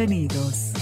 Bienvenidos. 0.00 0.72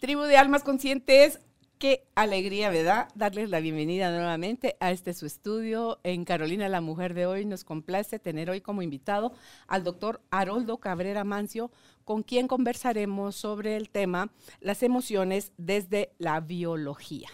Tribu 0.00 0.22
de 0.22 0.38
Almas 0.38 0.62
Conscientes, 0.62 1.40
qué 1.78 2.08
alegría, 2.14 2.70
¿verdad? 2.70 3.10
Darles 3.14 3.50
la 3.50 3.60
bienvenida 3.60 4.10
nuevamente 4.10 4.78
a 4.80 4.92
este 4.92 5.12
su 5.12 5.26
estudio 5.26 6.00
en 6.04 6.24
Carolina 6.24 6.70
la 6.70 6.80
Mujer 6.80 7.12
de 7.12 7.26
hoy. 7.26 7.44
Nos 7.44 7.64
complace 7.64 8.18
tener 8.18 8.48
hoy 8.48 8.62
como 8.62 8.80
invitado 8.80 9.34
al 9.66 9.84
doctor 9.84 10.22
Haroldo 10.30 10.78
Cabrera 10.78 11.22
Mancio, 11.22 11.70
con 12.06 12.22
quien 12.22 12.48
conversaremos 12.48 13.36
sobre 13.36 13.76
el 13.76 13.90
tema 13.90 14.32
las 14.58 14.82
emociones 14.82 15.52
desde 15.58 16.14
la 16.16 16.40
biología. 16.40 17.28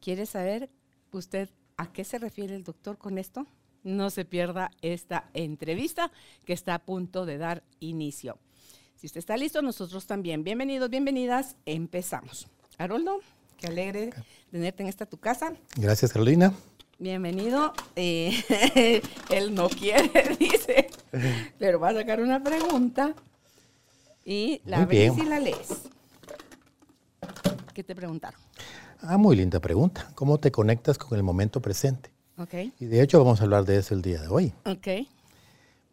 ¿Quiere 0.00 0.26
saber 0.26 0.68
usted 1.12 1.48
a 1.76 1.92
qué 1.92 2.02
se 2.02 2.18
refiere 2.18 2.56
el 2.56 2.64
doctor 2.64 2.98
con 2.98 3.18
esto? 3.18 3.46
No 3.84 4.10
se 4.10 4.24
pierda 4.24 4.72
esta 4.82 5.30
entrevista 5.32 6.10
que 6.44 6.54
está 6.54 6.74
a 6.74 6.80
punto 6.80 7.24
de 7.24 7.38
dar 7.38 7.62
inicio. 7.78 8.40
Si 9.02 9.06
usted 9.06 9.18
está 9.18 9.36
listo, 9.36 9.60
nosotros 9.62 10.06
también. 10.06 10.44
Bienvenidos, 10.44 10.88
bienvenidas. 10.88 11.56
Empezamos. 11.66 12.46
Haroldo, 12.78 13.18
qué 13.56 13.66
alegre 13.66 14.10
tenerte 14.52 14.84
en 14.84 14.88
esta 14.88 15.06
tu 15.06 15.16
casa. 15.16 15.54
Gracias, 15.74 16.12
Carolina. 16.12 16.54
Bienvenido. 17.00 17.72
Eh, 17.96 19.02
él 19.30 19.56
no 19.56 19.68
quiere, 19.70 20.36
dice, 20.38 20.88
pero 21.58 21.80
va 21.80 21.88
a 21.88 21.94
sacar 21.94 22.20
una 22.20 22.44
pregunta 22.44 23.12
y 24.24 24.62
la 24.66 24.86
ves 24.86 25.18
y 25.18 25.24
la 25.24 25.40
lees. 25.40 25.80
¿Qué 27.74 27.82
te 27.82 27.96
preguntaron? 27.96 28.40
Ah, 29.00 29.18
muy 29.18 29.34
linda 29.34 29.58
pregunta. 29.58 30.12
¿Cómo 30.14 30.38
te 30.38 30.52
conectas 30.52 30.96
con 30.96 31.18
el 31.18 31.24
momento 31.24 31.60
presente? 31.60 32.12
Ok. 32.38 32.54
Y 32.78 32.84
de 32.84 33.02
hecho 33.02 33.18
vamos 33.18 33.40
a 33.40 33.44
hablar 33.46 33.64
de 33.64 33.78
eso 33.78 33.94
el 33.94 34.02
día 34.02 34.22
de 34.22 34.28
hoy. 34.28 34.52
Ok. 34.64 35.08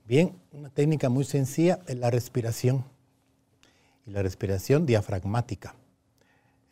Bien, 0.05 0.39
una 0.51 0.69
técnica 0.69 1.09
muy 1.09 1.23
sencilla 1.23 1.79
es 1.87 1.97
la 1.97 2.11
respiración. 2.11 2.85
Y 4.09 4.11
la 4.11 4.23
respiración 4.23 4.87
diafragmática. 4.87 5.75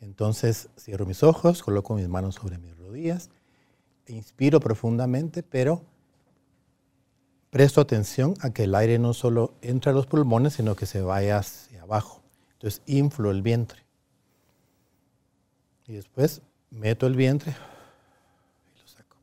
Entonces 0.00 0.70
cierro 0.76 1.06
mis 1.06 1.22
ojos, 1.22 1.62
coloco 1.62 1.94
mis 1.94 2.08
manos 2.08 2.34
sobre 2.34 2.58
mis 2.58 2.76
rodillas, 2.76 3.30
inspiro 4.08 4.58
profundamente, 4.58 5.44
pero 5.44 5.82
presto 7.50 7.80
atención 7.80 8.34
a 8.40 8.50
que 8.50 8.64
el 8.64 8.74
aire 8.74 8.98
no 8.98 9.14
solo 9.14 9.54
entre 9.62 9.92
a 9.92 9.94
los 9.94 10.06
pulmones, 10.06 10.54
sino 10.54 10.74
que 10.74 10.86
se 10.86 11.00
vaya 11.00 11.38
hacia 11.38 11.82
abajo. 11.82 12.22
Entonces 12.54 12.82
inflo 12.86 13.30
el 13.30 13.42
vientre. 13.42 13.84
Y 15.86 15.92
después 15.92 16.42
meto 16.70 17.06
el 17.06 17.14
vientre 17.14 17.52
y 18.74 18.80
lo 18.80 18.88
saco. 18.88 19.16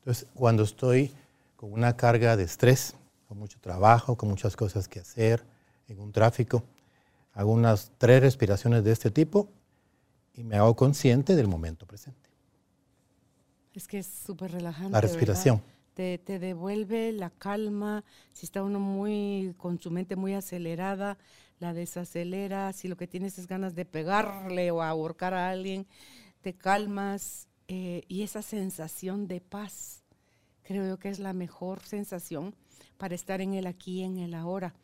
Entonces, 0.00 0.28
cuando 0.34 0.64
estoy 0.64 1.14
con 1.56 1.72
una 1.72 1.96
carga 1.96 2.36
de 2.36 2.44
estrés, 2.44 2.94
con 3.26 3.38
mucho 3.38 3.58
trabajo, 3.58 4.16
con 4.16 4.28
muchas 4.28 4.54
cosas 4.54 4.86
que 4.86 5.00
hacer, 5.00 5.42
en 5.88 5.98
un 5.98 6.12
tráfico, 6.12 6.62
hago 7.34 7.52
unas 7.52 7.92
tres 7.98 8.22
respiraciones 8.22 8.84
de 8.84 8.92
este 8.92 9.10
tipo 9.10 9.50
y 10.32 10.44
me 10.44 10.56
hago 10.56 10.74
consciente 10.74 11.36
del 11.36 11.48
momento 11.48 11.86
presente. 11.86 12.30
Es 13.74 13.88
que 13.88 13.98
es 13.98 14.06
súper 14.06 14.52
relajante. 14.52 14.92
La 14.92 15.00
respiración. 15.00 15.60
Te, 15.94 16.18
te, 16.18 16.38
devuelve 16.38 17.12
la 17.12 17.30
calma. 17.30 18.04
Si 18.32 18.46
está 18.46 18.62
uno 18.62 18.80
muy 18.80 19.54
con 19.58 19.80
su 19.80 19.90
mente 19.90 20.16
muy 20.16 20.34
acelerada, 20.34 21.18
la 21.58 21.74
desacelera. 21.74 22.72
Si 22.72 22.88
lo 22.88 22.96
que 22.96 23.06
tienes 23.06 23.38
es 23.38 23.46
ganas 23.46 23.74
de 23.74 23.84
pegarle 23.84 24.70
o 24.70 24.82
ahorcar 24.82 25.34
a 25.34 25.50
alguien, 25.50 25.86
te 26.40 26.54
calmas. 26.54 27.48
Eh, 27.66 28.02
y 28.08 28.22
esa 28.22 28.42
sensación 28.42 29.26
de 29.26 29.40
paz, 29.40 30.02
creo 30.62 30.86
yo 30.86 30.98
que 30.98 31.08
es 31.08 31.18
la 31.18 31.32
mejor 31.32 31.80
sensación 31.80 32.54
para 32.98 33.14
estar 33.14 33.40
en 33.40 33.54
el 33.54 33.66
aquí 33.66 34.00
y 34.00 34.04
en 34.04 34.18
el 34.18 34.34
ahora. 34.34 34.74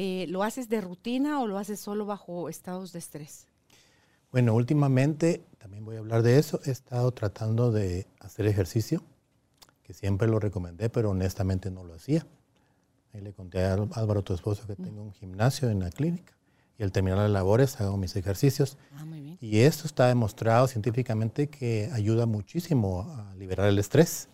Eh, 0.00 0.26
¿Lo 0.28 0.44
haces 0.44 0.68
de 0.68 0.80
rutina 0.80 1.40
o 1.40 1.48
lo 1.48 1.58
haces 1.58 1.80
solo 1.80 2.06
bajo 2.06 2.48
estados 2.48 2.92
de 2.92 3.00
estrés? 3.00 3.48
Bueno, 4.30 4.54
últimamente, 4.54 5.44
también 5.58 5.84
voy 5.84 5.96
a 5.96 5.98
hablar 5.98 6.22
de 6.22 6.38
eso, 6.38 6.60
he 6.66 6.70
estado 6.70 7.10
tratando 7.10 7.72
de 7.72 8.06
hacer 8.20 8.46
ejercicio, 8.46 9.02
que 9.82 9.94
siempre 9.94 10.28
lo 10.28 10.38
recomendé, 10.38 10.88
pero 10.88 11.10
honestamente 11.10 11.72
no 11.72 11.82
lo 11.82 11.94
hacía. 11.94 12.24
Ahí 13.12 13.22
le 13.22 13.32
conté 13.32 13.64
a 13.64 13.72
Álvaro, 13.72 14.22
tu 14.22 14.34
esposo, 14.34 14.68
que 14.68 14.76
tengo 14.76 15.02
un 15.02 15.12
gimnasio 15.14 15.68
en 15.68 15.80
la 15.80 15.90
clínica 15.90 16.32
y 16.78 16.84
al 16.84 16.92
terminar 16.92 17.18
las 17.18 17.32
labores 17.32 17.80
hago 17.80 17.96
mis 17.96 18.14
ejercicios. 18.14 18.78
Ah, 18.94 19.04
muy 19.04 19.20
bien. 19.20 19.38
Y 19.40 19.58
esto 19.62 19.88
está 19.88 20.06
demostrado 20.06 20.68
científicamente 20.68 21.48
que 21.48 21.90
ayuda 21.92 22.24
muchísimo 22.24 23.02
a 23.02 23.34
liberar 23.34 23.66
el 23.66 23.80
estrés. 23.80 24.28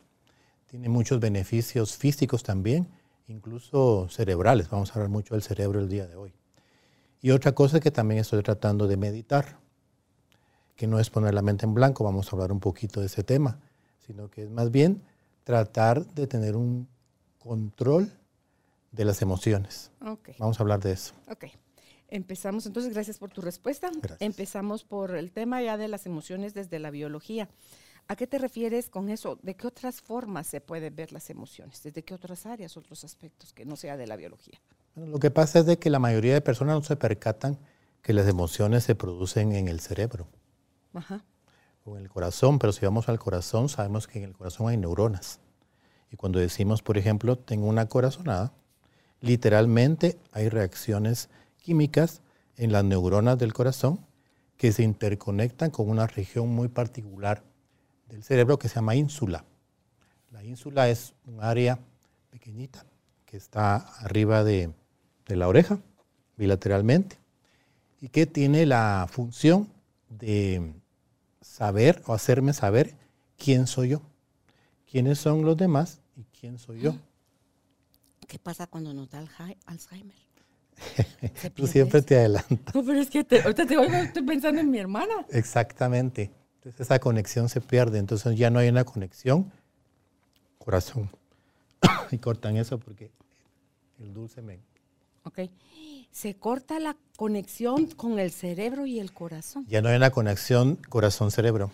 Tiene 0.67 0.91
muchos 0.91 1.21
beneficios 1.21 1.97
físicos 1.97 2.43
también, 2.43 2.87
incluso 3.29 4.09
cerebrales. 4.09 4.69
Vamos 4.69 4.91
a 4.91 4.95
hablar 4.95 5.11
mucho 5.11 5.35
del 5.35 5.43
cerebro 5.43 5.81
el 5.81 5.89
día 5.89 6.07
de 6.07 6.17
hoy. 6.17 6.35
Y 7.21 7.31
otra 7.31 7.53
cosa 7.53 7.81
que 7.81 7.91
también 7.91 8.21
estoy 8.21 8.43
tratando 8.43 8.87
de 8.87 8.97
meditar, 8.97 9.59
que 10.77 10.87
no 10.87 10.99
es 10.99 11.09
poner 11.11 11.35
la 11.35 11.43
mente 11.43 11.65
en 11.65 11.75
blanco, 11.75 12.05
vamos 12.05 12.29
a 12.29 12.37
hablar 12.37 12.53
un 12.53 12.61
poquito 12.61 13.01
de 13.01 13.07
ese 13.07 13.25
tema, 13.25 13.61
sino 14.07 14.31
que 14.31 14.43
es 14.43 14.51
más 14.51 14.71
bien 14.71 15.03
tratar 15.45 16.05
de 16.05 16.27
tener 16.27 16.57
un 16.57 16.89
control 17.39 18.13
de 18.93 19.05
las 19.05 19.23
emociones. 19.23 19.91
Okay. 20.01 20.35
Vamos 20.39 20.59
a 20.59 20.63
hablar 20.63 20.81
de 20.81 20.93
eso. 20.93 21.15
Ok. 21.31 21.47
Empezamos, 22.09 22.67
entonces, 22.67 22.93
gracias 22.93 23.19
por 23.19 23.31
tu 23.31 23.41
respuesta. 23.41 23.91
Gracias. 23.91 24.21
Empezamos 24.21 24.85
por 24.85 25.17
el 25.17 25.33
tema 25.33 25.63
ya 25.63 25.77
de 25.77 25.89
las 25.89 26.07
emociones 26.07 26.55
desde 26.55 26.79
la 26.79 26.91
biología. 26.91 27.49
¿A 28.07 28.17
qué 28.17 28.27
te 28.27 28.39
refieres 28.39 28.91
con 28.91 29.09
eso? 29.09 29.39
¿De 29.43 29.55
qué 29.55 29.67
otras 29.67 30.03
formas 30.03 30.47
se 30.47 30.61
pueden 30.61 30.95
ver 30.95 31.13
las 31.13 31.31
emociones? 31.31 31.83
¿Desde 31.83 32.03
qué 32.03 32.13
otras 32.13 32.45
áreas, 32.45 32.77
otros 32.77 33.03
aspectos 33.03 33.53
que 33.53 33.65
no 33.65 33.77
sea 33.77 33.97
de 33.97 34.07
la 34.07 34.17
biología? 34.17 34.61
Bueno, 34.95 35.11
lo 35.11 35.19
que 35.19 35.31
pasa 35.31 35.61
es 35.61 35.67
de 35.67 35.79
que 35.79 35.89
la 35.89 35.99
mayoría 35.99 36.35
de 36.35 36.43
personas 36.43 36.75
no 36.77 36.83
se 36.83 36.97
percatan 36.97 37.59
que 38.03 38.13
las 38.13 38.29
emociones 38.29 38.85
se 38.85 38.95
producen 38.95 39.53
en 39.53 39.69
el 39.69 39.81
cerebro 39.81 40.29
Ajá. 40.93 41.25
o 41.85 41.97
en 41.97 42.03
el 42.03 42.11
corazón, 42.11 42.59
pero 42.59 42.73
si 42.75 42.85
vamos 42.85 43.09
al 43.09 43.19
corazón, 43.19 43.71
sabemos 43.71 44.07
que 44.07 44.19
en 44.19 44.25
el 44.25 44.35
corazón 44.35 44.69
hay 44.69 44.77
neuronas. 44.77 45.41
Y 46.11 46.17
cuando 46.17 46.39
decimos, 46.39 46.83
por 46.83 46.99
ejemplo, 46.99 47.37
tengo 47.39 47.67
una 47.67 47.89
corazonada, 47.89 48.53
literalmente 49.21 50.19
hay 50.33 50.51
reacciones 50.51 51.31
químicas 51.57 52.21
en 52.57 52.71
las 52.71 52.85
neuronas 52.85 53.39
del 53.39 53.55
corazón 53.55 54.07
que 54.59 54.73
se 54.73 54.83
interconectan 54.83 55.71
con 55.71 55.89
una 55.89 56.07
región 56.07 56.51
muy 56.51 56.69
particular 56.69 57.43
del 58.09 58.23
cerebro 58.23 58.59
que 58.59 58.69
se 58.69 58.77
llama 58.77 58.95
ínsula. 58.95 59.45
La 60.31 60.43
ínsula 60.45 60.89
es 60.89 61.15
un 61.27 61.43
área 61.43 61.79
pequeñita 62.31 62.85
que 63.27 63.37
está 63.37 63.77
arriba 63.77 64.45
de, 64.45 64.73
de 65.27 65.37
la 65.37 65.49
oreja, 65.49 65.79
bilateralmente, 66.37 67.17
y 68.01 68.09
que 68.09 68.27
tiene 68.27 68.67
la 68.67 69.07
función 69.11 69.69
de 70.09 70.75
saber 71.41 72.03
o 72.07 72.13
hacerme 72.15 72.53
saber 72.53 72.95
quién 73.37 73.67
soy 73.67 73.91
yo, 73.91 74.03
quiénes 74.91 75.19
son 75.19 75.45
los 75.45 75.57
demás 75.57 76.01
y 76.17 76.25
quién 76.39 76.59
soy 76.59 76.81
yo. 76.81 76.97
¿Qué 78.27 78.39
pasa 78.39 78.67
cuando 78.67 78.93
nos 78.95 79.11
da 79.11 79.21
Alzhei- 79.23 79.57
Alzheimer? 79.67 80.17
¿Se 81.37 81.51
Tú 81.51 81.67
siempre 81.67 82.03
te 82.03 82.17
adelantas. 82.19 82.59
No, 82.75 82.85
pero 82.85 82.99
es 83.01 83.09
que 83.11 83.23
te- 83.25 83.41
ahorita 83.43 83.67
te 83.67 83.77
oigo, 83.77 83.95
estoy 83.97 84.23
pensando 84.23 84.61
en 84.61 84.71
mi 84.71 84.79
hermana. 84.79 85.15
Exactamente. 85.31 86.31
Entonces 86.65 86.87
esa 86.87 86.99
conexión 86.99 87.51
se 87.51 87.61
pierde. 87.61 87.99
Entonces 87.99 88.39
ya 88.39 88.49
no 88.49 88.59
hay 88.59 88.71
una 88.71 88.85
conexión 88.85 89.53
corazón. 90.57 91.11
y 92.11 92.17
cortan 92.17 92.57
eso 92.57 92.79
porque 92.79 93.11
el 94.01 94.15
dulce 94.15 94.41
me... 94.41 94.61
Ok. 95.25 95.41
Se 96.11 96.37
corta 96.37 96.81
la 96.81 96.97
conexión 97.17 97.87
con 97.89 98.19
el 98.19 98.31
cerebro 98.31 98.87
y 98.87 98.99
el 98.99 99.13
corazón. 99.13 99.67
Ya 99.69 99.83
no 99.83 99.91
hay 99.91 99.97
una 99.97 100.11
conexión 100.11 100.77
corazón-cerebro. 100.89 101.71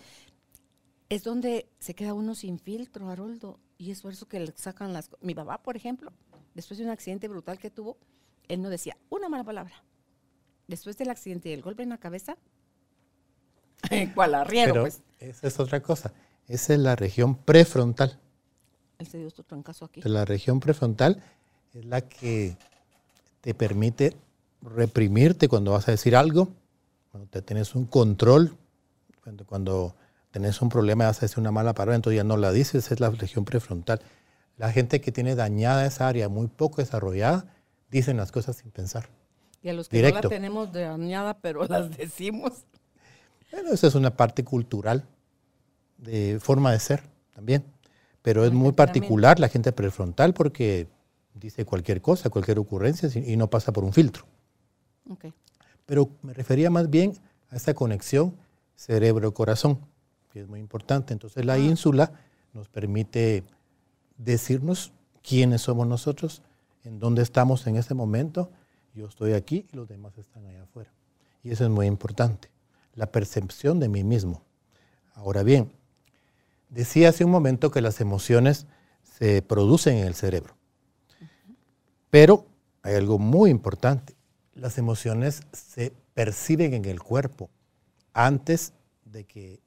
Es 1.07 1.23
donde 1.23 1.69
se 1.79 1.93
queda 1.93 2.13
uno 2.13 2.35
sin 2.35 2.59
filtro, 2.59 3.07
Haroldo. 3.09 3.59
Y 3.77 3.91
es 3.91 4.01
por 4.01 4.11
eso 4.11 4.27
que 4.27 4.41
le 4.41 4.53
sacan 4.57 4.91
las... 4.91 5.09
Mi 5.21 5.33
papá, 5.33 5.63
por 5.63 5.77
ejemplo, 5.77 6.11
después 6.53 6.77
de 6.77 6.83
un 6.83 6.91
accidente 6.91 7.29
brutal 7.29 7.59
que 7.59 7.69
tuvo, 7.69 7.97
él 8.49 8.61
no 8.61 8.69
decía 8.69 8.97
una 9.09 9.29
mala 9.29 9.45
palabra. 9.45 9.85
Después 10.67 10.97
del 10.97 11.11
accidente 11.11 11.47
y 11.47 11.53
el 11.53 11.61
golpe 11.61 11.83
en 11.83 11.89
la 11.89 11.97
cabeza, 11.97 12.37
¿cuál 14.15 14.35
arriero? 14.35 14.73
Pero 14.73 14.83
Pues 14.83 15.01
esa 15.19 15.47
es 15.47 15.59
otra 15.59 15.81
cosa. 15.81 16.13
Esa 16.47 16.73
es 16.73 16.79
la 16.79 16.95
región 16.95 17.35
prefrontal. 17.35 18.19
él 18.99 19.07
se 19.07 19.17
dio 19.17 19.29
trancazo 19.31 19.85
aquí. 19.85 20.01
La 20.03 20.25
región 20.25 20.59
prefrontal 20.59 21.23
es 21.73 21.85
la 21.85 22.01
que 22.01 22.57
te 23.41 23.53
permite 23.53 24.15
reprimirte 24.61 25.47
cuando 25.47 25.71
vas 25.71 25.87
a 25.87 25.91
decir 25.91 26.15
algo, 26.15 26.49
cuando 27.11 27.29
te 27.29 27.41
tienes 27.41 27.75
un 27.75 27.85
control, 27.85 28.55
cuando, 29.23 29.45
cuando 29.45 29.95
tenés 30.31 30.61
un 30.61 30.69
problema 30.69 31.05
y 31.05 31.07
vas 31.07 31.17
a 31.19 31.21
decir 31.21 31.39
una 31.39 31.51
mala 31.51 31.73
palabra, 31.73 31.95
entonces 31.95 32.17
ya 32.17 32.23
no 32.23 32.37
la 32.37 32.51
dices, 32.51 32.91
es 32.91 32.99
la 32.99 33.09
región 33.09 33.45
prefrontal. 33.45 34.01
La 34.57 34.71
gente 34.71 35.01
que 35.01 35.11
tiene 35.11 35.35
dañada 35.35 35.85
esa 35.85 36.07
área 36.07 36.29
muy 36.29 36.47
poco 36.47 36.81
desarrollada, 36.81 37.45
dicen 37.89 38.17
las 38.17 38.31
cosas 38.31 38.57
sin 38.57 38.71
pensar. 38.71 39.09
Y 39.63 39.69
a 39.69 39.73
los 39.73 39.89
que 39.89 40.01
no 40.01 40.09
la 40.09 40.21
tenemos 40.21 40.71
dañada, 40.71 41.37
pero 41.39 41.65
las 41.67 41.95
decimos. 41.97 42.63
Bueno, 43.51 43.71
esa 43.73 43.87
es 43.87 43.95
una 43.95 44.15
parte 44.15 44.43
cultural, 44.43 45.05
de 45.97 46.39
forma 46.39 46.71
de 46.71 46.79
ser 46.79 47.03
también. 47.33 47.63
Pero 48.21 48.45
es 48.45 48.51
muy 48.51 48.71
particular 48.73 49.39
la 49.39 49.49
gente 49.49 49.71
prefrontal 49.71 50.33
porque 50.33 50.87
dice 51.33 51.65
cualquier 51.65 52.01
cosa, 52.01 52.29
cualquier 52.29 52.59
ocurrencia 52.59 53.09
y 53.13 53.35
no 53.35 53.49
pasa 53.49 53.71
por 53.71 53.83
un 53.83 53.93
filtro. 53.93 54.25
Pero 55.85 56.09
me 56.21 56.33
refería 56.33 56.69
más 56.69 56.89
bien 56.89 57.13
a 57.49 57.55
esta 57.55 57.73
conexión 57.73 58.35
cerebro-corazón, 58.75 59.79
que 60.31 60.41
es 60.41 60.47
muy 60.47 60.59
importante. 60.59 61.13
Entonces 61.13 61.45
la 61.45 61.53
ah. 61.53 61.59
ínsula 61.59 62.11
nos 62.53 62.69
permite 62.69 63.43
decirnos 64.17 64.91
quiénes 65.21 65.61
somos 65.61 65.87
nosotros, 65.87 66.41
en 66.83 66.99
dónde 66.99 67.21
estamos 67.21 67.67
en 67.67 67.75
ese 67.75 67.93
momento. 67.93 68.51
Yo 68.93 69.07
estoy 69.07 69.33
aquí 69.33 69.65
y 69.71 69.75
los 69.75 69.87
demás 69.87 70.17
están 70.17 70.45
allá 70.45 70.63
afuera. 70.63 70.91
Y 71.43 71.51
eso 71.51 71.63
es 71.63 71.69
muy 71.69 71.87
importante, 71.87 72.49
la 72.93 73.11
percepción 73.11 73.79
de 73.79 73.89
mí 73.89 74.03
mismo. 74.03 74.43
Ahora 75.13 75.43
bien, 75.43 75.71
decía 76.69 77.09
hace 77.09 77.25
un 77.25 77.31
momento 77.31 77.71
que 77.71 77.81
las 77.81 78.01
emociones 78.01 78.65
se 79.03 79.41
producen 79.41 79.97
en 79.97 80.07
el 80.07 80.15
cerebro. 80.15 80.55
Pero 82.09 82.45
hay 82.81 82.95
algo 82.95 83.19
muy 83.19 83.49
importante 83.49 84.15
las 84.55 84.77
emociones 84.77 85.41
se 85.53 85.93
perciben 86.13 86.73
en 86.73 86.85
el 86.85 87.01
cuerpo 87.01 87.49
antes 88.13 88.73
de 89.05 89.25
que 89.25 89.59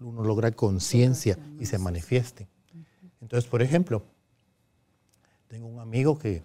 uno 0.00 0.24
logra 0.24 0.50
conciencia 0.52 1.38
y 1.58 1.66
se 1.66 1.78
manifieste. 1.78 2.48
Entonces, 3.20 3.48
por 3.48 3.62
ejemplo, 3.62 4.02
tengo 5.48 5.66
un 5.66 5.80
amigo 5.80 6.18
que 6.18 6.42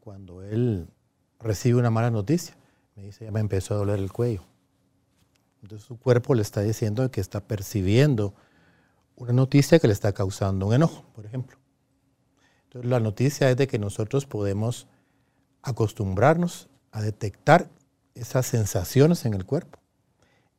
cuando 0.00 0.42
él 0.42 0.88
recibe 1.38 1.78
una 1.78 1.90
mala 1.90 2.10
noticia, 2.10 2.56
me 2.96 3.04
dice, 3.04 3.24
ya 3.24 3.30
me 3.30 3.40
empezó 3.40 3.74
a 3.74 3.78
doler 3.78 3.98
el 3.98 4.12
cuello. 4.12 4.42
Entonces 5.62 5.86
su 5.86 5.98
cuerpo 5.98 6.34
le 6.34 6.42
está 6.42 6.60
diciendo 6.60 7.10
que 7.10 7.20
está 7.20 7.40
percibiendo 7.40 8.34
una 9.16 9.32
noticia 9.32 9.78
que 9.78 9.86
le 9.86 9.92
está 9.92 10.12
causando 10.12 10.66
un 10.66 10.74
enojo, 10.74 11.04
por 11.14 11.26
ejemplo. 11.26 11.56
Entonces 12.64 12.90
la 12.90 13.00
noticia 13.00 13.50
es 13.50 13.56
de 13.56 13.66
que 13.66 13.78
nosotros 13.78 14.26
podemos 14.26 14.86
acostumbrarnos 15.62 16.68
a 16.92 17.02
detectar 17.02 17.68
esas 18.14 18.46
sensaciones 18.46 19.24
en 19.24 19.34
el 19.34 19.44
cuerpo 19.44 19.78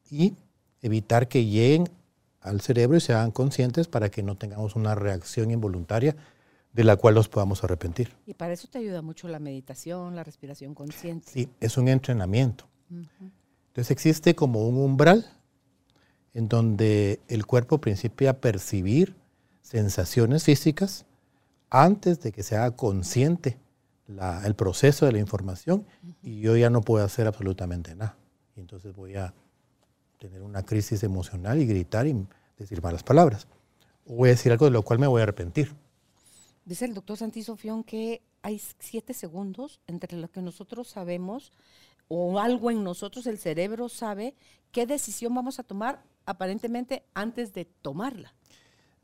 y 0.10 0.36
evitar 0.82 1.28
que 1.28 1.46
lleguen 1.46 1.90
al 2.42 2.62
cerebro 2.62 2.98
y 2.98 3.02
se 3.02 3.14
hagan 3.14 3.32
conscientes 3.32 3.88
para 3.88 4.10
que 4.10 4.24
no 4.24 4.36
tengamos 4.36 4.76
una 4.76 4.96
reacción 4.96 5.52
involuntaria 5.52 6.16
de 6.74 6.84
la 6.84 6.96
cual 6.96 7.16
nos 7.16 7.28
podamos 7.28 7.64
arrepentir. 7.64 8.14
Y 8.26 8.34
para 8.34 8.54
eso 8.54 8.68
te 8.68 8.78
ayuda 8.78 9.02
mucho 9.02 9.28
la 9.28 9.40
meditación, 9.40 10.16
la 10.16 10.24
respiración 10.24 10.76
consciente. 10.76 11.32
Sí, 11.32 11.50
es 11.60 11.78
un 11.78 11.88
entrenamiento. 11.88 12.68
Entonces 13.78 13.92
existe 13.92 14.34
como 14.34 14.68
un 14.68 14.76
umbral 14.80 15.32
en 16.34 16.48
donde 16.50 17.22
el 17.28 17.46
cuerpo 17.46 17.80
principia 17.80 18.32
a 18.32 18.34
percibir 18.42 19.16
sensaciones 19.62 20.46
físicas 20.46 21.06
antes 21.70 22.20
de 22.22 22.32
que 22.32 22.42
se 22.42 22.56
haga 22.56 22.76
consciente 22.76 23.60
el 24.44 24.56
proceso 24.56 25.06
de 25.06 25.12
la 25.12 25.20
información 25.20 25.86
y 26.24 26.40
yo 26.40 26.58
ya 26.58 26.72
no 26.72 26.82
puedo 26.82 27.06
hacer 27.06 27.28
absolutamente 27.28 27.94
nada. 27.94 28.18
Y 28.56 28.62
entonces 28.62 28.96
voy 28.96 29.16
a 29.16 29.36
tener 30.18 30.42
una 30.42 30.64
crisis 30.64 31.04
emocional 31.04 31.62
y 31.62 31.68
gritar 31.68 32.08
y 32.08 32.26
decir 32.58 32.82
malas 32.82 33.04
palabras. 33.04 33.48
O 34.08 34.16
voy 34.16 34.30
a 34.30 34.32
decir 34.32 34.52
algo 34.52 34.66
de 34.66 34.72
lo 34.72 34.82
cual 34.82 34.98
me 34.98 35.06
voy 35.06 35.20
a 35.20 35.24
arrepentir. 35.24 35.76
Dice 36.66 36.86
el 36.86 36.96
doctor 36.96 37.18
Santisofión 37.18 37.84
que 37.84 38.24
hay 38.42 38.60
siete 38.80 39.14
segundos 39.14 39.82
entre 39.86 40.18
lo 40.18 40.32
que 40.32 40.42
nosotros 40.42 40.88
sabemos 40.88 41.52
o 42.08 42.40
algo 42.40 42.72
en 42.72 42.84
nosotros, 42.84 43.28
el 43.28 43.38
cerebro 43.38 43.90
sabe 43.90 44.36
qué 44.72 44.86
decisión 44.86 45.34
vamos 45.34 45.60
a 45.60 45.64
tomar 45.64 46.04
aparentemente 46.26 47.04
antes 47.14 47.54
de 47.54 47.66
tomarla. 47.66 48.34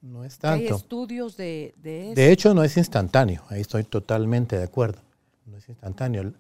No 0.02 0.26
es 0.26 0.38
tanto. 0.38 0.56
Hay 0.56 0.68
estudios 0.68 1.38
de, 1.38 1.74
de 1.78 2.08
eso. 2.08 2.16
De 2.16 2.32
hecho, 2.32 2.54
no 2.54 2.64
es 2.64 2.76
instantáneo. 2.76 3.44
Ahí 3.50 3.62
estoy 3.62 3.84
totalmente 3.84 4.58
de 4.58 4.64
acuerdo. 4.64 5.02
No 5.46 5.58
es 5.58 5.70
instantáneo. 5.70 6.34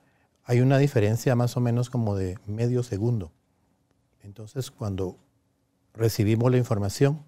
Hay 0.43 0.59
una 0.59 0.77
diferencia 0.77 1.35
más 1.35 1.55
o 1.55 1.61
menos 1.61 1.89
como 1.89 2.15
de 2.15 2.37
medio 2.45 2.83
segundo. 2.83 3.31
Entonces, 4.21 4.69
cuando 4.69 5.17
recibimos 5.93 6.51
la 6.51 6.57
información, 6.57 7.23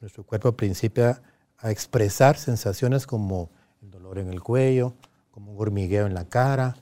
nuestro 0.00 0.24
cuerpo 0.24 0.52
principia 0.52 1.22
a 1.58 1.70
expresar 1.70 2.38
sensaciones 2.38 3.06
como 3.06 3.50
el 3.82 3.90
dolor 3.90 4.18
en 4.18 4.28
el 4.28 4.42
cuello, 4.42 4.94
como 5.30 5.52
un 5.52 5.60
hormigueo 5.60 6.06
en 6.06 6.14
la 6.14 6.26
cara, 6.26 6.76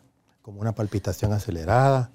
como 0.45 0.61
una 0.61 0.75
palpitación 0.75 1.33
acelerada, 1.33 2.11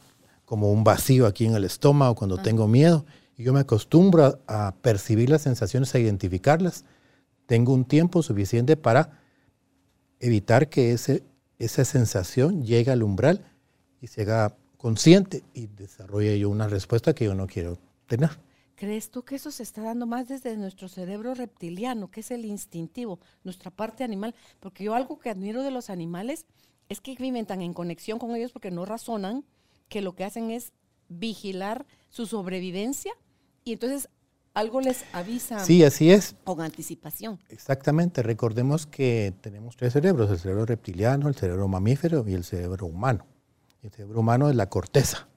como 0.46 0.72
un 0.72 0.84
vacío 0.84 1.26
aquí 1.26 1.48
en 1.48 1.56
el 1.56 1.64
estómago 1.64 2.14
cuando 2.14 2.36
ah. 2.36 2.44
tengo 2.44 2.68
miedo 2.68 3.04
y 3.36 3.42
yo 3.42 3.54
me 3.54 3.62
acostumbro 3.62 4.40
a, 4.46 4.76
percibir 4.84 5.32
las 5.32 5.42
sensaciones, 5.42 5.96
a 5.96 6.00
identificarlas, 6.00 6.86
tengo 7.48 7.74
un 7.74 7.86
tiempo 7.86 8.22
suficiente 8.22 8.78
para 8.78 9.20
evitar 10.20 10.70
que 10.70 10.92
ese, 10.92 11.24
esa 11.58 11.84
sensación 11.84 12.64
llegue 12.64 12.92
al 12.92 13.02
umbral 13.02 13.44
y 14.00 14.06
se 14.06 14.22
haga 14.22 14.56
consciente 14.78 15.42
y 15.56 15.66
desarrolle 15.66 16.38
yo 16.38 16.52
una 16.52 16.68
respuesta 16.68 17.16
que 17.16 17.26
yo 17.26 17.34
no 17.34 17.48
quiero 17.48 17.80
tener. 18.06 18.30
¿Crees 18.76 19.10
tú 19.10 19.24
que 19.24 19.38
eso 19.38 19.50
se 19.50 19.64
está 19.64 19.82
dando 19.82 20.06
más 20.06 20.28
desde 20.28 20.56
nuestro 20.56 20.88
cerebro 20.88 21.34
reptiliano, 21.34 22.12
que 22.12 22.20
es 22.20 22.30
el 22.30 22.46
instintivo, 22.46 23.20
nuestra 23.44 23.72
parte 23.72 24.04
animal? 24.04 24.36
Porque 24.60 24.84
yo 24.84 24.94
algo 24.94 25.18
que 25.18 25.32
admiro 25.32 25.64
de 25.64 25.72
los 25.72 25.90
animales 25.90 26.46
es 26.90 27.02
que 27.02 27.16
viven 27.16 27.46
tan 27.46 27.62
en 27.62 27.74
conexión 27.74 28.20
con 28.20 28.36
ellos 28.36 28.52
porque 28.52 28.72
no 28.72 28.86
razonan, 28.86 29.46
que 29.88 30.02
lo 30.02 30.16
que 30.16 30.26
hacen 30.26 30.52
es 30.52 30.74
vigilar 31.08 31.86
su 32.10 32.26
sobrevivencia 32.26 33.14
y 33.64 33.74
entonces 33.74 34.10
algo 34.54 34.82
les 34.82 35.06
avisa. 35.14 35.64
Sí, 35.64 35.84
así 35.84 36.12
es. 36.12 36.36
Con 36.44 36.62
anticipación. 36.62 37.40
Exactamente. 37.50 38.24
Recordemos 38.24 38.88
que 38.88 39.34
tenemos 39.42 39.78
tres 39.78 39.94
cerebros, 39.94 40.30
el 40.32 40.40
cerebro 40.40 40.66
reptiliano, 40.66 41.28
el 41.28 41.36
cerebro 41.36 41.68
mamífero 41.68 42.28
y 42.28 42.34
el 42.34 42.44
cerebro 42.44 42.88
humano. 42.88 43.26
El 43.84 43.92
cerebro 43.92 44.20
humano 44.20 44.50
es 44.50 44.56
la 44.56 44.70
corteza. 44.70 45.28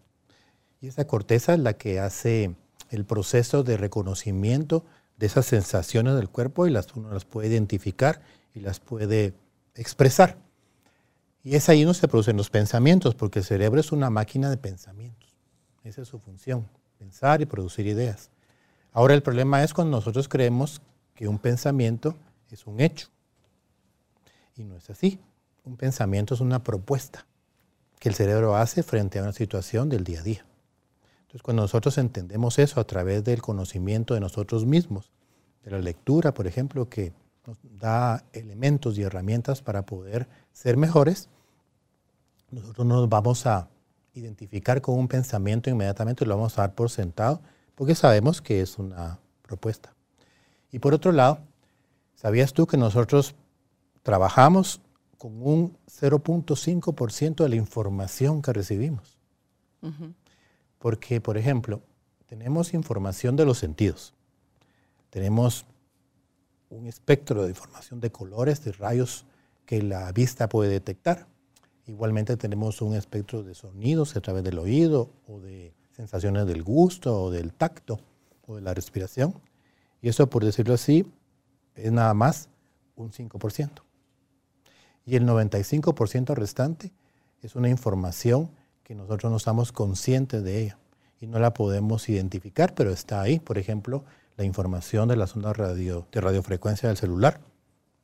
Y 0.81 0.89
esa 0.89 1.07
corteza 1.07 1.55
es 1.55 1.61
la 1.61 1.75
que 1.75 2.01
hace 2.01 2.57
el 2.91 3.05
proceso 3.05 3.63
de 3.63 3.77
reconocimiento 3.77 4.85
de 5.17 5.27
esas 5.27 5.47
sensaciones 5.47 6.17
del 6.17 6.29
cuerpo 6.29 6.67
y 6.67 6.71
las, 6.71 6.93
uno 6.97 7.13
las 7.13 7.25
puede 7.25 7.49
identificar 7.49 8.23
y 8.55 8.61
las 8.61 8.81
puede 8.81 9.35
expresar. 9.75 10.39
Y 11.43 11.57
es 11.57 11.69
ahí 11.69 11.83
donde 11.83 11.99
se 11.99 12.09
producen 12.09 12.37
los 12.37 12.51
pensamientos, 12.51 13.15
porque 13.15 13.41
el 13.41 13.45
cerebro 13.45 13.81
es 13.81 13.93
una 13.93 14.11
máquina 14.11 14.49
de 14.51 14.57
pensamientos. 14.57 15.37
Esa 15.83 16.03
es 16.03 16.09
su 16.09 16.19
función 16.19 16.69
pensar 17.03 17.41
y 17.41 17.47
producir 17.47 17.89
ideas. 17.89 18.31
Ahora 18.93 19.15
el 19.15 19.23
problema 19.23 19.65
es 19.65 19.75
cuando 19.75 19.97
nosotros 19.97 20.29
creemos 20.29 20.81
que 21.15 21.27
un 21.27 21.39
pensamiento 21.39 22.15
es 22.51 22.65
un 22.67 22.81
hecho. 22.81 23.09
Y 24.57 24.63
no 24.63 24.77
es 24.77 24.89
así. 24.89 25.19
Un 25.65 25.77
pensamiento 25.77 26.35
es 26.35 26.41
una 26.41 26.63
propuesta 26.63 27.27
que 27.99 28.09
el 28.09 28.15
cerebro 28.15 28.55
hace 28.55 28.85
frente 28.85 29.19
a 29.19 29.23
una 29.23 29.33
situación 29.33 29.89
del 29.89 30.05
día 30.05 30.21
a 30.21 30.23
día. 30.23 30.47
Entonces, 31.23 31.43
cuando 31.43 31.63
nosotros 31.63 31.99
entendemos 31.99 32.59
eso 32.61 32.79
a 32.79 32.85
través 32.85 33.25
del 33.25 33.43
conocimiento 33.43 34.15
de 34.15 34.21
nosotros 34.21 34.65
mismos, 34.65 35.11
de 35.65 35.73
la 35.73 35.79
lectura, 35.79 36.35
por 36.35 36.47
ejemplo, 36.47 36.89
que 36.89 37.13
nos 37.47 37.59
da 37.63 38.25
elementos 38.33 38.97
y 38.97 39.03
herramientas 39.03 39.63
para 39.63 39.87
poder 39.87 40.29
ser 40.53 40.77
mejores, 40.77 41.29
nosotros 42.51 42.87
nos 42.87 43.09
vamos 43.09 43.47
a 43.47 43.69
identificar 44.15 44.81
con 44.83 44.99
un 44.99 45.09
pensamiento 45.09 45.71
inmediatamente 45.71 46.27
lo 46.27 46.37
vamos 46.37 46.59
a 46.59 46.63
dar 46.63 46.75
por 46.75 46.91
sentado 46.91 47.41
porque 47.75 47.95
sabemos 47.95 48.43
que 48.43 48.61
es 48.61 48.79
una 48.79 49.19
propuesta. 49.43 49.95
Y 50.71 50.79
por 50.79 50.95
otro 50.95 51.13
lado, 51.13 51.41
¿sabías 52.15 52.53
tú 52.53 52.67
que 52.67 52.77
nosotros 52.77 53.35
trabajamos 54.03 54.81
con 55.19 55.43
un 55.43 55.77
0.5% 55.87 57.43
de 57.43 57.49
la 57.49 57.57
información 57.57 58.43
que 58.43 58.53
recibimos? 58.53 59.19
Porque, 60.79 61.21
por 61.21 61.37
ejemplo, 61.37 61.83
tenemos 62.27 62.73
información 62.75 63.37
de 63.37 63.45
los 63.45 63.59
sentidos. 63.59 64.15
Tenemos 65.11 65.67
un 66.71 66.87
espectro 66.87 67.43
de 67.43 67.51
información 67.51 68.01
de 68.01 68.11
colores, 68.11 68.65
de 68.65 68.73
rayos 68.73 69.25
que 69.67 69.83
la 69.83 70.11
vista 70.13 70.49
puede 70.49 70.71
detectar. 70.71 71.27
Igualmente 71.87 72.37
tenemos 72.37 72.81
un 72.83 72.95
espectro 72.95 73.43
de 73.43 73.55
sonidos 73.55 74.17
a 74.17 74.21
través 74.21 74.45
del 74.45 74.59
oído 74.59 75.11
o 75.27 75.41
de 75.41 75.75
sensaciones 75.91 76.47
del 76.47 76.63
gusto 76.63 77.23
o 77.23 77.31
del 77.31 77.53
tacto 77.53 78.01
o 78.47 78.57
de 78.57 78.63
la 78.63 78.75
respiración. 78.75 79.35
Y 80.01 80.09
eso, 80.09 80.29
por 80.29 80.45
decirlo 80.45 80.75
así, 80.75 81.07
es 81.75 81.93
nada 81.93 82.15
más 82.15 82.49
un 82.97 83.11
5%. 83.11 83.71
Y 85.05 85.17
el 85.17 85.27
95% 85.27 86.35
restante 86.35 86.93
es 87.43 87.57
una 87.57 87.69
información 87.69 88.51
que 88.85 88.95
nosotros 88.95 89.31
no 89.31 89.37
estamos 89.37 89.73
conscientes 89.73 90.43
de 90.45 90.63
ella 90.63 90.79
y 91.21 91.27
no 91.27 91.39
la 91.39 91.55
podemos 91.55 92.09
identificar, 92.09 92.75
pero 92.75 92.91
está 92.91 93.21
ahí. 93.21 93.39
Por 93.39 93.59
ejemplo, 93.59 94.05
la 94.37 94.45
información 94.45 95.09
de 95.09 95.17
las 95.17 95.35
ondas 95.37 95.57
de 95.57 96.21
radiofrecuencia 96.21 96.89
del 96.89 96.97
celular 96.97 97.41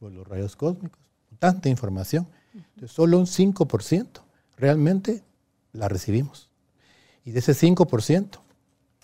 o 0.01 0.09
los 0.09 0.27
rayos 0.27 0.57
cósmicos. 0.57 1.08
Tanta 1.39 1.69
información. 1.69 2.27
Entonces, 2.55 2.93
solo 2.93 3.19
un 3.19 3.27
5% 3.27 4.21
realmente 4.57 5.23
la 5.73 5.89
recibimos. 5.89 6.51
Y 7.25 7.33
de 7.33 7.41
ese 7.41 7.53
5%, 7.53 8.41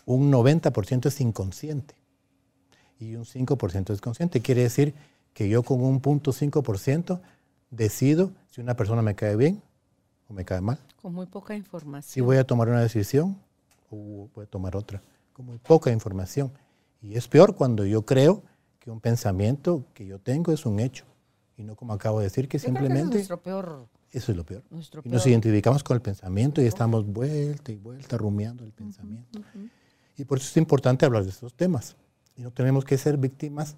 un 0.07 0.33
90% 0.33 1.07
es 1.07 1.21
inconsciente 1.21 1.95
y 2.99 3.17
un 3.17 3.25
5% 3.25 3.93
es 3.93 4.01
consciente. 4.01 4.41
Quiere 4.41 4.63
decir 4.63 4.95
que 5.33 5.49
yo 5.49 5.63
con 5.63 5.83
un 5.83 6.01
punto 6.01 6.33
5% 6.33 7.21
decido 7.71 8.33
si 8.51 8.61
una 8.61 8.77
persona 8.77 9.03
me 9.03 9.15
cae 9.15 9.37
bien 9.37 9.63
o 10.29 10.35
me 10.35 10.45
cae 10.45 10.61
mal. 10.61 10.79
Con 11.01 11.15
muy 11.15 11.27
poca 11.27 11.55
información. 11.55 12.13
Si 12.13 12.21
voy 12.21 12.37
a 12.37 12.45
tomar 12.45 12.69
una 12.69 12.81
decisión 12.81 13.39
o 13.91 14.29
voy 14.35 14.45
a 14.45 14.49
tomar 14.49 14.77
otra. 14.77 15.03
Con 15.33 15.47
muy 15.47 15.59
poca 15.59 15.91
información. 15.91 16.53
Y 17.03 17.17
es 17.17 17.29
peor 17.29 17.55
cuando 17.55 17.85
yo 17.85 18.03
creo 18.03 18.43
que 18.79 18.91
un 18.91 19.01
pensamiento 19.01 19.85
que 19.93 20.07
yo 20.07 20.19
tengo 20.19 20.53
es 20.53 20.65
un 20.65 20.81
hecho. 20.81 21.05
Y 21.57 21.63
no 21.63 21.77
como 21.77 21.93
acabo 21.93 22.19
de 22.19 22.25
decir, 22.25 22.49
que 22.49 22.59
simplemente... 22.59 23.01
eso 23.01 23.09
es 23.09 23.15
nuestro 23.15 23.43
peor. 23.43 23.89
Eso 24.11 24.33
es 24.33 24.37
lo 24.37 24.45
peor. 24.45 24.63
y 25.03 25.09
nos 25.09 25.27
identificamos 25.27 25.83
con 25.83 25.97
el 25.97 26.03
pensamiento 26.03 26.63
y 26.63 26.67
estamos 26.67 27.05
vuelta 27.05 27.73
y 27.73 27.77
vuelta 27.77 28.17
rumiando 28.17 28.65
el 28.65 28.73
pensamiento. 28.73 29.41
Y 30.17 30.25
por 30.25 30.39
eso 30.39 30.49
es 30.49 30.57
importante 30.57 31.05
hablar 31.05 31.25
de 31.25 31.31
estos 31.31 31.55
temas. 31.55 31.97
Y 32.37 32.43
no 32.43 32.53
tenemos 32.53 32.85
que 32.85 32.97
ser 32.99 33.17
víctimas 33.17 33.77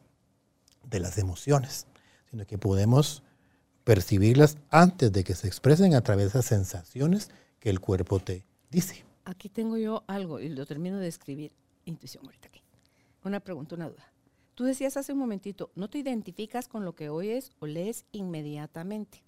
de 0.84 1.00
las 1.00 1.18
emociones, 1.18 1.86
sino 2.30 2.46
que 2.46 2.58
podemos 2.58 3.22
percibirlas 3.84 4.58
antes 4.70 5.12
de 5.12 5.24
que 5.24 5.34
se 5.34 5.46
expresen 5.46 5.94
a 5.94 6.02
través 6.02 6.24
de 6.24 6.28
esas 6.40 6.46
sensaciones 6.46 7.30
que 7.60 7.70
el 7.70 7.80
cuerpo 7.80 8.20
te 8.20 8.44
dice. 8.70 9.04
Aquí 9.24 9.48
tengo 9.48 9.76
yo 9.76 10.04
algo 10.06 10.40
y 10.40 10.48
lo 10.48 10.66
termino 10.66 10.98
de 10.98 11.08
escribir. 11.08 11.52
Intuición 11.84 12.24
ahorita 12.24 12.48
aquí. 12.48 12.62
Una 13.24 13.40
pregunta, 13.40 13.74
una 13.74 13.88
duda. 13.88 14.12
Tú 14.56 14.64
decías 14.64 14.96
hace 14.96 15.12
un 15.12 15.18
momentito, 15.18 15.70
no 15.74 15.90
te 15.90 15.98
identificas 15.98 16.66
con 16.66 16.86
lo 16.86 16.94
que 16.94 17.10
oyes 17.10 17.52
o 17.58 17.66
lees 17.66 18.06
inmediatamente. 18.10 19.22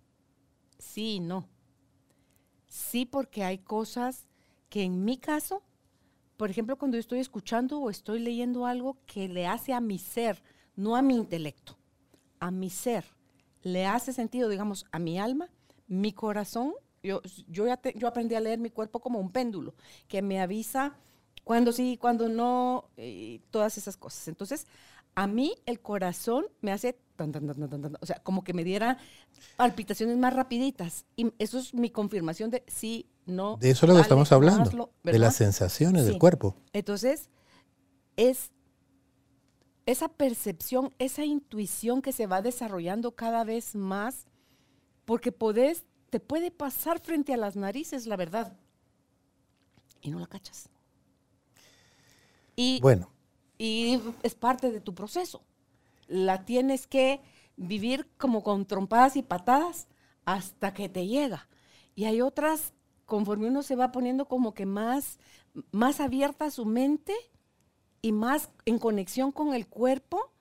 Sí 0.78 1.16
y 1.16 1.20
no. 1.20 1.46
Sí 2.66 3.04
porque 3.04 3.44
hay 3.44 3.58
cosas 3.58 4.26
que 4.70 4.84
en 4.84 5.04
mi 5.04 5.18
caso, 5.18 5.62
por 6.38 6.50
ejemplo, 6.50 6.78
cuando 6.78 6.96
yo 6.96 7.00
estoy 7.00 7.18
escuchando 7.18 7.78
o 7.78 7.90
estoy 7.90 8.20
leyendo 8.20 8.64
algo 8.64 8.96
que 9.04 9.28
le 9.28 9.46
hace 9.46 9.74
a 9.74 9.82
mi 9.82 9.98
ser, 9.98 10.42
no 10.76 10.96
a 10.96 11.02
mi 11.02 11.14
intelecto, 11.14 11.76
a 12.40 12.50
mi 12.50 12.70
ser, 12.70 13.04
le 13.62 13.84
hace 13.84 14.14
sentido, 14.14 14.48
digamos, 14.48 14.86
a 14.92 14.98
mi 14.98 15.18
alma, 15.18 15.50
mi 15.88 16.14
corazón, 16.14 16.72
yo, 17.02 17.20
yo, 17.48 17.66
ya 17.66 17.78
yo 17.94 18.08
aprendí 18.08 18.34
a 18.34 18.40
leer 18.40 18.60
mi 18.60 18.70
cuerpo 18.70 19.00
como 19.00 19.18
un 19.18 19.30
péndulo, 19.30 19.74
que 20.08 20.22
me 20.22 20.40
avisa 20.40 20.96
cuando 21.48 21.72
sí, 21.72 21.96
cuando 21.98 22.28
no, 22.28 22.90
y 22.98 23.38
todas 23.50 23.78
esas 23.78 23.96
cosas. 23.96 24.28
Entonces, 24.28 24.66
a 25.18 25.26
mí 25.26 25.56
el 25.66 25.80
corazón 25.80 26.46
me 26.60 26.70
hace, 26.70 26.96
o 28.00 28.06
sea, 28.06 28.22
como 28.22 28.44
que 28.44 28.54
me 28.54 28.62
diera 28.62 28.98
palpitaciones 29.56 30.16
más 30.16 30.32
rapiditas. 30.32 31.06
Y 31.16 31.32
eso 31.40 31.58
es 31.58 31.74
mi 31.74 31.90
confirmación 31.90 32.50
de 32.50 32.62
sí, 32.68 33.10
no. 33.26 33.56
De 33.56 33.70
eso 33.70 33.84
es 33.84 33.90
lo 33.90 33.96
que 33.96 34.02
estamos 34.02 34.30
hablando, 34.30 34.92
de 35.02 35.18
las 35.18 35.34
sensaciones 35.34 36.06
del 36.06 36.18
cuerpo. 36.18 36.54
Entonces, 36.72 37.30
es 38.16 38.52
esa 39.86 40.06
percepción, 40.06 40.94
esa 41.00 41.24
intuición 41.24 42.00
que 42.00 42.12
se 42.12 42.28
va 42.28 42.40
desarrollando 42.40 43.16
cada 43.16 43.42
vez 43.42 43.74
más, 43.74 44.28
porque 45.04 45.32
podés, 45.32 45.82
te 46.10 46.20
puede 46.20 46.52
pasar 46.52 47.00
frente 47.00 47.34
a 47.34 47.38
las 47.38 47.56
narices, 47.56 48.06
la 48.06 48.14
verdad, 48.14 48.56
y 50.00 50.10
no 50.10 50.20
la 50.20 50.28
cachas. 50.28 50.68
Y, 52.54 52.78
bueno. 52.80 53.10
Y 53.58 54.00
es 54.22 54.34
parte 54.34 54.70
de 54.70 54.80
tu 54.80 54.94
proceso. 54.94 55.42
La 56.06 56.44
tienes 56.44 56.86
que 56.86 57.20
vivir 57.56 58.08
como 58.16 58.42
con 58.42 58.66
trompadas 58.66 59.16
y 59.16 59.22
patadas 59.22 59.88
hasta 60.24 60.72
que 60.72 60.88
te 60.88 61.06
llega. 61.06 61.48
Y 61.94 62.04
hay 62.04 62.20
otras, 62.20 62.72
conforme 63.04 63.48
uno 63.48 63.62
se 63.62 63.74
va 63.76 63.90
poniendo 63.90 64.26
como 64.26 64.54
que 64.54 64.64
más, 64.64 65.18
más 65.72 66.00
abierta 66.00 66.50
su 66.50 66.64
mente, 66.64 67.14
y 68.02 68.12
más 68.12 68.50
en 68.64 68.78
conexión 68.78 69.32
con 69.32 69.54
el 69.54 69.66
cuerpo, 69.66 70.32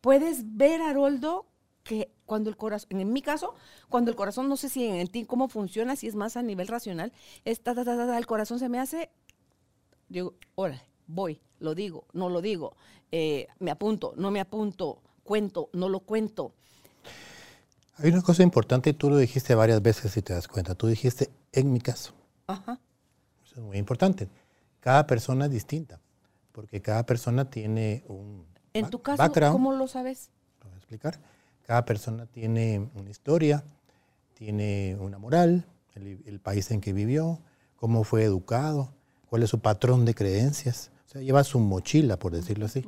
puedes 0.00 0.56
ver, 0.56 0.82
Haroldo, 0.82 1.46
que 1.82 2.12
cuando 2.26 2.50
el 2.50 2.56
corazón, 2.56 3.00
en 3.00 3.12
mi 3.12 3.22
caso, 3.22 3.54
cuando 3.88 4.10
el 4.10 4.16
corazón, 4.16 4.48
no 4.48 4.56
sé 4.56 4.68
si 4.68 4.84
en 4.84 5.06
ti 5.08 5.24
cómo 5.24 5.48
funciona, 5.48 5.96
si 5.96 6.06
es 6.06 6.14
más 6.14 6.36
a 6.36 6.42
nivel 6.42 6.68
racional, 6.68 7.12
es 7.44 7.62
el 7.64 8.26
corazón 8.26 8.58
se 8.58 8.68
me 8.68 8.78
hace, 8.78 9.10
digo, 10.08 10.34
órale, 10.54 10.82
voy, 11.06 11.40
lo 11.60 11.74
digo, 11.74 12.04
no 12.12 12.28
lo 12.28 12.40
digo, 12.40 12.74
eh, 13.10 13.48
me 13.58 13.70
apunto, 13.70 14.14
no 14.16 14.30
me 14.30 14.40
apunto, 14.40 15.00
cuento, 15.24 15.70
no 15.72 15.88
lo 15.88 16.00
cuento. 16.00 16.52
Hay 17.96 18.10
una 18.10 18.22
cosa 18.22 18.42
importante, 18.42 18.92
tú 18.92 19.10
lo 19.10 19.16
dijiste 19.16 19.54
varias 19.54 19.82
veces 19.82 20.12
si 20.12 20.22
te 20.22 20.32
das 20.32 20.46
cuenta, 20.46 20.74
tú 20.74 20.86
dijiste 20.86 21.30
en 21.52 21.72
mi 21.72 21.80
caso. 21.80 22.12
Ajá. 22.46 22.78
Eso 23.44 23.56
es 23.56 23.62
muy 23.62 23.76
importante. 23.78 24.28
Cada 24.80 25.06
persona 25.06 25.46
es 25.46 25.50
distinta 25.50 26.00
porque 26.58 26.82
cada 26.82 27.06
persona 27.06 27.48
tiene 27.48 28.02
un 28.08 28.44
En 28.72 28.90
tu 28.90 29.00
caso, 29.00 29.22
¿cómo 29.52 29.72
lo 29.72 29.86
sabes? 29.86 30.30
Lo 30.60 30.66
voy 30.66 30.74
a 30.74 30.78
explicar. 30.78 31.20
Cada 31.64 31.84
persona 31.84 32.26
tiene 32.26 32.88
una 32.96 33.10
historia, 33.10 33.62
tiene 34.34 34.96
una 34.98 35.18
moral, 35.18 35.66
el, 35.94 36.40
país 36.40 36.68
en 36.72 36.80
que 36.80 36.92
vivió, 36.92 37.38
cómo 37.76 38.02
fue 38.02 38.24
educado, 38.24 38.92
cuál 39.30 39.44
es 39.44 39.50
su 39.50 39.60
patrón 39.60 40.04
de 40.04 40.14
creencias. 40.14 40.90
O 41.08 41.10
sea, 41.10 41.22
lleva 41.22 41.42
su 41.42 41.58
mochila, 41.58 42.18
por 42.18 42.32
decirlo 42.32 42.66
así. 42.66 42.84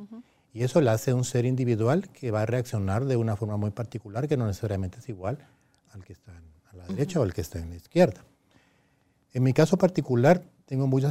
Y 0.53 0.61
eso 0.61 0.79
le 0.79 0.91
hace 0.91 1.11
un 1.11 1.23
ser 1.23 1.45
individual 1.45 2.07
que 2.09 2.29
va 2.29 2.43
a 2.43 2.45
reaccionar 2.45 3.05
de 3.05 3.15
una 3.15 3.35
forma 3.35 3.57
muy 3.57 3.71
particular, 3.71 4.27
que 4.27 4.37
no 4.37 4.45
necesariamente 4.45 4.99
es 4.99 5.09
igual 5.09 5.39
al 5.91 6.03
que 6.05 6.13
está 6.13 6.31
a 6.71 6.75
la 6.75 6.85
derecha 6.85 7.19
o 7.19 7.23
al 7.23 7.33
que 7.33 7.41
está 7.41 7.57
en 7.57 7.71
la 7.71 7.77
izquierda. 7.77 8.23
En 9.33 9.41
mi 9.41 9.53
caso 9.53 9.75
particular, 9.75 10.43
tengo 10.65 10.85
muy 10.85 11.03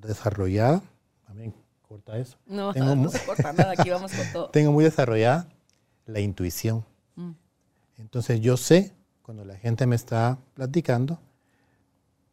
desarrollada, 0.00 0.82
también 1.24 1.54
corta 1.82 2.18
eso. 2.18 2.36
No, 2.46 2.72
no 2.96 3.10
se 3.10 3.24
corta 3.24 3.52
nada, 3.52 3.74
aquí 3.78 3.88
vamos 3.90 4.10
con 4.12 4.32
todo. 4.32 4.50
Tengo 4.50 4.72
muy 4.72 4.82
desarrollada 4.82 5.48
la 6.04 6.18
intuición. 6.18 6.84
Mm. 7.14 7.30
Entonces 7.98 8.40
yo 8.40 8.56
sé 8.56 8.92
cuando 9.22 9.44
la 9.44 9.56
gente 9.56 9.86
me 9.86 9.94
está 9.94 10.38
platicando 10.54 11.20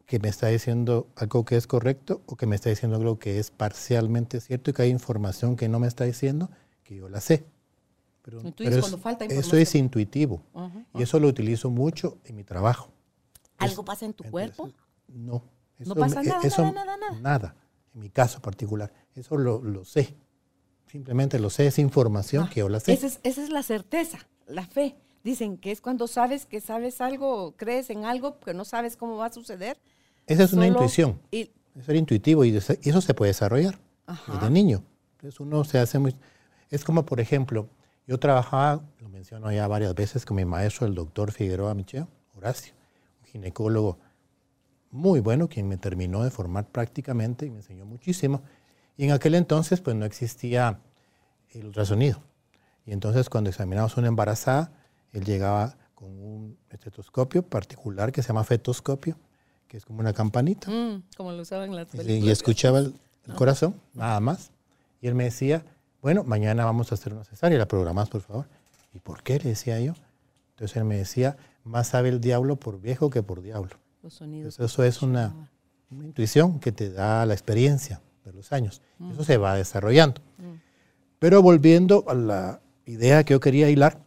que 0.06 0.18
me 0.18 0.28
está 0.28 0.48
diciendo 0.48 1.08
algo 1.16 1.44
que 1.44 1.56
es 1.56 1.66
correcto 1.66 2.22
o 2.26 2.36
que 2.36 2.46
me 2.46 2.56
está 2.56 2.70
diciendo 2.70 2.96
algo 2.96 3.18
que 3.18 3.38
es 3.38 3.50
parcialmente 3.50 4.40
cierto 4.40 4.70
y 4.70 4.74
que 4.74 4.82
hay 4.82 4.90
información 4.90 5.56
que 5.56 5.68
no 5.68 5.78
me 5.78 5.86
está 5.86 6.04
diciendo 6.04 6.50
que 6.82 6.96
yo 6.96 7.08
la 7.08 7.20
sé. 7.20 7.46
Pero, 8.22 8.40
eso 9.28 9.56
es 9.56 9.74
intuitivo 9.74 10.42
y 10.94 11.02
eso 11.02 11.20
lo 11.20 11.28
utilizo 11.28 11.70
mucho 11.70 12.18
en 12.24 12.36
mi 12.36 12.44
trabajo. 12.44 12.90
¿Algo 13.58 13.84
pasa 13.84 14.06
en 14.06 14.14
tu 14.14 14.24
cuerpo? 14.24 14.70
No. 15.08 15.42
no 15.78 15.94
pasa 15.94 16.22
nada, 16.22 16.40
nada, 16.42 16.72
nada, 16.72 16.96
nada. 16.96 17.20
Nada, 17.20 17.56
en 17.94 18.00
mi 18.00 18.08
caso 18.08 18.40
particular. 18.40 18.90
Eso 19.14 19.36
lo, 19.36 19.84
sé. 19.84 20.14
Simplemente 20.86 21.38
lo 21.38 21.50
sé, 21.50 21.66
es 21.66 21.78
información 21.78 22.44
ah, 22.44 22.50
que 22.52 22.60
yo 22.60 22.68
la 22.68 22.80
sé. 22.80 22.92
Esa 22.92 23.18
es, 23.22 23.50
la 23.50 23.62
certeza, 23.62 24.18
la 24.46 24.66
fe. 24.66 24.96
Dicen 25.22 25.58
que 25.58 25.70
es 25.70 25.80
cuando 25.80 26.06
sabes 26.06 26.46
que 26.46 26.60
sabes 26.60 27.00
algo, 27.00 27.54
crees 27.56 27.90
en 27.90 28.04
algo, 28.04 28.38
que 28.40 28.54
no 28.54 28.64
sabes 28.64 28.96
cómo 28.96 29.16
va 29.16 29.26
a 29.26 29.32
suceder. 29.32 29.78
Esa 30.26 30.44
es 30.44 30.52
una 30.52 30.66
intuición. 30.66 31.20
es 31.30 31.50
ser 31.84 31.96
intuitivo 31.96 32.44
y, 32.44 32.56
eso 32.56 33.00
se 33.00 33.14
puede 33.14 33.30
desarrollar 33.30 33.78
desde 34.26 34.50
niño. 34.50 34.82
Entonces 35.16 35.40
uno 35.40 35.64
se 35.64 35.78
hace 35.78 35.98
muy... 35.98 36.14
Es 36.70 36.84
como, 36.84 37.04
por 37.04 37.20
ejemplo, 37.20 37.68
yo 38.06 38.18
trabajaba, 38.18 38.82
lo 39.00 39.08
menciono 39.08 39.50
ya 39.52 39.66
varias 39.66 39.94
veces, 39.94 40.24
con 40.24 40.36
mi 40.36 40.44
maestro, 40.44 40.86
el 40.86 40.94
doctor 40.94 41.32
Figueroa 41.32 41.74
Micheo, 41.74 42.08
Horacio, 42.36 42.74
un 43.22 43.26
ginecólogo 43.26 43.98
muy 44.90 45.20
bueno, 45.20 45.48
quien 45.48 45.68
me 45.68 45.76
terminó 45.76 46.22
de 46.22 46.30
formar 46.30 46.68
prácticamente 46.68 47.46
y 47.46 47.50
me 47.50 47.56
enseñó 47.56 47.84
muchísimo. 47.84 48.42
Y 48.96 49.04
en 49.04 49.12
aquel 49.12 49.34
entonces 49.34 49.80
pues 49.80 49.96
no 49.96 50.04
existía 50.04 50.80
el 51.50 51.66
ultrasonido. 51.66 52.22
Y 52.86 52.92
entonces 52.92 53.28
cuando 53.28 53.50
examinamos 53.50 53.96
una 53.96 54.08
embarazada, 54.08 54.72
él 55.12 55.24
llegaba 55.24 55.76
con 55.94 56.10
un 56.10 56.58
estetoscopio 56.70 57.42
particular 57.42 58.12
que 58.12 58.22
se 58.22 58.28
llama 58.28 58.44
fetoscopio, 58.44 59.18
que 59.74 59.78
es 59.78 59.84
como 59.84 59.98
una 59.98 60.12
campanita. 60.12 60.70
Mm, 60.70 61.02
como 61.16 61.32
lo 61.32 61.42
usaban 61.42 61.74
las 61.74 61.88
películas. 61.88 62.24
Y, 62.24 62.30
escuchaba 62.30 62.78
el, 62.78 62.94
corazón, 63.34 63.74
nada 63.92 64.20
más. 64.20 64.52
Y 65.00 65.08
él 65.08 65.16
me 65.16 65.24
decía, 65.24 65.64
bueno, 66.00 66.22
mañana 66.22 66.64
vamos 66.64 66.92
a 66.92 66.94
hacer 66.94 67.12
una 67.12 67.24
cesárea, 67.24 67.58
la 67.58 67.66
programás 67.66 68.08
por 68.08 68.20
favor. 68.20 68.46
¿Y 68.92 69.00
por 69.00 69.24
qué? 69.24 69.40
Le 69.40 69.48
decía 69.48 69.80
yo. 69.80 69.94
Entonces 70.50 70.76
él 70.76 70.84
me 70.84 70.96
decía, 70.96 71.36
más 71.64 71.88
sabe 71.88 72.10
el 72.10 72.20
diablo 72.20 72.54
por 72.54 72.80
viejo 72.80 73.10
que 73.10 73.24
por 73.24 73.42
diablo. 73.42 73.76
Los 74.00 74.14
sonidos. 74.14 74.60
eso 74.60 74.84
es 74.84 75.02
una, 75.02 75.34
una 75.90 76.04
intuición 76.04 76.60
que 76.60 76.70
te 76.70 76.92
da 76.92 77.26
la 77.26 77.34
experiencia 77.34 78.00
de 78.24 78.32
los 78.32 78.52
años. 78.52 78.80
Mm. 78.98 79.10
Eso 79.10 79.24
se 79.24 79.38
va 79.38 79.56
desarrollando. 79.56 80.20
Mm. 80.38 80.54
Pero 81.18 81.42
volviendo 81.42 82.04
a 82.06 82.14
la 82.14 82.60
idea 82.86 83.24
que 83.24 83.34
yo 83.34 83.40
quería 83.40 83.68
hilar, 83.70 83.98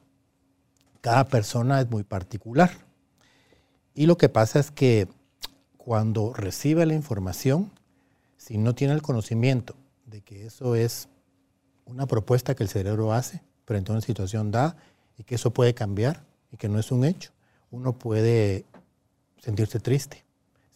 cada 1.01 1.25
persona 1.25 1.81
es 1.81 1.89
muy 1.89 2.03
particular. 2.03 2.71
Y 3.93 4.05
lo 4.05 4.17
que 4.17 4.29
pasa 4.29 4.61
es 4.61 4.71
que 4.71 5.09
cuando 5.87 6.33
recibe 6.33 6.85
la 6.85 6.95
información, 6.95 7.71
si 8.35 8.57
no 8.57 8.75
tiene 8.75 8.93
el 8.93 9.01
conocimiento 9.01 9.73
de 10.05 10.19
que 10.19 10.45
eso 10.45 10.75
es 10.75 11.07
una 11.85 12.07
propuesta 12.07 12.55
que 12.55 12.63
el 12.63 12.67
cerebro 12.67 13.13
hace 13.13 13.41
frente 13.63 13.89
a 13.89 13.95
una 13.95 14.01
situación 14.01 14.51
da 14.51 14.75
y 15.17 15.23
que 15.23 15.35
eso 15.35 15.51
puede 15.51 15.73
cambiar 15.73 16.25
y 16.51 16.57
que 16.57 16.67
no 16.67 16.77
es 16.77 16.91
un 16.91 17.05
hecho, 17.05 17.31
uno 17.71 17.97
puede 17.97 18.65
sentirse 19.39 19.79
triste, 19.79 20.25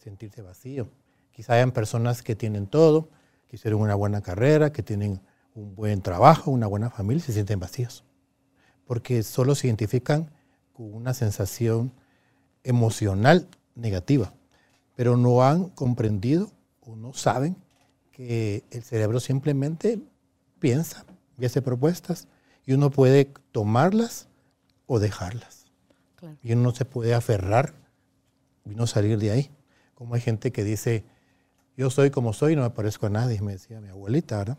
sentirse 0.02 0.40
vacío. 0.40 0.88
Quizá 1.30 1.56
hayan 1.56 1.72
personas 1.72 2.22
que 2.22 2.34
tienen 2.34 2.66
todo, 2.66 3.10
que 3.48 3.56
hicieron 3.56 3.82
una 3.82 3.94
buena 3.94 4.22
carrera, 4.22 4.72
que 4.72 4.82
tienen 4.82 5.20
un 5.54 5.74
buen 5.74 6.00
trabajo, 6.00 6.50
una 6.50 6.68
buena 6.68 6.88
familia 6.88 7.22
se 7.22 7.34
sienten 7.34 7.60
vacíos, 7.60 8.02
porque 8.86 9.22
solo 9.22 9.56
se 9.56 9.66
identifican 9.66 10.30
con 10.72 10.94
una 10.94 11.12
sensación 11.12 11.92
emocional 12.64 13.46
negativa, 13.74 14.32
pero 14.94 15.16
no 15.16 15.42
han 15.42 15.68
comprendido 15.70 16.50
o 16.80 16.96
no 16.96 17.12
saben 17.12 17.56
que 18.10 18.64
el 18.70 18.82
cerebro 18.82 19.20
simplemente 19.20 20.00
piensa 20.58 21.04
y 21.38 21.44
hace 21.44 21.62
propuestas 21.62 22.28
y 22.66 22.72
uno 22.72 22.90
puede 22.90 23.32
tomarlas 23.52 24.28
o 24.86 24.98
dejarlas. 24.98 25.66
Y 26.42 26.52
uno 26.52 26.62
no 26.62 26.74
se 26.74 26.84
puede 26.84 27.14
aferrar 27.14 27.74
y 28.64 28.74
no 28.74 28.86
salir 28.86 29.18
de 29.18 29.32
ahí. 29.32 29.50
Como 29.94 30.14
hay 30.14 30.20
gente 30.20 30.52
que 30.52 30.62
dice, 30.62 31.04
yo 31.76 31.90
soy 31.90 32.10
como 32.10 32.32
soy, 32.32 32.54
no 32.54 32.62
me 32.62 32.70
parezco 32.70 33.06
a 33.06 33.10
nadie, 33.10 33.40
me 33.40 33.52
decía 33.52 33.80
mi 33.80 33.88
abuelita, 33.88 34.38
¿verdad? 34.38 34.58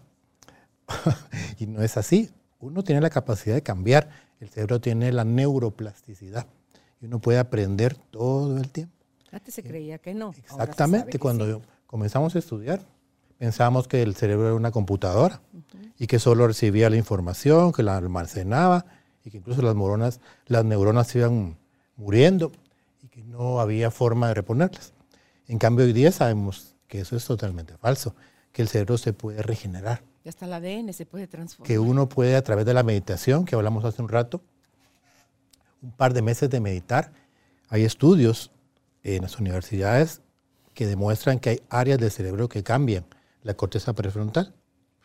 y 1.57 1.67
no 1.67 1.81
es 1.81 1.95
así. 1.95 2.31
Uno 2.59 2.83
tiene 2.83 3.01
la 3.01 3.09
capacidad 3.09 3.55
de 3.55 3.63
cambiar, 3.63 4.09
el 4.39 4.49
cerebro 4.49 4.81
tiene 4.81 5.11
la 5.11 5.23
neuroplasticidad 5.23 6.47
y 7.01 7.05
uno 7.05 7.19
puede 7.19 7.39
aprender 7.39 7.95
todo 7.95 8.57
el 8.57 8.69
tiempo. 8.69 9.02
Antes 9.33 9.55
se 9.55 9.63
creía 9.63 9.97
que 9.97 10.13
no. 10.13 10.31
Exactamente, 10.37 11.17
cuando 11.17 11.61
comenzamos 11.87 12.35
a 12.35 12.39
estudiar, 12.39 12.81
pensábamos 13.39 13.87
que 13.87 14.03
el 14.03 14.15
cerebro 14.15 14.45
era 14.45 14.55
una 14.55 14.69
computadora 14.69 15.41
y 15.97 16.05
que 16.05 16.19
solo 16.19 16.47
recibía 16.47 16.89
la 16.89 16.97
información, 16.97 17.71
que 17.71 17.81
la 17.81 17.97
almacenaba 17.97 18.85
y 19.25 19.31
que 19.31 19.37
incluso 19.37 19.63
las 19.63 19.75
neuronas, 19.75 20.19
las 20.45 20.63
neuronas 20.63 21.13
iban 21.15 21.57
muriendo 21.95 22.51
y 23.01 23.07
que 23.07 23.23
no 23.23 23.59
había 23.59 23.89
forma 23.89 24.27
de 24.27 24.35
reponerlas. 24.35 24.93
En 25.47 25.57
cambio, 25.57 25.85
hoy 25.85 25.93
día 25.93 26.11
sabemos 26.11 26.75
que 26.87 26.99
eso 26.99 27.15
es 27.15 27.25
totalmente 27.25 27.75
falso, 27.77 28.15
que 28.51 28.61
el 28.61 28.67
cerebro 28.67 28.99
se 28.99 29.13
puede 29.13 29.41
regenerar. 29.41 30.03
Ya 30.23 30.29
hasta 30.29 30.45
el 30.45 30.53
ADN 30.53 30.93
se 30.93 31.07
puede 31.07 31.27
transformar. 31.27 31.67
Que 31.67 31.79
uno 31.79 32.07
puede, 32.07 32.35
a 32.35 32.43
través 32.43 32.65
de 32.67 32.73
la 32.75 32.83
meditación, 32.83 33.45
que 33.45 33.55
hablamos 33.55 33.83
hace 33.83 34.01
un 34.01 34.09
rato, 34.09 34.41
un 35.81 35.91
par 35.91 36.13
de 36.13 36.21
meses 36.21 36.51
de 36.51 36.59
meditar, 36.59 37.11
hay 37.67 37.83
estudios 37.83 38.52
en 39.03 39.21
las 39.21 39.39
universidades 39.39 40.21
que 40.73 40.87
demuestran 40.87 41.39
que 41.39 41.51
hay 41.51 41.61
áreas 41.69 41.99
del 41.99 42.11
cerebro 42.11 42.49
que 42.49 42.63
cambian. 42.63 43.05
La 43.41 43.53
corteza 43.53 43.93
prefrontal 43.93 44.55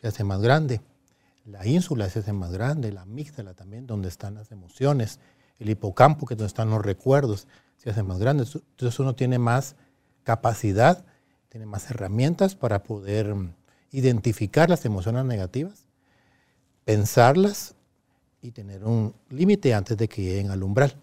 se 0.00 0.08
hace 0.08 0.24
más 0.24 0.40
grande, 0.40 0.80
la 1.44 1.66
ínsula 1.66 2.08
se 2.08 2.20
hace 2.20 2.32
más 2.32 2.52
grande, 2.52 2.92
la 2.92 3.02
amígdala 3.02 3.54
también, 3.54 3.86
donde 3.86 4.08
están 4.08 4.34
las 4.34 4.52
emociones, 4.52 5.18
el 5.58 5.70
hipocampo, 5.70 6.26
que 6.26 6.34
es 6.34 6.38
donde 6.38 6.48
están 6.48 6.70
los 6.70 6.82
recuerdos, 6.82 7.48
se 7.76 7.90
hace 7.90 8.02
más 8.02 8.18
grande. 8.18 8.44
Entonces 8.44 8.98
uno 9.00 9.14
tiene 9.14 9.38
más 9.38 9.74
capacidad, 10.22 11.04
tiene 11.48 11.66
más 11.66 11.90
herramientas 11.90 12.54
para 12.54 12.82
poder 12.82 13.34
mm, 13.34 13.54
identificar 13.90 14.68
las 14.68 14.84
emociones 14.84 15.24
negativas, 15.24 15.86
pensarlas 16.84 17.74
y 18.42 18.52
tener 18.52 18.84
un 18.84 19.14
límite 19.30 19.74
antes 19.74 19.96
de 19.96 20.08
que 20.08 20.22
lleguen 20.22 20.50
al 20.50 20.62
umbral. 20.62 20.96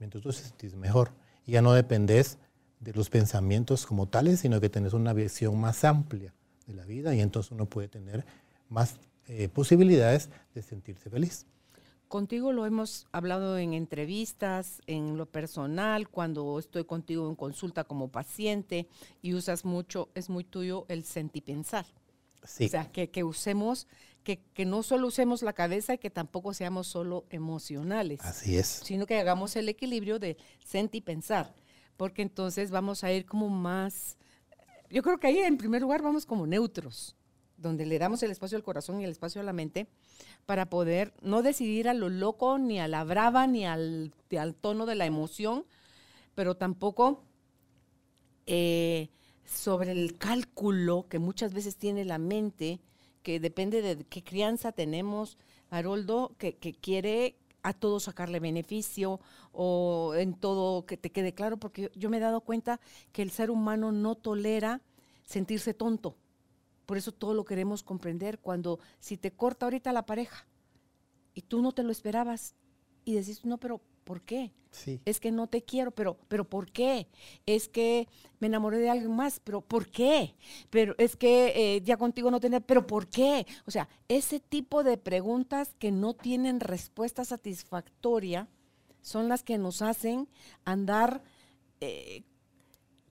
Entonces 0.00 0.36
te 0.36 0.48
sentís 0.48 0.74
mejor. 0.74 1.12
Y 1.46 1.52
ya 1.52 1.62
no 1.62 1.72
dependes 1.72 2.38
de 2.80 2.92
los 2.92 3.10
pensamientos 3.10 3.86
como 3.86 4.08
tales, 4.08 4.40
sino 4.40 4.60
que 4.60 4.68
tenés 4.68 4.92
una 4.92 5.12
visión 5.12 5.60
más 5.60 5.84
amplia 5.84 6.34
de 6.66 6.74
la 6.74 6.84
vida 6.84 7.14
y 7.14 7.20
entonces 7.20 7.52
uno 7.52 7.66
puede 7.66 7.88
tener 7.88 8.24
más 8.68 8.96
eh, 9.28 9.48
posibilidades 9.48 10.30
de 10.54 10.62
sentirse 10.62 11.10
feliz. 11.10 11.46
Contigo 12.08 12.52
lo 12.52 12.66
hemos 12.66 13.06
hablado 13.12 13.56
en 13.56 13.72
entrevistas, 13.72 14.82
en 14.86 15.16
lo 15.16 15.26
personal, 15.26 16.10
cuando 16.10 16.58
estoy 16.58 16.84
contigo 16.84 17.26
en 17.28 17.36
consulta 17.36 17.84
como 17.84 18.08
paciente 18.08 18.86
y 19.22 19.32
usas 19.32 19.64
mucho, 19.64 20.10
es 20.14 20.28
muy 20.28 20.44
tuyo 20.44 20.84
el 20.88 21.04
sentipensar. 21.04 21.86
Sí. 22.44 22.66
O 22.66 22.68
sea, 22.68 22.90
que, 22.92 23.08
que 23.08 23.24
usemos, 23.24 23.86
que, 24.22 24.40
que, 24.54 24.64
no 24.64 24.82
solo 24.82 25.08
usemos 25.08 25.42
la 25.42 25.52
cabeza 25.52 25.94
y 25.94 25.98
que 25.98 26.10
tampoco 26.10 26.54
seamos 26.54 26.86
solo 26.86 27.24
emocionales. 27.30 28.20
Así 28.22 28.56
es. 28.56 28.82
Sino 28.84 29.06
que 29.06 29.18
hagamos 29.18 29.56
el 29.56 29.68
equilibrio 29.68 30.18
de 30.18 30.36
sentipensar, 30.64 31.54
porque 31.96 32.22
entonces 32.22 32.70
vamos 32.70 33.04
a 33.04 33.12
ir 33.12 33.26
como 33.26 33.48
más, 33.48 34.16
yo 34.90 35.02
creo 35.02 35.18
que 35.18 35.26
ahí 35.26 35.38
en 35.38 35.56
primer 35.56 35.82
lugar 35.82 36.02
vamos 36.02 36.26
como 36.26 36.46
neutros 36.46 37.16
donde 37.62 37.86
le 37.86 37.98
damos 37.98 38.22
el 38.22 38.30
espacio 38.30 38.56
al 38.56 38.64
corazón 38.64 39.00
y 39.00 39.04
el 39.04 39.10
espacio 39.10 39.40
a 39.40 39.44
la 39.44 39.52
mente 39.52 39.86
para 40.44 40.68
poder 40.68 41.14
no 41.22 41.42
decidir 41.42 41.88
a 41.88 41.94
lo 41.94 42.08
loco, 42.08 42.58
ni 42.58 42.80
a 42.80 42.88
la 42.88 43.04
brava, 43.04 43.46
ni 43.46 43.64
al, 43.64 44.12
al 44.38 44.54
tono 44.54 44.84
de 44.84 44.96
la 44.96 45.06
emoción, 45.06 45.64
pero 46.34 46.56
tampoco 46.56 47.22
eh, 48.46 49.08
sobre 49.44 49.92
el 49.92 50.18
cálculo 50.18 51.06
que 51.08 51.18
muchas 51.18 51.54
veces 51.54 51.76
tiene 51.76 52.04
la 52.04 52.18
mente, 52.18 52.80
que 53.22 53.40
depende 53.40 53.82
de 53.82 54.04
qué 54.04 54.22
crianza 54.22 54.72
tenemos, 54.72 55.38
Haroldo, 55.70 56.34
que, 56.38 56.56
que 56.56 56.74
quiere 56.74 57.36
a 57.62 57.72
todo 57.72 58.00
sacarle 58.00 58.40
beneficio 58.40 59.20
o 59.52 60.14
en 60.16 60.34
todo 60.34 60.84
que 60.84 60.96
te 60.96 61.10
quede 61.10 61.32
claro, 61.32 61.56
porque 61.56 61.90
yo 61.94 62.10
me 62.10 62.16
he 62.16 62.20
dado 62.20 62.40
cuenta 62.40 62.80
que 63.12 63.22
el 63.22 63.30
ser 63.30 63.50
humano 63.50 63.92
no 63.92 64.16
tolera 64.16 64.80
sentirse 65.24 65.74
tonto. 65.74 66.16
Por 66.86 66.98
eso 66.98 67.12
todo 67.12 67.34
lo 67.34 67.44
queremos 67.44 67.82
comprender. 67.82 68.38
Cuando 68.40 68.80
si 68.98 69.16
te 69.16 69.30
corta 69.30 69.66
ahorita 69.66 69.92
la 69.92 70.04
pareja 70.04 70.46
y 71.34 71.42
tú 71.42 71.62
no 71.62 71.72
te 71.72 71.82
lo 71.82 71.92
esperabas 71.92 72.54
y 73.04 73.14
decís, 73.14 73.44
no, 73.44 73.58
pero 73.58 73.80
¿por 74.04 74.22
qué? 74.22 74.52
Sí. 74.70 75.00
Es 75.04 75.20
que 75.20 75.30
no 75.30 75.48
te 75.48 75.62
quiero, 75.62 75.90
pero, 75.90 76.18
pero 76.28 76.48
¿por 76.48 76.70
qué? 76.70 77.08
Es 77.44 77.68
que 77.68 78.08
me 78.40 78.46
enamoré 78.46 78.78
de 78.78 78.88
alguien 78.88 79.14
más, 79.14 79.40
pero 79.40 79.60
¿por 79.60 79.88
qué? 79.90 80.34
Pero 80.70 80.94
es 80.98 81.16
que 81.16 81.52
eh, 81.76 81.82
ya 81.82 81.96
contigo 81.96 82.30
no 82.30 82.40
tenía, 82.40 82.60
pero 82.60 82.86
¿por 82.86 83.08
qué? 83.08 83.46
O 83.66 83.70
sea, 83.70 83.88
ese 84.08 84.40
tipo 84.40 84.82
de 84.82 84.96
preguntas 84.96 85.74
que 85.78 85.92
no 85.92 86.14
tienen 86.14 86.60
respuesta 86.60 87.24
satisfactoria 87.24 88.48
son 89.02 89.28
las 89.28 89.42
que 89.42 89.58
nos 89.58 89.82
hacen 89.82 90.28
andar 90.64 91.22
eh, 91.80 92.22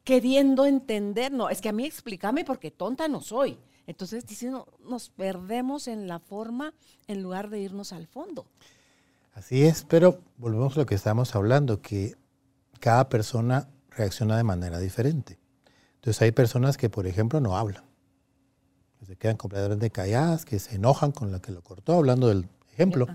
queriendo 0.03 0.65
entender, 0.65 1.31
no, 1.31 1.49
es 1.49 1.61
que 1.61 1.69
a 1.69 1.73
mí 1.73 1.85
explícame 1.85 2.43
porque 2.43 2.71
tonta 2.71 3.07
no 3.07 3.21
soy. 3.21 3.57
Entonces, 3.87 4.25
diciendo, 4.25 4.67
nos 4.79 5.09
perdemos 5.09 5.87
en 5.87 6.07
la 6.07 6.19
forma 6.19 6.73
en 7.07 7.21
lugar 7.21 7.49
de 7.49 7.59
irnos 7.59 7.93
al 7.93 8.07
fondo. 8.07 8.47
Así 9.33 9.63
es, 9.63 9.83
pero 9.83 10.19
volvemos 10.37 10.75
a 10.75 10.81
lo 10.81 10.85
que 10.85 10.95
estamos 10.95 11.35
hablando, 11.35 11.81
que 11.81 12.15
cada 12.79 13.07
persona 13.09 13.69
reacciona 13.89 14.37
de 14.37 14.43
manera 14.43 14.79
diferente. 14.79 15.39
Entonces 15.95 16.21
hay 16.21 16.31
personas 16.31 16.77
que, 16.77 16.89
por 16.89 17.07
ejemplo, 17.07 17.39
no 17.39 17.57
hablan, 17.57 17.83
que 18.99 19.05
se 19.05 19.15
quedan 19.15 19.37
completamente 19.37 19.89
calladas, 19.89 20.45
que 20.45 20.59
se 20.59 20.75
enojan 20.75 21.11
con 21.11 21.31
la 21.31 21.39
que 21.41 21.51
lo 21.51 21.63
cortó, 21.63 21.93
hablando 21.93 22.27
del 22.27 22.47
ejemplo, 22.73 23.07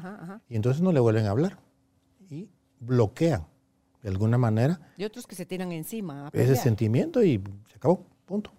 y 0.49 0.57
entonces 0.57 0.83
no 0.83 0.93
le 0.93 1.01
vuelven 1.01 1.27
a 1.27 1.31
hablar 1.31 1.59
y 2.31 2.49
bloquean 2.81 3.47
de 4.03 4.09
alguna 4.09 4.39
manera. 4.39 4.81
Y 4.97 5.05
otros 5.05 5.27
que 5.27 5.35
se 5.35 5.47
tiran 5.47 5.73
encima. 5.73 6.31
ese 6.33 6.57
sentimiento 6.57 7.23
y 7.25 7.43
se 7.69 7.77
acabó, 7.77 8.07
punto. 8.25 8.53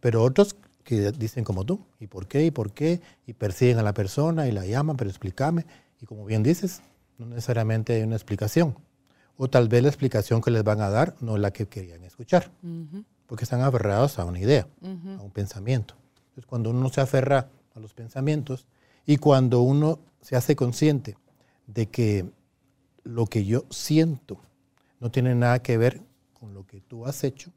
Pero 0.00 0.22
otros 0.22 0.56
que 0.82 1.12
dicen 1.12 1.44
como 1.44 1.64
tú, 1.64 1.86
¿y 2.00 2.06
por 2.06 2.26
qué? 2.26 2.44
¿y 2.44 2.50
por 2.50 2.72
qué? 2.72 3.00
Y 3.26 3.34
persiguen 3.34 3.78
a 3.78 3.82
la 3.82 3.94
persona 3.94 4.48
y 4.48 4.52
la 4.52 4.66
llaman, 4.66 4.96
pero 4.96 5.08
explícame. 5.10 5.66
Y 6.00 6.06
como 6.06 6.24
bien 6.24 6.42
dices, 6.42 6.82
no 7.18 7.26
necesariamente 7.26 7.94
hay 7.94 8.02
una 8.02 8.16
explicación. 8.16 8.76
O 9.36 9.48
tal 9.48 9.68
vez 9.68 9.82
la 9.82 9.88
explicación 9.88 10.40
que 10.40 10.50
les 10.50 10.64
van 10.64 10.80
a 10.80 10.90
dar 10.90 11.14
no 11.20 11.36
es 11.36 11.40
la 11.40 11.52
que 11.52 11.66
querían 11.66 12.04
escuchar, 12.04 12.50
porque 13.26 13.44
están 13.44 13.62
aferrados 13.62 14.18
a 14.18 14.24
una 14.24 14.38
idea, 14.38 14.66
a 14.82 15.22
un 15.22 15.30
pensamiento. 15.30 15.94
Entonces, 16.28 16.46
cuando 16.46 16.70
uno 16.70 16.88
se 16.90 17.00
aferra 17.00 17.48
a 17.74 17.80
los 17.80 17.94
pensamientos 17.94 18.66
y 19.06 19.16
cuando 19.16 19.62
uno 19.62 19.98
se 20.20 20.36
hace 20.36 20.56
consciente 20.56 21.16
de 21.66 21.86
que 21.86 22.26
lo 23.02 23.26
que 23.26 23.44
yo 23.44 23.64
siento 23.70 24.40
no 25.00 25.10
tiene 25.10 25.34
nada 25.34 25.62
que 25.62 25.78
ver 25.78 26.02
con 26.38 26.52
lo 26.52 26.66
que 26.66 26.80
tú 26.80 27.06
has 27.06 27.24
hecho, 27.24 27.50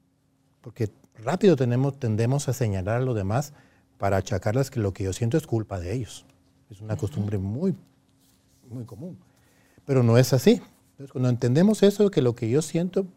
porque 0.62 0.90
rápido 1.16 1.56
tenemos, 1.56 2.00
tendemos 2.00 2.48
a 2.48 2.54
señalar 2.54 3.02
a 3.02 3.06
los 3.06 3.16
demás 3.16 3.54
para 3.98 4.18
achacarles 4.18 4.72
que 4.72 4.80
lo 4.80 4.94
que 4.94 5.04
yo 5.04 5.14
siento 5.14 5.38
es 5.38 5.48
culpa 5.48 5.80
de 5.80 5.94
ellos. 5.94 6.26
Es 6.70 6.82
una 6.82 6.96
costumbre 6.96 7.38
muy, 7.38 7.76
muy 8.74 8.86
común. 8.86 9.18
Pero 9.86 10.04
no 10.04 10.18
es 10.18 10.34
así. 10.34 10.62
Entonces, 10.92 11.12
cuando 11.12 11.30
entendemos 11.30 11.84
eso, 11.84 12.10
que 12.12 12.22
lo 12.22 12.36
que 12.36 12.50
yo 12.50 12.62
siento 12.62 13.08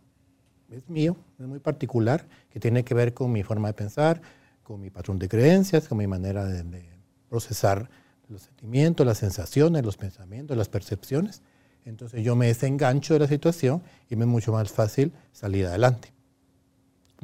es 0.71 0.89
mío, 0.89 1.17
es 1.39 1.47
muy 1.47 1.59
particular, 1.59 2.27
que 2.51 2.61
tiene 2.61 2.85
que 2.85 2.95
ver 2.95 3.15
con 3.15 3.31
mi 3.33 3.43
forma 3.43 3.69
de 3.69 3.75
pensar, 3.75 4.21
con 4.63 4.81
mi 4.81 4.91
patrón 4.91 5.19
de 5.19 5.29
creencias, 5.29 5.87
con 5.89 5.99
mi 5.99 6.07
manera 6.07 6.45
de, 6.45 6.63
de 6.63 6.89
procesar 7.29 7.89
los 8.29 8.43
sentimientos, 8.43 9.07
las 9.07 9.19
sensaciones, 9.19 9.85
los 9.85 9.97
pensamientos, 9.97 10.57
las 10.57 10.69
percepciones, 10.69 11.43
Entonces 11.85 12.25
yo 12.25 12.35
me 12.35 12.47
desengancho 12.47 13.15
de 13.15 13.21
la 13.21 13.29
situación 13.29 13.83
y 14.11 14.17
me 14.17 14.25
es 14.25 14.29
mucho 14.29 14.53
más 14.53 14.73
fácil 14.73 15.13
salir 15.33 15.67
adelante. 15.67 16.13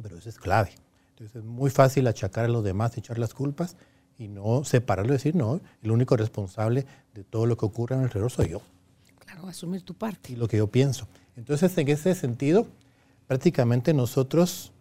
Pero 0.01 0.17
eso 0.17 0.29
es 0.29 0.37
clave. 0.37 0.71
Entonces 1.11 1.35
es 1.37 1.43
muy 1.43 1.69
fácil 1.69 2.07
achacar 2.07 2.45
a 2.45 2.47
los 2.47 2.63
demás, 2.63 2.97
echar 2.97 3.19
las 3.19 3.33
culpas 3.33 3.75
y 4.17 4.27
no 4.27 4.63
separarlo 4.63 5.13
y 5.13 5.17
decir, 5.17 5.35
no, 5.35 5.59
el 5.81 5.91
único 5.91 6.15
responsable 6.15 6.85
de 7.13 7.23
todo 7.23 7.45
lo 7.45 7.57
que 7.57 7.65
ocurre 7.65 7.95
en 7.95 8.01
el 8.01 8.05
alrededor 8.05 8.31
soy 8.31 8.49
yo. 8.49 8.61
Claro, 9.25 9.47
asumir 9.47 9.81
tu 9.81 9.93
parte. 9.93 10.33
Y 10.33 10.35
lo 10.35 10.47
que 10.47 10.57
yo 10.57 10.67
pienso. 10.67 11.07
Entonces, 11.35 11.77
en 11.77 11.87
ese 11.89 12.13
sentido, 12.15 12.67
prácticamente 13.27 13.93
nosotros 13.93 14.71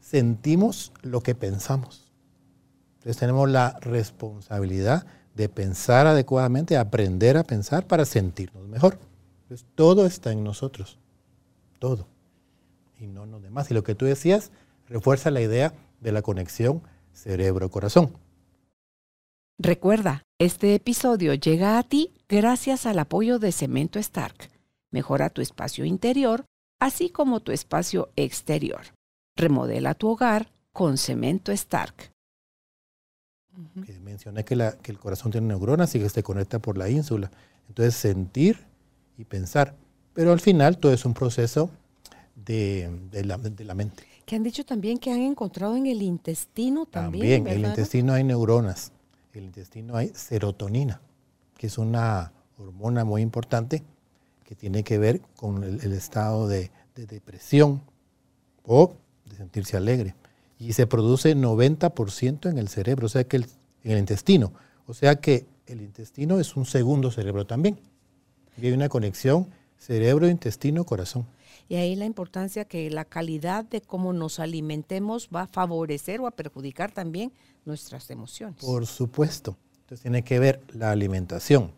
sentimos 0.00 0.92
lo 1.02 1.20
que 1.20 1.34
pensamos. 1.34 2.10
Entonces 2.98 3.18
tenemos 3.18 3.48
la 3.48 3.78
responsabilidad 3.80 5.06
de 5.34 5.48
pensar 5.48 6.06
adecuadamente, 6.06 6.76
aprender 6.76 7.36
a 7.36 7.44
pensar 7.44 7.86
para 7.86 8.04
sentirnos 8.04 8.66
mejor. 8.68 8.98
Entonces 9.42 9.66
todo 9.74 10.04
está 10.04 10.32
en 10.32 10.44
nosotros, 10.44 10.98
todo, 11.78 12.06
y 12.98 13.06
no 13.06 13.24
en 13.24 13.30
los 13.30 13.42
demás. 13.42 13.70
Y 13.70 13.74
lo 13.74 13.82
que 13.84 13.94
tú 13.94 14.04
decías 14.04 14.50
refuerza 14.86 15.30
la 15.30 15.40
idea 15.40 15.72
de 16.00 16.12
la 16.12 16.22
conexión 16.22 16.82
cerebro-corazón. 17.14 18.12
Recuerda, 19.62 20.22
este 20.38 20.74
episodio 20.74 21.34
llega 21.34 21.78
a 21.78 21.82
ti 21.82 22.14
gracias 22.30 22.86
al 22.86 22.98
apoyo 22.98 23.38
de 23.38 23.52
Cemento 23.52 23.98
Stark. 23.98 24.48
Mejora 24.90 25.28
tu 25.28 25.42
espacio 25.42 25.84
interior, 25.84 26.46
así 26.78 27.10
como 27.10 27.40
tu 27.40 27.52
espacio 27.52 28.08
exterior. 28.16 28.80
Remodela 29.36 29.92
tu 29.92 30.08
hogar 30.08 30.50
con 30.72 30.96
Cemento 30.96 31.52
Stark. 31.52 32.10
mencioné 34.00 34.46
que, 34.46 34.54
el 34.54 34.98
corazón 34.98 35.30
tiene 35.30 35.48
neuronas 35.48 35.94
y 35.94 35.98
que 35.98 36.08
se 36.08 36.22
conecta 36.22 36.58
por 36.58 36.78
la 36.78 36.88
ínsula. 36.88 37.30
Entonces, 37.68 37.94
sentir 37.96 38.64
y 39.18 39.26
pensar. 39.26 39.76
Pero 40.14 40.32
al 40.32 40.40
final 40.40 40.78
todo 40.78 40.94
es 40.94 41.04
un 41.04 41.12
proceso 41.12 41.68
de, 42.34 42.90
la, 43.12 43.36
mente. 43.74 44.06
Que 44.24 44.36
han 44.36 44.42
dicho 44.42 44.64
también 44.64 44.96
que 44.96 45.12
han 45.12 45.20
encontrado 45.20 45.76
en 45.76 45.84
el 45.84 46.00
intestino 46.00 46.86
también. 46.86 47.44
También, 47.44 47.58
en 47.58 47.64
el 47.64 47.70
intestino 47.70 48.14
hay 48.14 48.24
neuronas. 48.24 48.92
El 49.32 49.44
intestino 49.44 49.96
hay 49.96 50.12
serotonina, 50.14 51.00
que 51.56 51.68
es 51.68 51.78
una 51.78 52.32
hormona 52.58 53.04
muy 53.04 53.22
importante 53.22 53.82
que 54.44 54.54
tiene 54.54 54.82
que 54.82 54.98
ver 54.98 55.20
con 55.36 55.62
el, 55.62 55.92
estado 55.92 56.48
de, 56.48 56.70
de 56.96 57.06
depresión 57.06 57.82
o 58.64 58.94
de 59.26 59.36
sentirse 59.36 59.76
alegre. 59.76 60.14
Y 60.58 60.72
se 60.72 60.86
produce 60.86 61.36
90% 61.36 62.50
en 62.50 62.58
el 62.58 62.68
cerebro, 62.68 63.06
o 63.06 63.08
sea 63.08 63.24
que 63.24 63.36
el, 63.36 63.46
en 63.84 63.92
el 63.92 63.98
intestino. 63.98 64.52
O 64.86 64.94
sea 64.94 65.16
que 65.16 65.46
el 65.66 65.80
intestino 65.80 66.40
es 66.40 66.56
un 66.56 66.66
segundo 66.66 67.10
cerebro 67.10 67.46
también. 67.46 67.78
Y 68.60 68.66
hay 68.66 68.72
una 68.72 68.88
conexión 68.88 69.48
cerebro, 69.80 70.28
intestino, 70.28 70.84
corazón. 70.84 71.26
Y 71.68 71.76
ahí 71.76 71.96
la 71.96 72.04
importancia 72.04 72.64
que 72.64 72.90
la 72.90 73.04
calidad 73.04 73.64
de 73.64 73.80
cómo 73.80 74.12
nos 74.12 74.38
alimentemos 74.38 75.28
va 75.34 75.42
a 75.42 75.46
favorecer 75.46 76.20
o 76.20 76.26
a 76.26 76.32
perjudicar 76.32 76.92
también 76.92 77.32
nuestras 77.64 78.10
emociones. 78.10 78.64
Por 78.64 78.86
supuesto. 78.86 79.56
Entonces 79.80 80.02
tiene 80.02 80.22
que 80.22 80.38
ver 80.38 80.60
la 80.72 80.90
alimentación, 80.90 81.72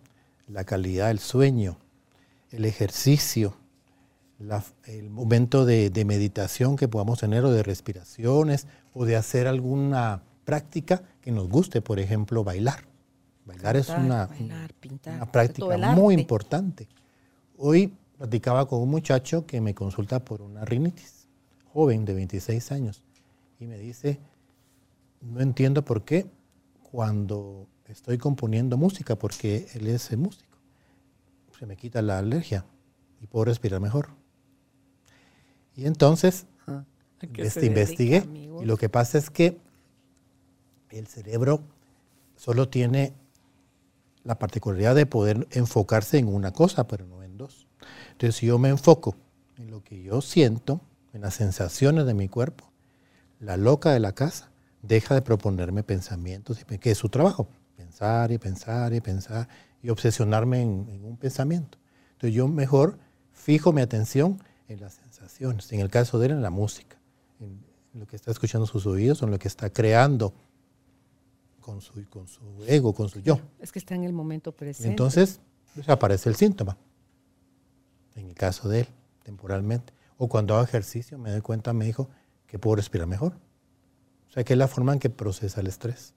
la 0.48 0.64
calidad 0.64 1.08
del 1.08 1.18
sueño, 1.18 1.78
el 2.50 2.64
ejercicio, 2.64 3.54
el 4.86 5.10
momento 5.10 5.64
de, 5.64 6.04
meditación 6.04 6.76
que 6.76 6.88
podamos 6.88 7.20
tener 7.20 7.44
o 7.44 7.52
de 7.52 7.62
respiraciones 7.62 8.66
o 8.92 9.04
de 9.04 9.16
hacer 9.16 9.46
alguna 9.46 10.22
práctica 10.44 11.02
que 11.20 11.30
nos 11.30 11.48
guste, 11.48 11.80
por 11.80 12.00
ejemplo, 12.00 12.44
bailar. 12.44 12.84
Bailar 13.44 13.76
es 13.76 13.88
una, 13.88 14.28
práctica 15.30 15.76
muy 15.94 16.14
importante. 16.14 16.88
Hoy 17.64 17.92
platicaba 18.18 18.66
con 18.66 18.80
un 18.80 18.90
muchacho 18.90 19.46
que 19.46 19.60
me 19.60 19.72
consulta 19.72 20.18
por 20.18 20.42
una 20.42 20.64
rinitis, 20.64 21.28
joven 21.72 22.04
de 22.04 22.12
26 22.12 22.72
años, 22.72 23.04
y 23.60 23.68
me 23.68 23.78
dice, 23.78 24.18
no 25.20 25.40
entiendo 25.40 25.84
por 25.84 26.02
qué 26.02 26.26
cuando 26.90 27.68
estoy 27.86 28.18
componiendo 28.18 28.76
música, 28.76 29.14
porque 29.14 29.68
él 29.74 29.86
es 29.86 30.10
músico, 30.18 30.58
se 31.56 31.66
me 31.66 31.76
quita 31.76 32.02
la 32.02 32.18
alergia 32.18 32.64
y 33.20 33.28
puedo 33.28 33.44
respirar 33.44 33.80
mejor. 33.80 34.08
Y 35.76 35.86
entonces 35.86 36.46
investigué 37.62 38.26
y 38.60 38.64
lo 38.64 38.76
que 38.76 38.88
pasa 38.88 39.18
es 39.18 39.30
que 39.30 39.56
el 40.90 41.06
cerebro 41.06 41.60
solo 42.34 42.68
tiene 42.68 43.12
la 44.24 44.40
particularidad 44.40 44.96
de 44.96 45.06
poder 45.06 45.46
enfocarse 45.52 46.18
en 46.18 46.26
una 46.26 46.52
cosa, 46.52 46.88
pero 46.88 47.06
no. 47.06 47.21
Entonces, 48.22 48.38
si 48.38 48.46
yo 48.46 48.56
me 48.56 48.68
enfoco 48.68 49.16
en 49.58 49.72
lo 49.72 49.82
que 49.82 50.00
yo 50.00 50.20
siento, 50.20 50.80
en 51.12 51.22
las 51.22 51.34
sensaciones 51.34 52.06
de 52.06 52.14
mi 52.14 52.28
cuerpo, 52.28 52.70
la 53.40 53.56
loca 53.56 53.90
de 53.90 53.98
la 53.98 54.12
casa 54.12 54.52
deja 54.80 55.16
de 55.16 55.22
proponerme 55.22 55.82
pensamientos, 55.82 56.64
que 56.64 56.92
es 56.92 56.98
su 56.98 57.08
trabajo, 57.08 57.48
pensar 57.76 58.30
y 58.30 58.38
pensar 58.38 58.94
y 58.94 59.00
pensar 59.00 59.48
y 59.82 59.90
obsesionarme 59.90 60.62
en, 60.62 61.04
un 61.04 61.16
pensamiento. 61.16 61.78
Entonces, 62.12 62.36
yo 62.36 62.46
mejor 62.46 62.96
fijo 63.32 63.72
mi 63.72 63.82
atención 63.82 64.40
en 64.68 64.80
las 64.80 64.94
sensaciones, 64.94 65.72
en 65.72 65.80
el 65.80 65.90
caso 65.90 66.20
de 66.20 66.26
él, 66.26 66.32
en 66.32 66.42
la 66.42 66.50
música, 66.50 66.98
en 67.40 67.58
lo 67.92 68.06
que 68.06 68.14
está 68.14 68.30
escuchando 68.30 68.68
sus 68.68 68.86
oídos, 68.86 69.20
en 69.22 69.32
lo 69.32 69.38
que 69.40 69.48
está 69.48 69.68
creando 69.68 70.32
con 71.60 71.80
su, 71.80 72.08
con 72.08 72.28
su 72.28 72.40
ego, 72.68 72.94
con 72.94 73.08
su 73.08 73.18
yo. 73.18 73.40
Es 73.58 73.72
que 73.72 73.80
está 73.80 73.96
en 73.96 74.04
el 74.04 74.12
momento 74.12 74.52
presente. 74.52 74.90
Entonces 74.90 75.40
pues, 75.74 75.88
aparece 75.88 76.28
el 76.28 76.36
síntoma, 76.36 76.76
en 78.14 78.28
el 78.28 78.34
caso 78.34 78.68
de 78.68 78.80
él, 78.80 78.86
temporalmente. 79.22 79.92
O 80.16 80.28
cuando 80.28 80.54
hago 80.54 80.64
ejercicio 80.64 81.18
me 81.18 81.30
doy 81.30 81.40
cuenta, 81.40 81.72
me 81.72 81.84
dijo, 81.84 82.08
que 82.46 82.58
puedo 82.58 82.76
respirar 82.76 83.06
mejor. 83.06 83.32
O 84.28 84.32
sea, 84.32 84.44
que 84.44 84.52
es 84.52 84.58
la 84.58 84.68
forma 84.68 84.92
en 84.92 84.98
que 84.98 85.10
procesa 85.10 85.60
el 85.60 85.66
estrés. 85.66 86.14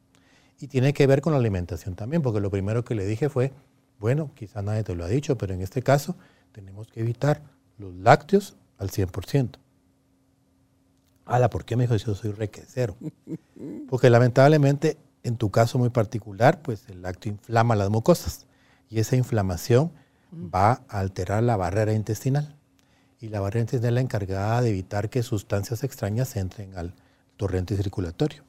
Y 0.60 0.68
tiene 0.68 0.94
que 0.94 1.08
ver 1.08 1.22
con 1.22 1.34
la 1.34 1.40
alimentación 1.40 1.96
también, 1.96 2.22
porque 2.22 2.40
lo 2.40 2.50
primero 2.50 2.84
que 2.84 2.96
le 2.96 3.06
dije 3.06 3.30
fue, 3.30 3.54
bueno, 4.00 4.32
quizá 4.36 4.62
nadie 4.62 4.84
te 4.84 4.96
lo 4.96 5.06
ha 5.06 5.08
dicho, 5.08 5.38
pero 5.38 5.54
en 5.54 5.62
este 5.62 5.82
caso 5.82 6.16
tenemos 6.52 6.88
que 6.88 7.00
evitar 7.00 7.42
los 7.78 7.94
lácteos 7.96 8.56
al 8.78 8.90
100%. 8.90 9.58
Ala, 11.26 11.50
¿por 11.50 11.66
qué 11.66 11.76
me 11.76 11.84
dijo 11.84 11.96
yo 11.96 12.16
soy 12.16 12.32
requecero? 12.32 12.96
Porque 13.90 14.10
lamentablemente 14.10 14.98
en 15.26 15.38
tu 15.38 15.50
caso 15.50 15.80
muy 15.80 15.90
particular, 15.90 16.62
pues 16.62 16.88
el 16.88 17.02
lácteo 17.02 17.32
inflama 17.32 17.76
las 17.76 17.90
mucosas 17.90 18.46
y 18.90 19.00
esa 19.00 19.16
inflamación 19.16 19.92
va 20.36 20.86
a 20.88 21.00
alterar 21.00 21.44
la 21.44 21.58
barrera 21.58 21.94
intestinal. 21.94 22.58
Y 23.20 23.30
la 23.30 23.40
barrera 23.40 23.62
intestinal 23.62 23.94
es 23.94 23.96
la 23.96 24.02
encargada 24.02 24.62
de 24.62 24.70
evitar 24.70 25.10
que 25.10 25.24
sustancias 25.24 25.84
extrañas 25.84 26.36
entren 26.36 26.78
al 26.78 26.94
torrente 27.38 27.76
circulatorio, 27.76 28.44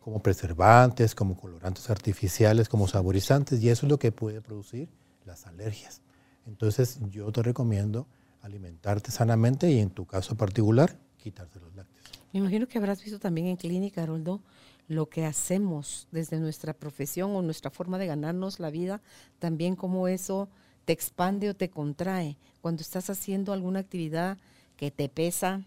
como 0.00 0.22
preservantes, 0.22 1.14
como 1.14 1.36
colorantes 1.36 1.90
artificiales, 1.90 2.68
como 2.68 2.88
saborizantes, 2.88 3.60
y 3.62 3.68
eso 3.68 3.86
es 3.86 3.90
lo 3.90 3.98
que 3.98 4.12
puede 4.12 4.40
producir 4.40 4.88
las 5.24 5.46
alergias. 5.46 6.00
Entonces 6.46 6.98
yo 7.10 7.30
te 7.32 7.42
recomiendo 7.42 8.06
alimentarte 8.42 9.10
sanamente 9.10 9.70
y 9.70 9.80
en 9.80 9.90
tu 9.90 10.06
caso 10.06 10.36
particular, 10.36 10.96
quitarte 11.18 11.60
los 11.60 11.74
lácteos. 11.74 12.08
Me 12.32 12.40
imagino 12.40 12.66
que 12.66 12.78
habrás 12.78 13.02
visto 13.02 13.18
también 13.18 13.46
en 13.48 13.56
clínica, 13.56 14.02
Aroldo, 14.02 14.40
lo 14.86 15.08
que 15.08 15.26
hacemos 15.26 16.08
desde 16.10 16.40
nuestra 16.40 16.72
profesión 16.72 17.34
o 17.36 17.42
nuestra 17.42 17.70
forma 17.70 17.98
de 17.98 18.06
ganarnos 18.06 18.58
la 18.58 18.70
vida, 18.70 19.02
también 19.38 19.76
como 19.76 20.08
eso 20.08 20.48
te 20.88 20.94
expande 20.94 21.50
o 21.50 21.54
te 21.54 21.68
contrae. 21.68 22.38
Cuando 22.62 22.80
estás 22.80 23.10
haciendo 23.10 23.52
alguna 23.52 23.80
actividad 23.80 24.38
que 24.78 24.90
te 24.90 25.10
pesa, 25.10 25.60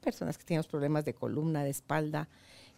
personas 0.00 0.38
que 0.38 0.44
tenemos 0.44 0.66
problemas 0.66 1.04
de 1.04 1.12
columna, 1.12 1.64
de 1.64 1.68
espalda, 1.68 2.28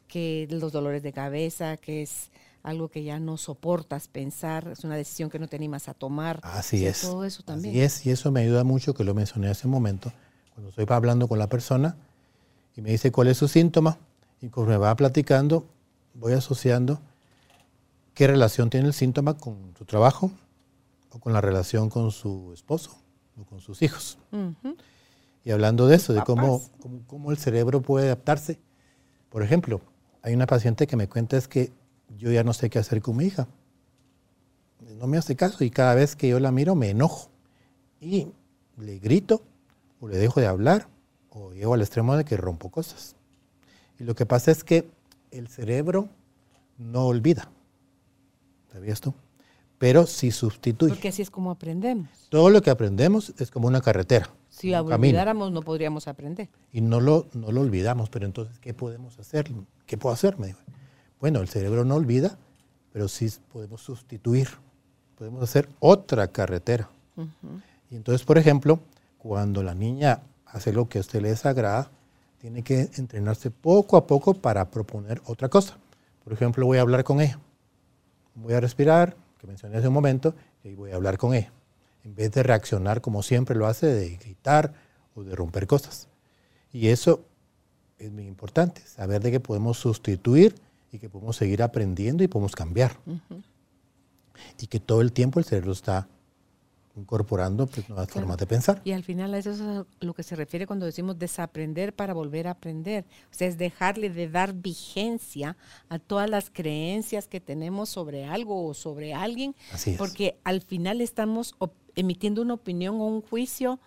que 0.09 0.49
los 0.51 0.73
dolores 0.73 1.05
de 1.05 1.13
cabeza, 1.13 1.77
que 1.77 2.03
es 2.03 2.33
algo 2.65 2.89
que 2.89 3.05
ya 3.05 3.21
no 3.21 3.37
soportas 3.37 4.09
pensar, 4.09 4.67
es 4.67 4.83
una 4.83 4.97
decisión 4.97 5.31
que 5.31 5.39
no 5.39 5.47
te 5.47 5.55
animas 5.55 5.89
a 5.89 5.95
tomar. 5.95 6.41
Así 6.43 6.85
es. 6.85 7.03
Todo 7.03 7.25
eso 7.25 7.45
también. 7.45 7.73
Así 7.73 7.83
es, 7.83 8.07
y 8.07 8.11
eso 8.11 8.33
me 8.33 8.41
ayuda 8.41 8.65
mucho, 8.65 8.93
que 8.93 9.05
lo 9.05 9.15
mencioné 9.15 9.47
hace 9.47 9.69
un 9.69 9.73
momento, 9.73 10.13
cuando 10.55 10.71
estoy 10.71 10.87
hablando 10.89 11.29
con 11.29 11.39
la 11.39 11.49
persona 11.49 11.97
y 12.77 12.81
me 12.81 12.91
dice 12.91 13.13
cuál 13.13 13.29
es 13.29 13.37
su 13.37 13.47
síntoma, 13.47 13.97
y 14.43 14.51
me 14.61 14.77
va 14.77 14.97
platicando, 14.97 15.69
voy 16.15 16.33
asociando 16.33 17.01
qué 18.15 18.27
relación 18.27 18.71
tiene 18.71 18.89
el 18.89 18.93
síntoma 18.93 19.35
con 19.39 19.73
su 19.79 19.85
trabajo 19.85 20.33
o 21.11 21.19
con 21.19 21.33
la 21.33 21.41
relación 21.41 21.91
con 21.91 22.11
su 22.11 22.53
esposo 22.53 22.97
o 23.41 23.45
con 23.45 23.61
sus 23.61 23.83
hijos. 23.83 24.19
Y 25.45 25.51
hablando 25.51 25.87
de 25.87 25.97
eso, 25.97 26.13
de 26.13 26.23
cómo, 26.23 26.63
cómo, 27.07 27.31
el 27.31 27.39
cerebro 27.39 27.81
puede 27.81 28.07
adaptarse. 28.07 28.59
Por 29.29 29.43
ejemplo, 29.43 29.81
hay 30.23 30.35
una 30.35 30.47
paciente 30.47 30.87
que 30.87 30.97
me 30.97 31.09
cuenta 31.09 31.37
es 31.37 31.49
que 31.49 31.73
yo 32.17 32.31
ya 32.31 32.45
no 32.45 32.53
sé 32.53 32.69
qué 32.69 32.79
hacer 32.79 33.01
con 33.01 33.17
mi 33.17 33.25
hija. 33.25 33.49
No 34.99 35.07
me 35.07 35.19
hace 35.19 35.37
caso 35.37 35.65
y 35.65 35.71
cada 35.71 35.95
vez 35.95 36.17
que 36.17 36.29
yo 36.29 36.41
la 36.41 36.53
miro 36.53 36.75
me 36.75 36.91
enojo. 36.91 37.31
Y 38.01 38.29
le 38.77 38.99
grito 38.99 39.43
o 40.01 40.09
le 40.09 40.17
dejo 40.17 40.41
de 40.41 40.47
hablar 40.47 40.89
o 41.31 41.53
llego 41.53 41.75
al 41.75 41.81
extremo 41.81 42.17
de 42.17 42.25
que 42.25 42.37
rompo 42.37 42.71
cosas. 42.71 43.17
Y 43.99 44.05
lo 44.05 44.15
que 44.15 44.27
pasa 44.27 44.51
es 44.51 44.65
que 44.65 44.91
el 45.31 45.49
cerebro 45.49 46.09
no 46.79 47.07
olvida. 47.07 47.51
¿Sabías 48.73 49.01
tú? 49.01 49.15
Pero 49.81 50.07
sí 50.07 50.31
sustituye. 50.31 50.93
Porque 50.93 51.09
así 51.09 51.23
es 51.23 51.31
como 51.31 51.51
aprendemos. 51.51 52.11
Todo 52.29 52.51
lo 52.51 52.61
que 52.61 52.69
aprendemos 52.69 53.33
es 53.39 53.51
como 53.51 53.67
una 53.67 53.81
carretera. 53.81 54.29
Si 54.51 54.75
olvidáramos 54.75 55.53
no 55.53 55.63
podríamos 55.63 56.07
aprender. 56.07 56.51
Y 56.71 56.83
no 56.83 57.01
lo, 57.01 57.29
no 57.33 57.51
lo 57.51 57.63
olvidamos, 57.63 58.11
pero 58.11 58.27
entonces, 58.27 58.59
¿qué 58.59 58.75
podemos 58.75 59.19
hacer? 59.19 59.51
¿Qué 59.87 59.97
puedo 59.97 60.13
hacer? 60.13 60.39
Me 60.39 60.49
dijo. 60.49 60.61
Bueno, 61.19 61.41
el 61.41 61.49
cerebro 61.49 61.87
no 61.87 61.95
olvida, 61.95 62.37
pero 62.93 63.09
sí 63.09 63.33
podemos 63.51 63.81
sustituir. 63.81 64.49
Podemos 65.17 65.43
hacer 65.43 65.71
otra 65.79 66.29
carretera. 66.29 66.91
Y 67.91 67.97
entonces, 67.97 68.27
por 68.27 68.37
ejemplo, 68.37 68.81
cuando 69.17 69.63
la 69.63 69.75
niña 69.75 70.21
hace 70.45 70.75
lo 70.75 70.91
que 70.91 70.99
a 70.99 71.01
usted 71.01 71.23
le 71.23 71.31
desagrada, 71.31 71.91
tiene 72.39 72.63
que 72.63 72.91
entrenarse 72.99 73.51
poco 73.51 73.97
a 73.97 74.07
poco 74.07 74.35
para 74.35 74.71
proponer 74.71 75.23
otra 75.25 75.49
cosa. 75.49 75.79
Por 76.23 76.35
ejemplo, 76.35 76.67
voy 76.67 76.77
a 76.77 76.83
hablar 76.83 77.03
con 77.03 77.23
ella. 77.23 77.39
Voy 78.35 78.53
a 78.53 78.61
respirar, 78.61 79.17
que 79.41 79.47
mencioné 79.47 79.79
hace 79.79 79.89
un 79.89 79.95
momento, 79.95 80.35
y 80.63 80.75
voy 80.75 80.91
a 80.91 80.97
hablar 80.97 81.17
con 81.17 81.35
ella. 81.35 81.51
En 82.05 82.15
vez 82.15 82.31
de 82.33 82.43
reaccionar 82.43 83.01
como 83.01 83.23
siempre 83.23 83.57
lo 83.57 83.67
hace, 83.67 83.87
de 83.87 84.17
gritar 84.17 84.75
o 85.15 85.23
de 85.23 85.35
romper 85.35 85.67
cosas. 85.67 86.09
Y 86.73 86.89
eso 86.89 87.25
es 87.99 88.11
muy 88.13 88.27
importante, 88.27 88.83
saber 88.83 89.23
de 89.23 89.31
que 89.31 89.41
podemos 89.41 89.79
sustituir 89.79 90.55
y 90.93 90.99
que 90.99 91.09
podemos 91.09 91.37
seguir 91.37 91.63
aprendiendo 91.63 92.23
y 92.23 92.29
podemos 92.29 92.55
cambiar. 92.55 92.97
Y 94.59 94.67
que 94.67 94.81
todo 94.81 95.01
el 95.01 95.13
tiempo 95.13 95.39
el 95.39 95.45
cerebro 95.45 95.73
está 95.73 96.09
incorporando 96.97 97.67
pues, 97.67 97.89
nuevas 97.89 98.11
formas 98.11 98.37
de 98.37 98.47
pensar. 98.47 98.81
Y 98.85 98.93
al 98.93 99.05
final 99.05 99.35
eso 99.35 99.51
es 99.51 99.61
a 99.61 99.87
lo 100.01 100.15
que 100.15 100.23
se 100.23 100.37
refiere 100.37 100.67
cuando 100.67 100.87
decimos 100.87 101.19
desaprender 101.19 101.95
para 101.95 102.15
volver 102.15 102.49
a 102.49 102.53
aprender. 102.53 103.05
O 103.31 103.35
sea, 103.35 103.49
es 103.49 103.59
dejarle 103.59 104.11
de 104.11 104.29
dar 104.29 104.53
vigencia 104.53 105.57
a 105.89 105.99
todas 105.99 106.29
las 106.29 106.51
creencias 106.51 107.29
que 107.29 107.41
tenemos 107.41 107.89
sobre 107.89 108.25
algo 108.25 108.67
o 108.67 108.75
sobre 108.75 109.15
alguien, 109.15 109.55
Así 109.73 109.93
es. 109.93 109.99
porque 109.99 110.39
al 110.45 110.61
final 110.61 111.01
estamos 111.01 111.55
emitiendo 111.95 112.43
una 112.43 112.55
opinión 112.55 113.01
o 113.01 113.07
un 113.07 113.23
juicio 113.23 113.79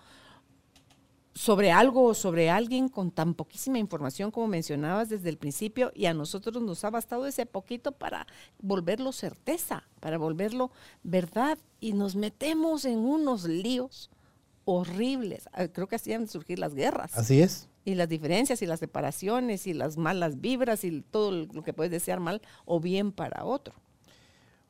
sobre 1.33 1.71
algo 1.71 2.05
o 2.05 2.13
sobre 2.13 2.49
alguien 2.49 2.89
con 2.89 3.11
tan 3.11 3.33
poquísima 3.33 3.79
información 3.79 4.31
como 4.31 4.47
mencionabas 4.47 5.09
desde 5.09 5.29
el 5.29 5.37
principio 5.37 5.91
y 5.95 6.05
a 6.05 6.13
nosotros 6.13 6.61
nos 6.61 6.83
ha 6.83 6.89
bastado 6.89 7.25
ese 7.25 7.45
poquito 7.45 7.91
para 7.91 8.27
volverlo 8.59 9.11
certeza, 9.11 9.83
para 9.99 10.17
volverlo 10.17 10.71
verdad 11.01 11.57
y 11.79 11.93
nos 11.93 12.15
metemos 12.15 12.85
en 12.85 12.99
unos 12.99 13.45
líos 13.45 14.11
horribles. 14.65 15.49
Ah, 15.53 15.67
creo 15.67 15.87
que 15.87 15.95
hacían 15.95 16.27
surgir 16.27 16.59
las 16.59 16.75
guerras. 16.75 17.17
Así 17.17 17.41
es. 17.41 17.67
Y 17.85 17.95
las 17.95 18.07
diferencias 18.07 18.61
y 18.61 18.65
las 18.65 18.79
separaciones 18.79 19.67
y 19.67 19.73
las 19.73 19.97
malas 19.97 20.39
vibras 20.39 20.83
y 20.83 21.01
todo 21.01 21.31
lo 21.31 21.63
que 21.63 21.73
puedes 21.73 21.91
desear 21.91 22.19
mal 22.19 22.41
o 22.65 22.79
bien 22.79 23.11
para 23.11 23.43
otro. 23.43 23.73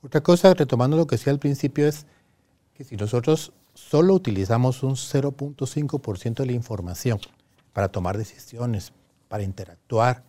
Otra 0.02 0.22
cosa, 0.22 0.54
retomando 0.54 0.98
lo 0.98 1.08
que 1.08 1.18
decía 1.18 1.32
al 1.32 1.40
principio, 1.40 1.88
es 1.88 2.06
que 2.74 2.84
si 2.84 2.96
nosotros 2.96 3.54
solo 3.90 4.14
utilizamos 4.14 4.84
un 4.84 4.96
0.5% 4.96 6.36
de 6.36 6.46
la 6.46 6.52
información 6.54 7.20
para 7.74 7.90
tomar 7.90 8.18
decisiones, 8.18 8.94
para 9.28 9.44
interactuar, 9.44 10.24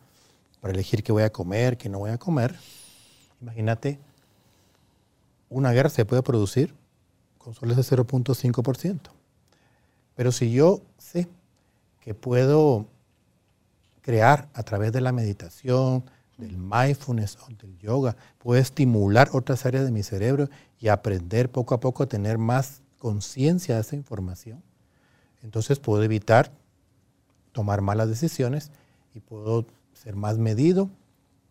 para 0.61 0.73
elegir 0.73 1.03
qué 1.03 1.13
voy 1.13 1.23
a 1.23 1.33
comer, 1.33 1.77
qué 1.77 1.89
no 1.89 1.99
voy 1.99 2.11
a 2.11 2.19
comer. 2.19 2.55
Imagínate, 3.41 3.99
una 5.49 5.73
guerra 5.73 5.89
se 5.89 6.05
puede 6.05 6.23
producir 6.23 6.75
con 7.39 7.55
solo 7.55 7.73
ese 7.73 7.97
0.5%. 7.97 9.01
Pero 10.15 10.33
si 10.33 10.53
yo 10.53 10.83
sé 10.99 11.29
que 12.01 12.15
puedo 12.15 12.87
crear 14.01 14.49
a 14.55 14.63
través 14.63 14.93
de 14.93 15.01
la 15.01 15.13
meditación, 15.13 16.05
del 16.37 16.57
mindfulness 16.57 17.39
o 17.43 17.49
del 17.49 17.79
yoga, 17.79 18.17
puedo 18.39 18.61
estimular 18.61 19.31
otras 19.33 19.65
áreas 19.67 19.85
de 19.85 19.93
mi 19.93 20.03
cerebro 20.03 20.49
y 20.81 20.89
aprender 20.89 21.51
poco 21.51 21.75
a 21.75 21.81
poco 21.81 22.03
a 22.03 22.07
tener 22.07 22.39
más 22.39 22.83
conciencia 23.05 23.75
de 23.75 23.83
esa 23.83 23.97
información, 23.97 24.63
entonces 25.43 25.79
puedo 25.79 26.03
evitar 26.03 26.51
tomar 27.53 27.83
malas 27.83 28.09
decisiones 28.09 28.71
y 29.13 29.21
puedo 29.21 29.67
ser 29.93 30.17
más 30.17 30.39
medido, 30.39 30.89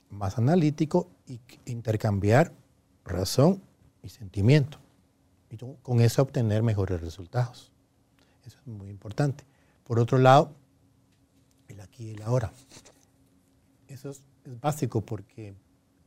más 0.09 0.39
analítico 0.39 1.11
y 1.27 1.39
intercambiar 1.65 2.51
razón 3.05 3.61
y 4.01 4.09
sentimiento. 4.09 4.79
Y 5.51 5.57
con 5.57 6.01
eso 6.01 6.23
obtener 6.23 6.63
mejores 6.63 7.01
resultados. 7.01 7.71
Eso 8.47 8.57
es 8.57 8.65
muy 8.65 8.89
importante. 8.89 9.43
Por 9.83 9.99
otro 9.99 10.17
lado, 10.17 10.55
el 11.67 11.81
aquí 11.81 12.05
y 12.05 12.13
el 12.13 12.23
ahora. 12.23 12.51
Eso 13.87 14.09
es, 14.09 14.23
es 14.43 14.59
básico 14.59 15.01
porque 15.01 15.53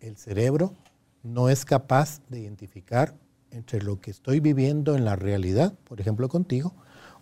el 0.00 0.16
cerebro 0.16 0.74
no 1.22 1.48
es 1.48 1.64
capaz 1.64 2.20
de 2.30 2.40
identificar 2.40 3.14
entre 3.56 3.82
lo 3.82 4.00
que 4.00 4.10
estoy 4.10 4.40
viviendo 4.40 4.94
en 4.94 5.04
la 5.04 5.16
realidad, 5.16 5.72
por 5.84 6.00
ejemplo 6.00 6.28
contigo, 6.28 6.74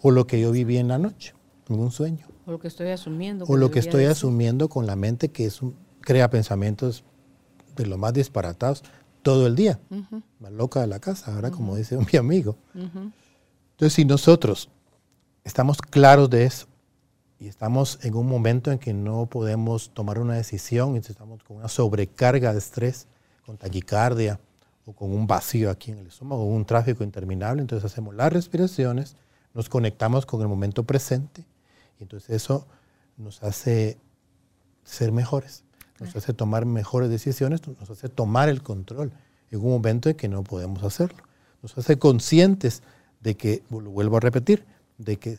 o 0.03 0.11
lo 0.11 0.27
que 0.27 0.41
yo 0.41 0.51
viví 0.51 0.77
en 0.77 0.89
la 0.89 0.99
noche, 0.99 1.35
en 1.69 1.79
un 1.79 1.91
sueño. 1.91 2.27
O 2.47 2.53
lo 2.53 2.59
que 2.59 2.69
estoy 2.69 2.89
asumiendo. 2.89 3.45
O 3.47 3.57
lo 3.57 3.71
que 3.71 3.79
estoy 3.79 4.05
asumiendo 4.05 4.69
con 4.69 4.87
la 4.87 4.97
mente 4.97 5.31
que 5.31 5.47
es 5.47 5.61
crea 6.01 6.29
pensamientos 6.29 7.05
de 7.77 7.87
lo 7.87 7.97
más 7.97 8.13
disparatados 8.13 8.83
todo 9.23 9.47
el 9.47 9.57
día. 9.57 9.81
Más 10.41 10.53
loca 10.53 10.81
de 10.81 10.87
la 10.87 10.99
casa, 10.99 11.35
ahora 11.35 11.51
como 11.51 11.77
dice 11.77 11.97
mi 12.13 12.19
amigo. 12.19 12.57
Entonces, 12.75 13.95
si 13.95 14.05
nosotros 14.05 14.69
estamos 15.45 15.79
claros 15.81 16.29
de 16.31 16.45
eso 16.45 16.67
y 17.39 17.47
estamos 17.47 17.99
en 18.03 18.15
un 18.15 18.27
momento 18.27 18.71
en 18.73 18.79
que 18.79 18.93
no 18.93 19.27
podemos 19.27 19.91
tomar 19.91 20.19
una 20.19 20.35
decisión 20.35 20.97
y 20.97 20.99
estamos 20.99 21.43
con 21.45 21.59
una 21.59 21.69
sobrecarga 21.69 22.53
de 22.53 22.59
estrés, 22.59 23.07
con 23.47 23.57
taquicardia, 23.57 24.41
o 24.87 24.93
con 24.93 25.13
un 25.13 25.27
vacío 25.27 25.71
aquí 25.71 25.91
en 25.91 25.99
el 25.99 26.09
estómago, 26.09 26.45
un 26.45 26.65
tráfico 26.65 27.05
interminable. 27.05 27.63
Entonces 27.63 27.91
hacemos 27.91 28.15
las 28.15 28.33
respiraciones, 28.33 29.17
nos 29.55 29.69
conectamos 29.69 30.27
con 30.27 30.41
el 30.43 30.49
momento 30.49 30.85
presente 30.85 31.45
y 31.99 32.03
entonces 32.03 32.31
eso 32.31 32.67
nos 33.17 33.43
hace 33.43 33.99
ser 34.83 35.13
mejores, 35.13 35.65
nos 36.01 36.15
hace 36.17 36.33
tomar 36.33 36.67
mejores 36.67 37.09
decisiones, 37.09 37.67
nos 37.67 37.89
hace 37.89 38.09
tomar 38.09 38.49
el 38.49 38.63
control 38.63 39.13
en 39.51 39.61
un 39.61 39.71
momento 39.71 40.09
en 40.09 40.17
que 40.17 40.29
no 40.29 40.43
podemos 40.43 40.83
hacerlo. 40.83 41.23
Nos 41.63 41.79
hace 41.79 41.99
conscientes 41.99 42.83
de 43.21 43.37
que, 43.37 43.63
lo 43.71 43.91
vuelvo 43.91 44.19
a 44.19 44.21
repetir, 44.21 44.67
de 44.99 45.17
que 45.19 45.39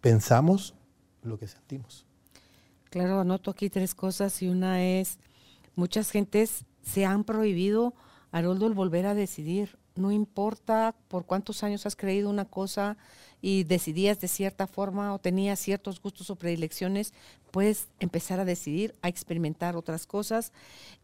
pensamos 0.00 0.74
lo 1.22 1.38
que 1.38 1.48
sentimos. 1.48 2.04
Claro, 2.90 3.20
anoto 3.20 3.50
aquí 3.50 3.70
tres 3.70 3.94
cosas 3.94 4.42
y 4.42 4.48
una 4.48 4.82
es, 4.84 5.18
muchas 5.76 6.10
gentes 6.10 6.64
se 6.82 7.06
han 7.06 7.24
prohibido 7.24 7.94
Haroldo, 8.30 8.66
el 8.66 8.74
volver 8.74 9.06
a 9.06 9.14
decidir, 9.14 9.78
no 9.94 10.12
importa 10.12 10.94
por 11.08 11.24
cuántos 11.24 11.62
años 11.62 11.86
has 11.86 11.96
creído 11.96 12.30
una 12.30 12.44
cosa 12.44 12.96
y 13.40 13.64
decidías 13.64 14.20
de 14.20 14.28
cierta 14.28 14.66
forma 14.66 15.14
o 15.14 15.18
tenías 15.18 15.58
ciertos 15.58 16.00
gustos 16.00 16.30
o 16.30 16.36
predilecciones, 16.36 17.14
puedes 17.50 17.88
empezar 18.00 18.40
a 18.40 18.44
decidir, 18.44 18.94
a 19.02 19.08
experimentar 19.08 19.76
otras 19.76 20.06
cosas, 20.06 20.52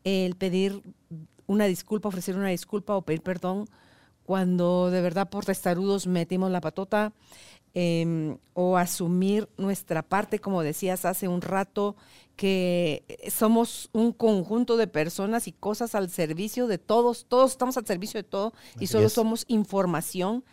el 0.05 0.37
pedir 0.37 0.83
una 1.47 1.67
disculpa, 1.67 2.09
ofrecer 2.09 2.37
una 2.37 2.49
disculpa 2.49 2.97
o 2.97 3.03
pedir 3.03 3.23
perdón 3.23 3.67
cuando 4.25 4.91
de 4.91 5.03
verdad 5.03 5.29
por 5.29 5.45
testarudos 5.45 6.07
metimos 6.07 6.51
la 6.51 6.61
patota, 6.61 7.13
Em, 7.77 8.39
o 8.53 8.77
asumir 8.77 9.49
nuestra 9.59 10.03
parte, 10.03 10.39
como 10.39 10.63
decías 10.63 11.05
hace 11.05 11.27
un 11.27 11.43
rato, 11.43 11.97
que 12.37 13.05
somos 13.31 13.91
un 13.93 14.13
conjunto 14.13 14.77
de 14.77 14.87
personas 14.87 15.47
y 15.47 15.53
cosas 15.53 15.95
al 15.95 16.11
servicio 16.11 16.67
de 16.67 16.79
todos, 16.79 17.27
todos 17.27 17.53
estamos 17.53 17.77
al 17.77 17.87
servicio 17.87 18.19
de 18.19 18.25
todo 18.29 18.53
y 18.81 18.89
solo 18.89 19.09
somos 19.09 19.45
información 19.49 20.45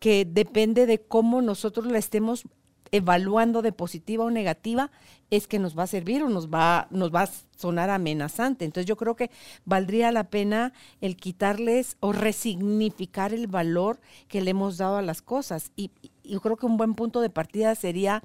que 0.00 0.24
depende 0.24 0.86
de 0.86 1.00
cómo 1.00 1.42
nosotros 1.42 1.86
la 1.86 1.98
estemos 1.98 2.44
evaluando 2.92 3.62
de 3.62 3.72
positiva 3.72 4.24
o 4.24 4.30
negativa, 4.30 4.90
es 5.30 5.46
que 5.46 5.58
nos 5.58 5.78
va 5.78 5.84
a 5.84 5.86
servir 5.86 6.22
o 6.22 6.28
nos 6.28 6.48
va, 6.48 6.88
nos 6.90 7.14
va 7.14 7.22
a 7.22 7.30
sonar 7.56 7.90
amenazante. 7.90 8.64
Entonces 8.64 8.86
yo 8.86 8.96
creo 8.96 9.14
que 9.14 9.30
valdría 9.64 10.10
la 10.10 10.24
pena 10.24 10.72
el 11.00 11.16
quitarles 11.16 11.96
o 12.00 12.12
resignificar 12.12 13.32
el 13.32 13.46
valor 13.46 14.00
que 14.28 14.40
le 14.40 14.50
hemos 14.50 14.78
dado 14.78 14.96
a 14.96 15.02
las 15.02 15.22
cosas. 15.22 15.70
Y, 15.76 15.92
yo 16.24 16.40
creo 16.40 16.56
que 16.56 16.66
un 16.66 16.76
buen 16.76 16.94
punto 16.94 17.20
de 17.20 17.30
partida 17.30 17.74
sería 17.74 18.22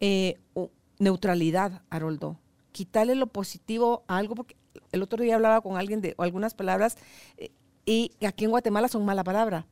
eh, 0.00 0.38
neutralidad, 0.98 1.82
Haroldo. 1.90 2.38
Quitarle 2.76 3.14
lo 3.14 3.26
positivo 3.26 4.04
a 4.06 4.18
algo, 4.18 4.34
porque 4.34 4.54
el 4.92 5.02
otro 5.02 5.22
día 5.22 5.36
hablaba 5.36 5.62
con 5.62 5.78
alguien 5.78 6.02
de 6.02 6.14
algunas 6.18 6.52
palabras 6.52 6.98
eh, 7.38 7.50
y 7.86 8.10
aquí 8.26 8.44
en 8.44 8.50
Guatemala 8.50 8.88
son 8.88 9.04
mala 9.06 9.24
palabra 9.24 9.66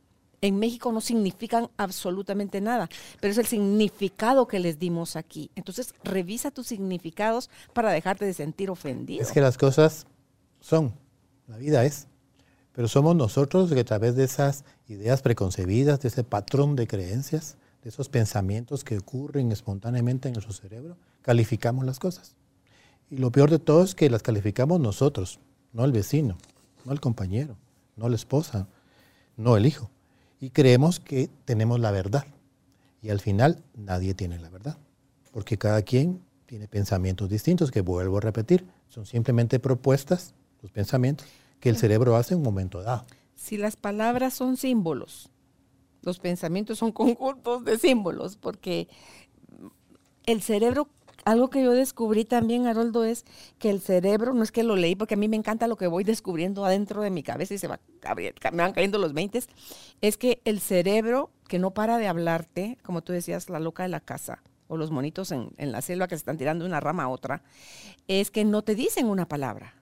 en 0.46 0.58
México 0.58 0.92
no 0.92 1.00
significan 1.00 1.70
absolutamente 1.78 2.60
nada, 2.60 2.90
pero 3.18 3.32
es 3.32 3.38
el 3.38 3.46
significado 3.46 4.46
que 4.46 4.58
les 4.58 4.78
dimos 4.78 5.16
aquí. 5.16 5.50
Entonces, 5.54 5.94
revisa 6.04 6.50
tus 6.50 6.66
significados 6.66 7.48
para 7.72 7.90
dejarte 7.90 8.26
de 8.26 8.34
sentir 8.34 8.68
ofendido. 8.68 9.22
Es 9.22 9.32
que 9.32 9.40
las 9.40 9.56
cosas 9.56 10.06
son, 10.60 10.92
la 11.48 11.56
vida 11.56 11.86
es, 11.86 12.08
pero 12.74 12.88
somos 12.88 13.16
nosotros 13.16 13.72
que 13.72 13.80
a 13.80 13.84
través 13.84 14.16
de 14.16 14.24
esas 14.24 14.64
ideas 14.86 15.22
preconcebidas, 15.22 16.00
de 16.00 16.08
ese 16.08 16.24
patrón 16.24 16.76
de 16.76 16.86
creencias, 16.86 17.56
de 17.82 17.88
esos 17.88 18.10
pensamientos 18.10 18.84
que 18.84 18.98
ocurren 18.98 19.50
espontáneamente 19.50 20.28
en 20.28 20.34
nuestro 20.34 20.52
cerebro, 20.52 20.98
calificamos 21.22 21.86
las 21.86 21.98
cosas. 21.98 22.36
Y 23.14 23.18
lo 23.18 23.30
peor 23.30 23.48
de 23.48 23.60
todo 23.60 23.84
es 23.84 23.94
que 23.94 24.10
las 24.10 24.24
calificamos 24.24 24.80
nosotros, 24.80 25.38
no 25.72 25.84
el 25.84 25.92
vecino, 25.92 26.36
no 26.84 26.90
el 26.90 26.98
compañero, 27.00 27.56
no 27.94 28.08
la 28.08 28.16
esposa, 28.16 28.66
no 29.36 29.56
elijo. 29.56 29.88
Y 30.40 30.50
creemos 30.50 30.98
que 30.98 31.30
tenemos 31.44 31.78
la 31.78 31.92
verdad. 31.92 32.26
Y 33.02 33.10
al 33.10 33.20
final 33.20 33.62
nadie 33.76 34.14
tiene 34.14 34.40
la 34.40 34.50
verdad, 34.50 34.78
porque 35.30 35.58
cada 35.58 35.82
quien 35.82 36.22
tiene 36.46 36.66
pensamientos 36.66 37.28
distintos, 37.28 37.70
que 37.70 37.82
vuelvo 37.82 38.18
a 38.18 38.20
repetir, 38.20 38.66
son 38.88 39.06
simplemente 39.06 39.60
propuestas, 39.60 40.34
los 40.60 40.72
pensamientos, 40.72 41.24
que 41.60 41.68
el 41.68 41.76
cerebro 41.76 42.16
hace 42.16 42.34
en 42.34 42.38
un 42.38 42.44
momento 42.44 42.82
dado. 42.82 43.06
Si 43.36 43.56
las 43.56 43.76
palabras 43.76 44.34
son 44.34 44.56
símbolos, 44.56 45.30
los 46.02 46.18
pensamientos 46.18 46.78
son 46.78 46.90
conjuntos 46.92 47.64
de 47.64 47.78
símbolos, 47.78 48.34
porque 48.34 48.88
el 50.26 50.42
cerebro, 50.42 50.88
algo 51.24 51.50
que 51.50 51.62
yo 51.62 51.72
descubrí 51.72 52.24
también, 52.24 52.66
Haroldo, 52.66 53.04
es 53.04 53.24
que 53.58 53.70
el 53.70 53.80
cerebro, 53.80 54.34
no 54.34 54.42
es 54.42 54.52
que 54.52 54.62
lo 54.62 54.76
leí, 54.76 54.94
porque 54.94 55.14
a 55.14 55.16
mí 55.16 55.28
me 55.28 55.36
encanta 55.36 55.66
lo 55.66 55.76
que 55.76 55.86
voy 55.86 56.04
descubriendo 56.04 56.64
adentro 56.64 57.02
de 57.02 57.10
mi 57.10 57.22
cabeza 57.22 57.54
y 57.54 57.58
se 57.58 57.68
va, 57.68 57.80
me 58.52 58.62
van 58.62 58.72
cayendo 58.72 58.98
los 58.98 59.12
20, 59.12 59.42
es 60.00 60.16
que 60.16 60.40
el 60.44 60.60
cerebro 60.60 61.30
que 61.48 61.58
no 61.58 61.72
para 61.72 61.98
de 61.98 62.08
hablarte, 62.08 62.78
como 62.82 63.02
tú 63.02 63.12
decías, 63.12 63.48
la 63.50 63.60
loca 63.60 63.82
de 63.82 63.88
la 63.88 64.00
casa, 64.00 64.42
o 64.68 64.76
los 64.76 64.90
monitos 64.90 65.30
en, 65.32 65.52
la 65.58 65.82
selva 65.82 66.08
que 66.08 66.16
se 66.16 66.20
están 66.20 66.38
tirando 66.38 66.64
de 66.64 66.68
una 66.68 66.80
rama 66.80 67.04
a 67.04 67.08
otra, 67.08 67.42
es 68.08 68.30
que 68.30 68.44
no 68.44 68.62
te 68.62 68.74
dicen 68.74 69.06
una 69.06 69.26
palabra, 69.26 69.74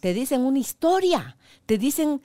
te 0.00 0.14
dicen 0.14 0.42
una 0.42 0.58
historia, 0.58 1.36
te 1.66 1.78
dicen 1.78 2.22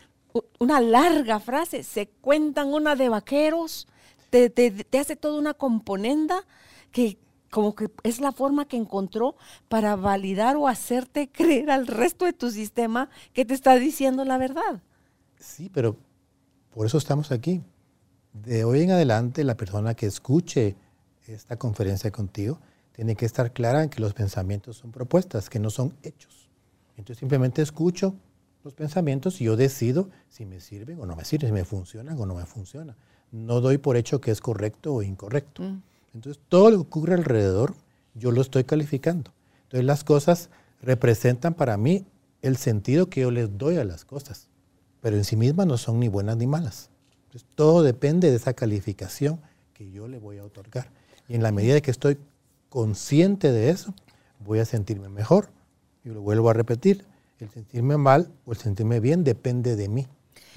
una 0.59 0.79
larga 0.79 1.39
frase, 1.39 1.83
se 1.83 2.07
cuentan 2.07 2.67
una 2.73 2.95
de 2.95 3.09
vaqueros, 3.09 3.87
te, 4.29 4.49
te, 4.49 4.99
hace 4.99 5.15
toda 5.15 5.39
una 5.39 5.55
componenda 5.55 6.45
que 6.91 7.17
como 7.49 7.75
que 7.75 7.89
es 8.03 8.19
la 8.19 8.31
forma 8.31 8.67
que 8.67 8.77
encontró 8.77 9.35
para 9.67 9.95
validar 9.95 10.55
o 10.55 10.67
hacerte 10.67 11.29
creer 11.31 11.71
al 11.71 11.87
resto 11.87 12.25
de 12.25 12.33
tu 12.33 12.51
sistema 12.51 13.09
que 13.33 13.45
te 13.45 13.53
está 13.53 13.75
diciendo 13.75 14.25
la 14.25 14.37
verdad. 14.37 14.81
Sí, 15.39 15.69
pero 15.73 15.95
por 16.73 16.85
eso 16.85 16.97
estamos 16.97 17.31
aquí. 17.31 17.61
De 18.33 18.63
hoy 18.63 18.81
en 18.81 18.91
adelante, 18.91 19.43
la 19.43 19.57
persona 19.57 19.95
que 19.95 20.05
escuche 20.05 20.75
esta 21.27 21.57
conferencia 21.57 22.11
contigo 22.11 22.59
tiene 22.91 23.15
que 23.15 23.25
estar 23.25 23.53
clara 23.53 23.83
en 23.83 23.89
que 23.89 24.01
los 24.01 24.13
pensamientos 24.13 24.77
son 24.77 24.91
propuestas, 24.91 25.49
que 25.49 25.59
no 25.59 25.69
son 25.69 25.95
hechos. 26.03 26.49
Entonces 26.97 27.19
simplemente 27.19 27.61
escucho, 27.61 28.15
los 28.63 28.73
pensamientos 28.73 29.39
y 29.39 29.45
yo 29.45 29.55
decido 29.55 30.09
si 30.27 30.45
me 30.45 30.59
sirven 30.59 30.99
o 30.99 31.05
no 31.05 31.15
me 31.15 31.23
sirven, 31.23 31.49
si 31.49 31.53
me 31.53 31.63
funcionan 31.63 32.19
o 32.19 32.25
no 32.25 32.35
me 32.35 32.45
funcionan. 32.45 32.95
No 33.31 33.61
doy 33.61 33.77
por 33.77 33.95
hecho 33.95 34.19
que 34.19 34.31
es 34.31 34.41
correcto 34.41 34.95
o 34.95 35.01
incorrecto. 35.01 35.63
Mm. 35.63 35.81
Entonces, 36.19 36.43
todo 36.49 36.69
lo 36.69 36.75
que 36.75 36.81
ocurre 36.81 37.13
alrededor, 37.13 37.75
yo 38.13 38.31
lo 38.31 38.41
estoy 38.41 38.65
calificando. 38.65 39.31
Entonces, 39.63 39.85
las 39.85 40.03
cosas 40.03 40.49
representan 40.81 41.53
para 41.53 41.77
mí 41.77 42.05
el 42.41 42.57
sentido 42.57 43.09
que 43.09 43.21
yo 43.21 43.31
les 43.31 43.57
doy 43.57 43.77
a 43.77 43.85
las 43.85 44.03
cosas, 44.03 44.49
pero 44.99 45.15
en 45.15 45.23
sí 45.23 45.37
mismas 45.37 45.65
no 45.65 45.77
son 45.77 45.97
ni 45.97 46.09
buenas 46.09 46.35
ni 46.35 46.45
malas. 46.45 46.89
Entonces, 47.27 47.47
todo 47.55 47.83
depende 47.83 48.29
de 48.29 48.35
esa 48.35 48.53
calificación 48.53 49.39
que 49.73 49.91
yo 49.91 50.09
le 50.09 50.19
voy 50.19 50.39
a 50.39 50.43
otorgar. 50.43 50.91
Y 51.29 51.35
en 51.35 51.41
la 51.41 51.53
medida 51.53 51.79
que 51.79 51.89
estoy 51.89 52.17
consciente 52.67 53.53
de 53.53 53.69
eso, 53.69 53.93
voy 54.45 54.59
a 54.59 54.65
sentirme 54.65 55.07
mejor. 55.07 55.47
Y 56.03 56.09
lo 56.09 56.19
vuelvo 56.19 56.49
a 56.49 56.53
repetir, 56.53 57.05
el 57.39 57.49
sentirme 57.49 57.95
mal 57.95 58.29
o 58.45 58.51
el 58.51 58.57
sentirme 58.57 58.99
bien 58.99 59.23
depende 59.23 59.77
de 59.77 59.87
mí, 59.87 60.05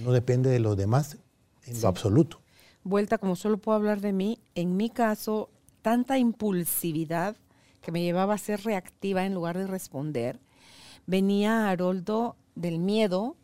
no 0.01 0.11
depende 0.11 0.51
de 0.51 0.59
los 0.59 0.77
demás 0.77 1.19
en 1.67 1.81
lo 1.81 1.87
absoluto. 1.87 2.42
Vuelta, 2.85 3.19
como 3.19 3.37
solo 3.37 3.59
puedo 3.59 3.77
hablar 3.77 4.01
de 4.01 4.13
mí, 4.13 4.41
en 4.55 4.77
mi 4.77 4.91
caso, 4.91 5.51
tanta 5.83 6.19
impulsividad 6.19 7.37
que 7.81 7.93
me 7.93 8.03
llevaba 8.03 8.35
a 8.35 8.39
ser 8.39 8.63
reactiva 8.65 9.25
en 9.25 9.35
lugar 9.35 9.57
de 9.57 9.67
responder, 9.67 10.41
venía 11.07 11.69
Haroldo 11.69 12.37
del 12.55 12.79
miedo, 12.79 13.37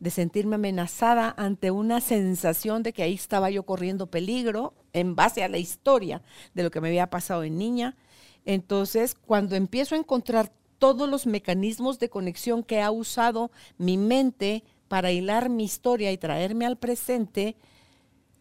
de 0.00 0.10
sentirme 0.10 0.56
amenazada 0.56 1.34
ante 1.36 1.70
una 1.70 2.00
sensación 2.00 2.82
de 2.82 2.92
que 2.92 3.02
ahí 3.02 3.14
estaba 3.14 3.50
yo 3.50 3.64
corriendo 3.64 4.10
peligro 4.10 4.74
en 4.92 5.14
base 5.14 5.42
a 5.42 5.48
la 5.48 5.58
historia 5.58 6.22
de 6.54 6.62
lo 6.62 6.70
que 6.70 6.80
me 6.80 6.88
había 6.88 7.08
pasado 7.08 7.44
en 7.44 7.56
niña. 7.56 7.96
Entonces, 8.44 9.14
cuando 9.14 9.56
empiezo 9.56 9.94
a 9.94 9.98
encontrar 9.98 10.52
todos 10.78 11.08
los 11.08 11.26
mecanismos 11.26 11.98
de 11.98 12.10
conexión 12.10 12.62
que 12.62 12.82
ha 12.82 12.90
usado 12.90 13.50
mi 13.78 13.96
mente 13.96 14.64
para 14.88 15.10
hilar 15.12 15.48
mi 15.48 15.64
historia 15.64 16.12
y 16.12 16.18
traerme 16.18 16.66
al 16.66 16.76
presente, 16.76 17.56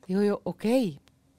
digo 0.08 0.22
yo, 0.24 0.42
ok, 0.44 0.66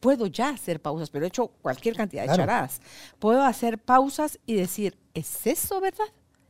puedo 0.01 0.27
ya 0.27 0.51
hacer 0.51 0.81
pausas, 0.81 1.11
pero 1.11 1.25
he 1.25 1.29
hecho 1.29 1.49
cualquier 1.49 1.97
cantidad 1.97 2.27
de 2.27 2.37
charadas. 2.37 2.81
Puedo 3.19 3.43
hacer 3.43 3.79
pausas 3.79 4.39
y 4.47 4.55
decir, 4.55 4.97
¿es 5.15 5.47
eso 5.47 5.81
verdad? 5.81 6.07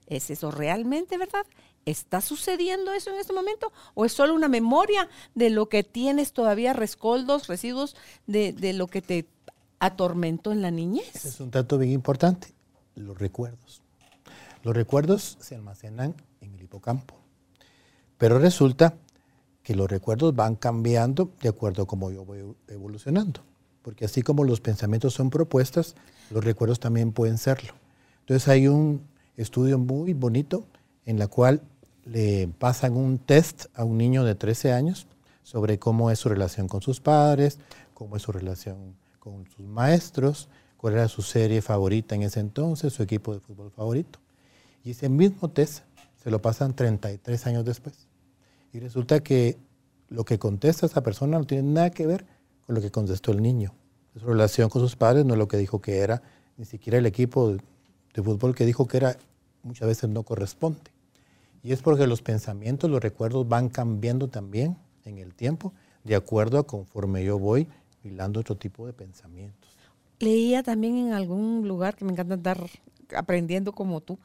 ¿Es 0.06 0.30
eso 0.30 0.50
realmente 0.50 1.18
verdad? 1.18 1.46
¿Está 1.84 2.20
sucediendo 2.20 2.92
eso 2.92 3.10
en 3.10 3.16
este 3.16 3.32
momento? 3.32 3.72
¿O 3.94 4.04
es 4.04 4.12
solo 4.12 4.34
una 4.34 4.48
memoria 4.48 5.08
de 5.34 5.50
lo 5.50 5.68
que 5.68 5.84
tienes 5.84 6.32
todavía, 6.32 6.72
rescoldos, 6.72 7.46
residuos 7.46 7.96
de, 8.26 8.52
de 8.52 8.72
lo 8.72 8.88
que 8.88 9.02
te 9.02 9.26
atormentó 9.78 10.52
en 10.52 10.62
la 10.62 10.70
niñez? 10.70 11.14
Ese 11.14 11.28
es 11.28 11.40
un 11.40 11.50
dato 11.50 11.78
bien 11.78 11.92
importante, 11.92 12.48
los 12.94 13.18
recuerdos. 13.18 13.82
Los 14.62 14.74
recuerdos 14.74 15.38
se 15.40 15.54
almacenan 15.54 16.14
en 16.40 16.54
el 16.54 16.62
hipocampo, 16.62 17.14
pero 18.18 18.38
resulta 18.40 18.98
que 19.66 19.74
los 19.74 19.90
recuerdos 19.90 20.32
van 20.36 20.54
cambiando 20.54 21.32
de 21.42 21.48
acuerdo 21.48 21.82
a 21.82 21.86
cómo 21.86 22.12
yo 22.12 22.24
voy 22.24 22.38
evolucionando, 22.68 23.40
porque 23.82 24.04
así 24.04 24.22
como 24.22 24.44
los 24.44 24.60
pensamientos 24.60 25.14
son 25.14 25.28
propuestas, 25.28 25.96
los 26.30 26.44
recuerdos 26.44 26.78
también 26.78 27.10
pueden 27.10 27.36
serlo. 27.36 27.72
Entonces 28.20 28.46
hay 28.46 28.68
un 28.68 29.02
estudio 29.36 29.76
muy 29.76 30.12
bonito 30.12 30.64
en 31.04 31.18
la 31.18 31.26
cual 31.26 31.62
le 32.04 32.46
pasan 32.46 32.96
un 32.96 33.18
test 33.18 33.64
a 33.74 33.82
un 33.82 33.98
niño 33.98 34.22
de 34.22 34.36
13 34.36 34.72
años 34.72 35.08
sobre 35.42 35.80
cómo 35.80 36.12
es 36.12 36.20
su 36.20 36.28
relación 36.28 36.68
con 36.68 36.80
sus 36.80 37.00
padres, 37.00 37.58
cómo 37.92 38.14
es 38.14 38.22
su 38.22 38.30
relación 38.30 38.94
con 39.18 39.48
sus 39.48 39.66
maestros, 39.66 40.48
cuál 40.76 40.94
era 40.94 41.08
su 41.08 41.22
serie 41.22 41.60
favorita 41.60 42.14
en 42.14 42.22
ese 42.22 42.38
entonces, 42.38 42.92
su 42.92 43.02
equipo 43.02 43.34
de 43.34 43.40
fútbol 43.40 43.72
favorito. 43.72 44.20
Y 44.84 44.92
ese 44.92 45.08
mismo 45.08 45.50
test 45.50 45.82
se 46.22 46.30
lo 46.30 46.40
pasan 46.40 46.76
33 46.76 47.48
años 47.48 47.64
después. 47.64 48.06
Y 48.76 48.78
resulta 48.78 49.20
que 49.20 49.56
lo 50.10 50.26
que 50.26 50.38
contesta 50.38 50.84
esa 50.84 51.02
persona 51.02 51.38
no 51.38 51.46
tiene 51.46 51.62
nada 51.62 51.88
que 51.88 52.06
ver 52.06 52.26
con 52.66 52.74
lo 52.74 52.82
que 52.82 52.90
contestó 52.90 53.32
el 53.32 53.40
niño. 53.40 53.72
Su 54.20 54.26
relación 54.26 54.68
con 54.68 54.82
sus 54.82 54.96
padres 54.96 55.24
no 55.24 55.32
es 55.32 55.38
lo 55.38 55.48
que 55.48 55.56
dijo 55.56 55.80
que 55.80 56.00
era, 56.00 56.20
ni 56.58 56.66
siquiera 56.66 56.98
el 56.98 57.06
equipo 57.06 57.56
de, 58.12 58.22
fútbol 58.22 58.54
que 58.54 58.66
dijo 58.66 58.86
que 58.86 58.98
era, 58.98 59.16
muchas 59.62 59.88
veces 59.88 60.10
no 60.10 60.24
corresponde. 60.24 60.90
Y 61.62 61.72
es 61.72 61.80
porque 61.80 62.06
los 62.06 62.20
pensamientos, 62.20 62.90
los 62.90 63.00
recuerdos 63.00 63.48
van 63.48 63.70
cambiando 63.70 64.28
también 64.28 64.76
en 65.06 65.16
el 65.16 65.34
tiempo, 65.34 65.72
de 66.04 66.14
acuerdo 66.14 66.58
a 66.58 66.66
conforme 66.66 67.24
yo 67.24 67.38
voy 67.38 67.68
hilando 68.04 68.40
otro 68.40 68.58
tipo 68.58 68.86
de 68.86 68.92
pensamientos. 68.92 69.70
Leía 70.18 70.62
también 70.62 70.98
en 70.98 71.12
algún 71.14 71.66
lugar 71.66 71.96
que 71.96 72.04
me 72.04 72.12
encanta 72.12 72.34
estar 72.34 72.62
aprendiendo 73.16 73.72
como 73.72 74.02
tú, 74.02 74.18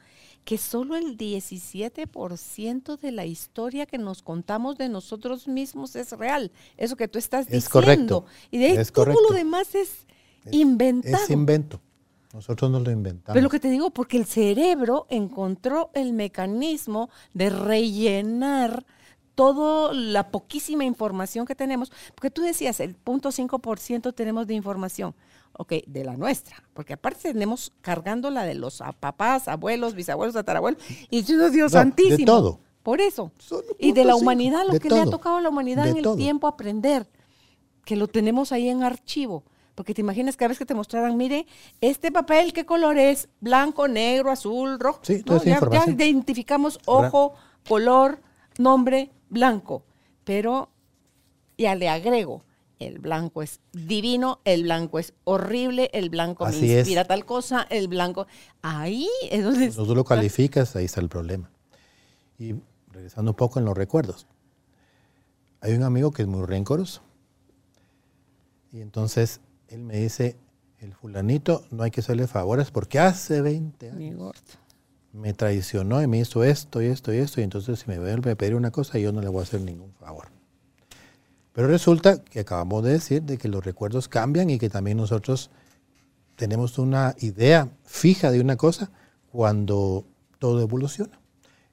que 0.44 0.58
solo 0.58 0.96
el 0.96 1.16
17% 1.16 2.98
de 2.98 3.12
la 3.12 3.24
historia 3.26 3.86
que 3.86 3.98
nos 3.98 4.22
contamos 4.22 4.76
de 4.76 4.88
nosotros 4.88 5.46
mismos 5.46 5.94
es 5.94 6.12
real. 6.12 6.50
Eso 6.76 6.96
que 6.96 7.08
tú 7.08 7.18
estás 7.18 7.46
diciendo. 7.46 7.64
Es 7.64 7.68
correcto. 7.68 8.24
Y 8.50 8.58
de 8.58 8.78
ahí 8.78 8.84
todo 8.92 9.14
lo 9.28 9.34
demás 9.34 9.74
es, 9.74 10.06
inventado. 10.50 11.22
Es 11.22 11.30
invento. 11.30 11.80
Nosotros 12.32 12.70
no 12.70 12.80
lo 12.80 12.90
inventamos. 12.90 13.34
Pero 13.34 13.44
lo 13.44 13.50
que 13.50 13.60
te 13.60 13.68
digo, 13.68 13.90
porque 13.90 14.16
el 14.16 14.24
cerebro 14.24 15.06
encontró 15.10 15.90
el 15.94 16.12
mecanismo 16.12 17.10
de 17.34 17.50
rellenar 17.50 18.84
toda 19.34 19.92
la 19.92 20.30
poquísima 20.30 20.84
información 20.84 21.46
que 21.46 21.54
tenemos. 21.54 21.92
Porque 22.14 22.30
tú 22.30 22.42
decías, 22.42 22.80
el 22.80 22.96
0.5% 23.04 24.14
tenemos 24.14 24.46
de 24.46 24.54
información 24.54 25.14
ok, 25.54 25.72
de 25.86 26.04
la 26.04 26.16
nuestra, 26.16 26.62
porque 26.74 26.94
aparte 26.94 27.32
tenemos 27.32 27.72
cargando 27.80 28.30
la 28.30 28.44
de 28.44 28.54
los 28.54 28.82
papás, 29.00 29.48
abuelos, 29.48 29.94
bisabuelos, 29.94 30.34
tatarabuelos, 30.34 30.82
y 31.10 31.22
Dios, 31.22 31.52
Dios 31.52 31.72
santísimo. 31.72 32.16
De 32.16 32.24
todo. 32.24 32.60
Por 32.82 33.00
eso. 33.00 33.30
y 33.78 33.92
de 33.92 34.04
la 34.04 34.16
humanidad, 34.16 34.64
lo 34.66 34.78
que 34.78 34.90
le 34.90 35.00
ha 35.00 35.06
tocado 35.06 35.36
a 35.36 35.40
la 35.40 35.48
humanidad 35.48 35.86
en 35.86 35.98
el 35.98 36.16
tiempo 36.16 36.46
aprender, 36.46 37.06
que 37.84 37.96
lo 37.96 38.08
tenemos 38.08 38.52
ahí 38.52 38.68
en 38.68 38.82
archivo. 38.82 39.44
Porque 39.74 39.94
te 39.94 40.02
imaginas 40.02 40.36
que 40.36 40.44
a 40.44 40.48
veces 40.48 40.58
que 40.58 40.66
te 40.66 40.74
mostraran, 40.74 41.16
mire, 41.16 41.46
este 41.80 42.12
papel, 42.12 42.52
¿qué 42.52 42.66
color 42.66 42.98
es? 42.98 43.28
Blanco, 43.40 43.88
negro, 43.88 44.30
azul, 44.30 44.78
rojo. 44.78 45.00
Sí, 45.02 45.22
ya, 45.24 45.60
ya, 45.70 45.84
identificamos 45.90 46.78
ojo, 46.84 47.34
color, 47.66 48.20
nombre, 48.58 49.10
blanco. 49.30 49.84
Pero 50.24 50.68
ya 51.56 51.74
le 51.74 51.88
agrego, 51.88 52.44
el 52.86 52.98
blanco 52.98 53.42
es 53.42 53.60
divino, 53.72 54.40
el 54.44 54.64
blanco 54.64 54.98
es 54.98 55.14
horrible, 55.24 55.90
el 55.92 56.10
blanco 56.10 56.46
me 56.46 56.56
inspira 56.56 57.04
tal 57.04 57.24
cosa, 57.24 57.66
el 57.70 57.88
blanco. 57.88 58.26
Ahí 58.60 59.08
es 59.30 59.44
donde. 59.44 59.66
Cuando 59.68 59.86
tú 59.86 59.94
lo 59.94 60.04
calificas, 60.04 60.76
ahí 60.76 60.84
está 60.84 61.00
el 61.00 61.08
problema. 61.08 61.50
Y 62.38 62.54
regresando 62.90 63.32
un 63.32 63.36
poco 63.36 63.58
en 63.58 63.64
los 63.64 63.76
recuerdos. 63.76 64.26
Hay 65.60 65.74
un 65.74 65.82
amigo 65.82 66.10
que 66.10 66.22
es 66.22 66.28
muy 66.28 66.44
rencoroso. 66.44 67.02
Y 68.72 68.80
entonces 68.80 69.40
él 69.68 69.80
me 69.80 69.96
dice: 69.98 70.36
el 70.80 70.94
fulanito 70.94 71.64
no 71.70 71.84
hay 71.84 71.90
que 71.90 72.00
hacerle 72.00 72.26
favores 72.26 72.70
porque 72.70 72.98
hace 72.98 73.40
20 73.40 73.90
años. 73.90 74.32
Me 75.12 75.34
traicionó 75.34 76.02
y 76.02 76.06
me 76.06 76.18
hizo 76.18 76.42
esto 76.42 76.80
y 76.80 76.86
esto 76.86 77.12
y 77.12 77.18
esto. 77.18 77.40
Y 77.40 77.44
entonces, 77.44 77.80
si 77.80 77.86
me 77.86 77.98
vuelve 77.98 78.30
a 78.30 78.34
pedir 78.34 78.54
una 78.54 78.70
cosa, 78.70 78.98
yo 78.98 79.12
no 79.12 79.20
le 79.20 79.28
voy 79.28 79.40
a 79.40 79.42
hacer 79.42 79.60
ningún 79.60 79.92
favor. 79.92 80.31
Pero 81.52 81.68
resulta 81.68 82.22
que 82.22 82.40
acabamos 82.40 82.82
de 82.82 82.92
decir 82.92 83.22
de 83.22 83.38
que 83.38 83.48
los 83.48 83.64
recuerdos 83.64 84.08
cambian 84.08 84.50
y 84.50 84.58
que 84.58 84.70
también 84.70 84.96
nosotros 84.96 85.50
tenemos 86.36 86.78
una 86.78 87.14
idea 87.20 87.68
fija 87.84 88.30
de 88.30 88.40
una 88.40 88.56
cosa 88.56 88.90
cuando 89.30 90.06
todo 90.38 90.60
evoluciona. 90.60 91.20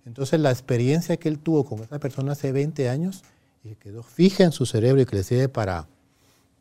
Entonces 0.05 0.39
la 0.39 0.51
experiencia 0.51 1.17
que 1.17 1.29
él 1.29 1.39
tuvo 1.39 1.65
con 1.65 1.79
esa 1.79 1.99
persona 1.99 2.33
hace 2.33 2.51
20 2.51 2.89
años 2.89 3.23
y 3.63 3.69
que 3.69 3.75
quedó 3.75 4.03
fija 4.03 4.43
en 4.43 4.51
su 4.51 4.65
cerebro 4.65 5.01
y 5.01 5.05
que 5.05 5.17
le 5.17 5.23
sirve 5.23 5.49
para 5.49 5.87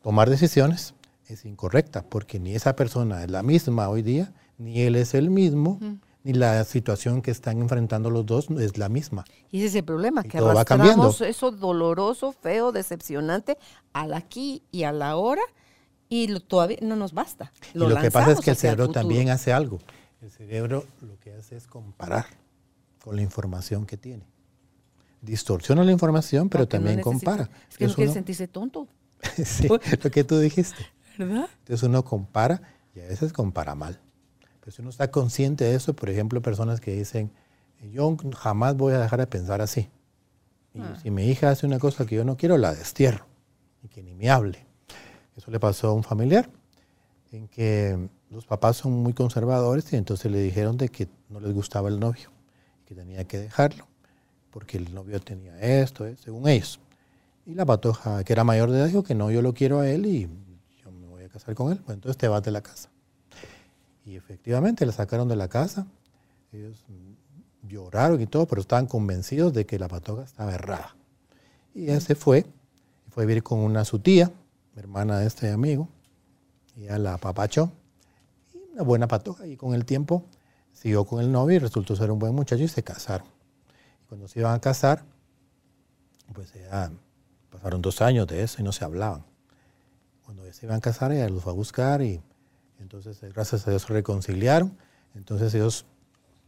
tomar 0.01 0.29
decisiones, 0.29 0.93
es 1.27 1.45
incorrecta, 1.45 2.03
porque 2.03 2.39
ni 2.39 2.55
esa 2.55 2.75
persona 2.75 3.23
es 3.23 3.29
la 3.29 3.43
misma 3.43 3.89
hoy 3.89 4.01
día, 4.01 4.33
ni 4.57 4.81
él 4.81 4.95
es 4.95 5.13
el 5.13 5.29
mismo, 5.29 5.79
ni 6.23 6.33
la 6.33 6.63
situación 6.65 7.21
que 7.21 7.31
están 7.31 7.59
enfrentando 7.61 8.09
los 8.09 8.25
dos 8.25 8.49
es 8.51 8.77
la 8.77 8.89
misma. 8.89 9.23
Y 9.51 9.59
ese 9.59 9.67
es 9.67 9.75
el 9.75 9.83
problema, 9.85 10.21
Y 10.25 10.29
que 10.29 10.37
todo 10.39 10.53
va 10.53 10.65
cambiando. 10.65 11.03
arrastramos 11.03 11.21
eso 11.35 11.51
doloroso, 11.51 12.31
feo, 12.33 12.71
decepcionante 12.71 13.57
al 13.93 14.13
aquí 14.13 14.63
y 14.71 14.83
a 14.83 14.91
la 14.91 15.15
hora 15.15 15.41
y 16.09 16.27
lo- 16.27 16.39
todavía 16.41 16.77
no 16.81 16.95
nos 16.95 17.13
basta. 17.13 17.51
y 17.73 17.77
lo 17.77 17.95
que 18.01 18.11
pasa 18.11 18.31
es 18.33 18.39
que 18.41 18.51
el 18.51 18.57
cerebro 18.57 18.89
también 18.89 19.29
hace 19.29 19.53
algo. 19.53 19.79
El 20.21 20.29
cerebro 20.31 20.85
lo 21.01 21.17
que 21.19 21.33
hace 21.33 21.55
es 21.55 21.65
comparar 21.67 22.25
con 23.03 23.15
la 23.15 23.21
información 23.21 23.85
que 23.85 23.95
tiene. 23.95 24.25
Distorsiona 25.21 25.83
la 25.83 25.91
información, 25.91 26.49
pero 26.49 26.63
Porque 26.65 26.77
no 26.79 26.83
también 26.85 27.01
compara. 27.01 27.43
Es 27.43 27.49
que 27.77 27.85
no 27.85 27.91
Entonces 27.91 27.95
quiere 27.95 28.09
uno- 28.09 28.13
sentirse 28.13 28.47
tonto, 28.47 28.87
sí, 29.45 29.67
lo 29.67 30.11
que 30.11 30.23
tú 30.23 30.37
dijiste. 30.39 30.85
¿verdad? 31.17 31.49
Entonces 31.59 31.83
uno 31.83 32.03
compara 32.03 32.61
y 32.95 32.99
a 33.01 33.03
veces 33.07 33.31
compara 33.33 33.75
mal. 33.75 33.99
Si 34.71 34.81
uno 34.81 34.89
está 34.89 35.09
consciente 35.11 35.63
de 35.65 35.75
eso, 35.75 35.93
por 35.95 36.09
ejemplo, 36.09 36.41
personas 36.41 36.79
que 36.79 36.95
dicen, 36.95 37.31
yo 37.91 38.15
jamás 38.37 38.75
voy 38.75 38.93
a 38.93 38.99
dejar 38.99 39.19
de 39.19 39.27
pensar 39.27 39.61
así. 39.61 39.89
Y 40.73 40.81
Ah. 40.81 40.97
si 41.01 41.09
mi 41.11 41.25
hija 41.27 41.49
hace 41.49 41.65
una 41.65 41.79
cosa 41.79 42.05
que 42.05 42.15
yo 42.15 42.23
no 42.23 42.37
quiero, 42.37 42.57
la 42.57 42.73
destierro. 42.73 43.25
Y 43.83 43.87
que 43.87 44.03
ni 44.03 44.13
me 44.13 44.29
hable. 44.29 44.65
Eso 45.35 45.49
le 45.51 45.59
pasó 45.59 45.87
a 45.89 45.93
un 45.93 46.03
familiar, 46.03 46.49
en 47.31 47.47
que 47.47 48.09
los 48.29 48.45
papás 48.45 48.77
son 48.77 48.91
muy 48.91 49.13
conservadores 49.13 49.91
y 49.93 49.95
entonces 49.95 50.29
le 50.31 50.39
dijeron 50.39 50.77
de 50.77 50.89
que 50.89 51.07
no 51.29 51.39
les 51.39 51.53
gustaba 51.53 51.89
el 51.89 51.99
novio, 51.99 52.29
que 52.85 52.93
tenía 52.93 53.23
que 53.23 53.37
dejarlo, 53.39 53.87
porque 54.51 54.77
el 54.77 54.93
novio 54.93 55.19
tenía 55.21 55.57
esto, 55.59 56.05
eh, 56.05 56.15
según 56.21 56.47
ellos. 56.47 56.79
Y 57.45 57.53
la 57.53 57.65
patoja, 57.65 58.23
que 58.23 58.33
era 58.33 58.43
mayor 58.43 58.69
de 58.69 58.79
edad, 58.79 58.87
dijo 58.87 59.03
que 59.03 59.15
no, 59.15 59.31
yo 59.31 59.41
lo 59.41 59.53
quiero 59.53 59.79
a 59.79 59.89
él 59.89 60.05
y 60.05 60.27
yo 60.83 60.91
me 60.91 61.07
voy 61.07 61.23
a 61.23 61.29
casar 61.29 61.55
con 61.55 61.71
él. 61.71 61.79
Pues 61.83 61.95
entonces 61.95 62.17
te 62.17 62.27
vas 62.27 62.43
de 62.43 62.51
la 62.51 62.61
casa. 62.61 62.88
Y 64.09 64.15
efectivamente 64.15 64.87
la 64.87 64.91
sacaron 64.91 65.27
de 65.27 65.35
la 65.35 65.49
casa. 65.49 65.85
Ellos 66.51 66.83
lloraron 67.61 68.19
y 68.19 68.25
todo, 68.25 68.47
pero 68.47 68.59
estaban 68.59 68.87
convencidos 68.87 69.53
de 69.53 69.67
que 69.67 69.77
la 69.77 69.87
patoja 69.87 70.23
estaba 70.23 70.55
errada. 70.55 70.95
Y 71.75 71.83
ella 71.83 71.99
se 71.99 72.15
fue, 72.15 72.47
fue 73.09 73.23
a 73.23 73.27
vivir 73.27 73.43
con 73.43 73.59
una 73.59 73.85
su 73.85 73.99
tía, 73.99 74.31
hermana 74.75 75.19
de 75.19 75.27
este 75.27 75.51
amigo. 75.51 75.89
Y 76.75 76.85
ella 76.85 76.97
la 76.97 77.13
apapachó. 77.13 77.71
Y 78.51 78.73
una 78.73 78.81
buena 78.81 79.07
patoja. 79.07 79.45
Y 79.45 79.55
con 79.57 79.75
el 79.75 79.85
tiempo 79.85 80.25
siguió 80.73 81.05
con 81.05 81.21
el 81.21 81.31
novio 81.31 81.57
y 81.57 81.59
resultó 81.59 81.95
ser 81.95 82.09
un 82.09 82.17
buen 82.17 82.33
muchacho 82.33 82.63
y 82.63 82.67
se 82.67 82.81
casaron. 82.81 83.27
Y 84.03 84.07
cuando 84.07 84.27
se 84.27 84.39
iban 84.39 84.55
a 84.55 84.59
casar, 84.59 85.03
pues 86.33 86.51
ya 86.55 86.91
pasaron 87.51 87.83
dos 87.83 88.01
años 88.01 88.25
de 88.25 88.41
eso 88.41 88.59
y 88.59 88.63
no 88.63 88.71
se 88.71 88.83
hablaban. 88.83 89.23
Cuando 90.25 90.51
se 90.51 90.65
iban 90.65 90.77
a 90.77 90.81
casar, 90.81 91.11
ella 91.11 91.29
los 91.29 91.43
fue 91.43 91.51
a 91.51 91.55
buscar 91.55 92.01
y 92.01 92.19
entonces 92.79 93.21
eh, 93.23 93.29
gracias 93.33 93.67
a 93.67 93.71
Dios 93.71 93.83
se 93.83 93.93
reconciliaron. 93.93 94.77
Entonces 95.15 95.53
ellos, 95.53 95.85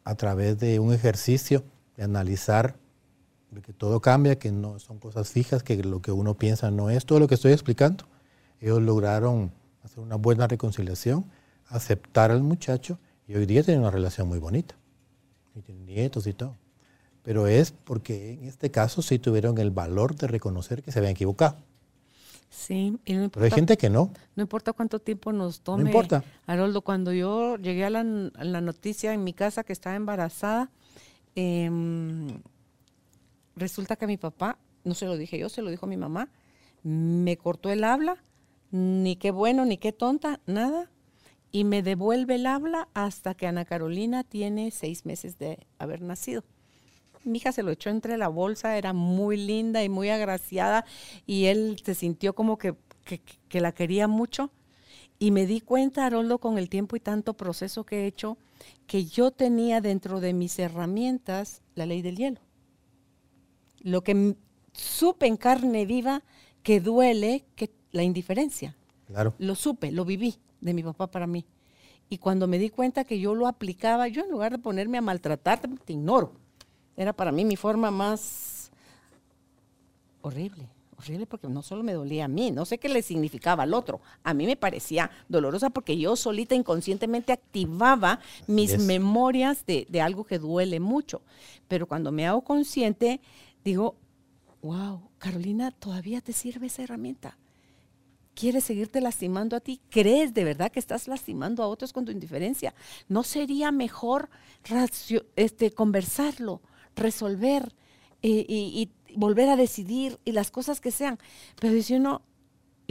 a 0.04 0.16
través 0.16 0.60
de 0.60 0.80
un 0.80 0.94
ejercicio 0.94 1.64
de 1.98 2.04
analizar 2.04 2.76
de 3.52 3.62
que 3.62 3.74
todo 3.74 4.00
cambia, 4.00 4.40
que 4.40 4.52
no 4.52 4.80
son 4.80 5.00
cosas 5.00 5.30
fijas, 5.30 5.62
que 5.62 5.84
lo 5.84 6.02
que 6.02 6.12
uno 6.12 6.36
piensa 6.36 6.72
no 6.72 6.90
es 6.90 7.06
todo 7.06 7.20
lo 7.20 7.28
que 7.28 7.36
estoy 7.36 7.52
explicando, 7.52 8.06
ellos 8.62 8.82
lograron 8.82 9.52
hacer 9.84 10.00
una 10.00 10.16
buena 10.16 10.48
reconciliación, 10.48 11.26
aceptar 11.68 12.32
al 12.32 12.44
muchacho 12.44 12.98
y 13.28 13.36
hoy 13.36 13.46
día 13.46 13.64
tienen 13.64 13.82
una 13.82 13.92
relación 13.92 14.28
muy 14.28 14.40
bonita. 14.40 14.76
Y 15.54 15.62
tienen 15.62 15.86
nietos 15.86 16.28
y 16.28 16.34
todo. 16.34 16.56
Pero 17.24 17.48
es 17.48 17.72
porque 17.72 18.34
en 18.34 18.46
este 18.46 18.72
caso 18.72 19.02
sí 19.02 19.20
tuvieron 19.20 19.58
el 19.58 19.70
valor 19.70 20.16
de 20.16 20.28
reconocer 20.28 20.82
que 20.82 20.92
se 20.92 21.00
habían 21.00 21.12
equivocado. 21.12 21.58
Sí, 22.54 22.98
y 23.06 23.14
no 23.14 23.30
Pero 23.30 23.46
hay 23.46 23.48
importa, 23.48 23.56
gente 23.56 23.78
que 23.78 23.90
no. 23.90 24.12
no 24.36 24.44
importa 24.44 24.74
cuánto 24.74 25.00
tiempo 25.00 25.32
nos 25.32 25.62
tome. 25.62 25.84
importa. 25.86 26.22
Haroldo, 26.46 26.82
cuando 26.82 27.14
yo 27.14 27.56
llegué 27.56 27.86
a 27.86 27.90
la, 27.90 28.02
a 28.02 28.44
la 28.44 28.60
noticia 28.60 29.14
en 29.14 29.24
mi 29.24 29.32
casa 29.32 29.64
que 29.64 29.72
estaba 29.72 29.96
embarazada, 29.96 30.70
em, 31.36 32.42
resulta 33.56 33.96
que 33.96 34.06
mi 34.06 34.18
papá, 34.18 34.58
no 34.84 34.94
se 34.96 35.06
lo 35.06 35.16
dije 35.16 35.40
yo, 35.40 35.48
se 35.48 35.62
lo 35.62 35.70
dijo 35.72 35.88
mi 35.88 35.96
mamá, 35.96 36.30
me 36.84 37.38
cortó 37.38 37.70
el 37.70 37.86
habla, 37.86 38.18
ni 38.72 39.16
qué 39.16 39.32
bueno, 39.32 39.64
ni 39.64 39.78
qué 39.78 39.94
tonta, 39.94 40.42
nada, 40.46 40.92
y 41.54 41.64
me 41.64 41.82
devuelve 41.84 42.36
el 42.36 42.48
habla 42.48 42.90
hasta 42.94 43.34
que 43.34 43.48
Ana 43.48 43.64
Carolina 43.64 44.26
tiene 44.26 44.72
seis 44.72 45.06
meses 45.06 45.38
de 45.38 45.66
haber 45.80 46.02
nacido. 46.02 46.44
Mi 47.24 47.38
hija 47.38 47.52
se 47.52 47.64
lo 47.64 47.72
echó 47.72 47.90
entre 47.90 48.18
la 48.18 48.28
bolsa, 48.28 48.78
era 48.78 48.94
muy 48.94 49.38
linda 49.38 49.84
y 49.84 49.90
muy 49.90 50.10
agraciada, 50.10 50.86
y 51.26 51.46
él 51.46 51.82
se 51.84 51.96
sintió 51.96 52.34
como 52.34 52.58
que, 52.58 52.76
que, 53.04 53.22
que 53.22 53.62
la 53.62 53.72
quería 53.72 54.08
mucho. 54.08 54.52
Y 55.20 55.32
me 55.32 55.46
di 55.46 55.62
cuenta, 55.62 56.06
Haroldo, 56.06 56.40
con 56.40 56.58
el 56.58 56.68
tiempo 56.68 56.96
y 56.96 57.00
tanto 57.00 57.36
proceso 57.36 57.84
que 57.84 58.02
he 58.04 58.08
hecho, 58.08 58.38
que 58.88 59.06
yo 59.06 59.32
tenía 59.32 59.80
dentro 59.80 60.20
de 60.20 60.34
mis 60.34 60.58
herramientas 60.58 61.62
la 61.76 61.86
ley 61.86 62.02
del 62.02 62.18
hielo. 62.18 62.40
Lo 63.82 64.04
que 64.04 64.36
supe 64.74 65.28
en 65.28 65.38
carne 65.38 65.86
viva 65.86 66.24
que 66.64 66.80
duele, 66.80 67.46
que 67.56 67.72
la 67.92 68.04
indiferencia. 68.04 68.76
Claro. 69.06 69.34
Lo 69.38 69.56
supe, 69.56 69.92
lo 69.92 70.06
viví 70.06 70.36
de 70.60 70.74
mi 70.74 70.84
papá 70.84 71.08
para 71.10 71.28
mí. 71.28 71.46
Y 72.10 72.18
cuando 72.18 72.48
me 72.48 72.60
di 72.60 72.70
cuenta 72.70 73.04
que 73.04 73.20
yo 73.20 73.36
lo 73.36 73.48
aplicaba, 73.48 74.08
yo 74.08 74.24
en 74.24 74.32
lugar 74.32 74.52
de 74.52 74.60
ponerme 74.60 74.98
a 74.98 75.02
maltratarte, 75.02 75.70
te 75.86 75.94
ignoro. 75.94 76.34
Era 76.96 77.14
para 77.14 77.32
mí 77.32 77.46
mi 77.46 77.56
forma 77.56 77.92
más 77.92 78.72
horrible, 80.22 80.68
horrible 80.98 81.26
porque 81.26 81.48
no 81.48 81.62
solo 81.62 81.84
me 81.84 81.94
dolía 81.94 82.26
a 82.26 82.28
mí, 82.28 82.52
no 82.52 82.66
sé 82.66 82.78
qué 82.78 82.90
le 82.90 83.02
significaba 83.02 83.64
al 83.64 83.74
otro. 83.74 84.02
A 84.24 84.34
mí 84.34 84.46
me 84.46 84.56
parecía 84.56 85.10
dolorosa 85.30 85.70
porque 85.70 85.98
yo 85.98 86.16
solita 86.16 86.56
inconscientemente 86.56 87.34
activaba 87.34 88.20
mis 88.48 88.78
memorias 88.80 89.66
de, 89.66 89.88
de 89.90 90.02
algo 90.02 90.26
que 90.26 90.40
duele 90.40 90.80
mucho. 90.80 91.22
Pero 91.68 91.88
cuando 91.88 92.12
me 92.12 92.28
hago 92.28 92.42
consciente, 92.42 93.22
digo, 93.64 93.96
wow, 94.62 95.10
Carolina, 95.18 95.72
todavía 95.72 96.22
te 96.22 96.34
sirve 96.34 96.68
esa 96.68 96.84
herramienta 96.84 97.38
quieres 98.34 98.64
seguirte 98.64 99.02
lastimando 99.02 99.56
a 99.56 99.60
ti, 99.60 99.80
crees 99.90 100.34
de 100.34 100.44
verdad 100.44 100.72
que 100.72 100.80
estás 100.80 101.08
lastimando 101.08 101.64
a 101.64 101.68
otros 101.68 101.94
con 101.94 102.06
tu 102.06 102.12
indiferencia. 102.12 102.74
¿No 103.08 103.22
sería 103.24 103.72
mejor 103.72 104.30
este, 105.36 105.72
conversarlo, 105.72 106.62
resolver 106.96 107.74
eh, 108.22 108.46
y, 108.48 108.90
y 109.10 109.16
volver 109.16 109.50
a 109.50 109.56
decidir 109.56 110.20
y 110.26 110.32
las 110.32 110.52
cosas 110.52 110.82
que 110.82 110.92
sean? 110.92 111.20
Pero 111.60 111.74
dice 111.74 111.98
uno, 111.98 112.22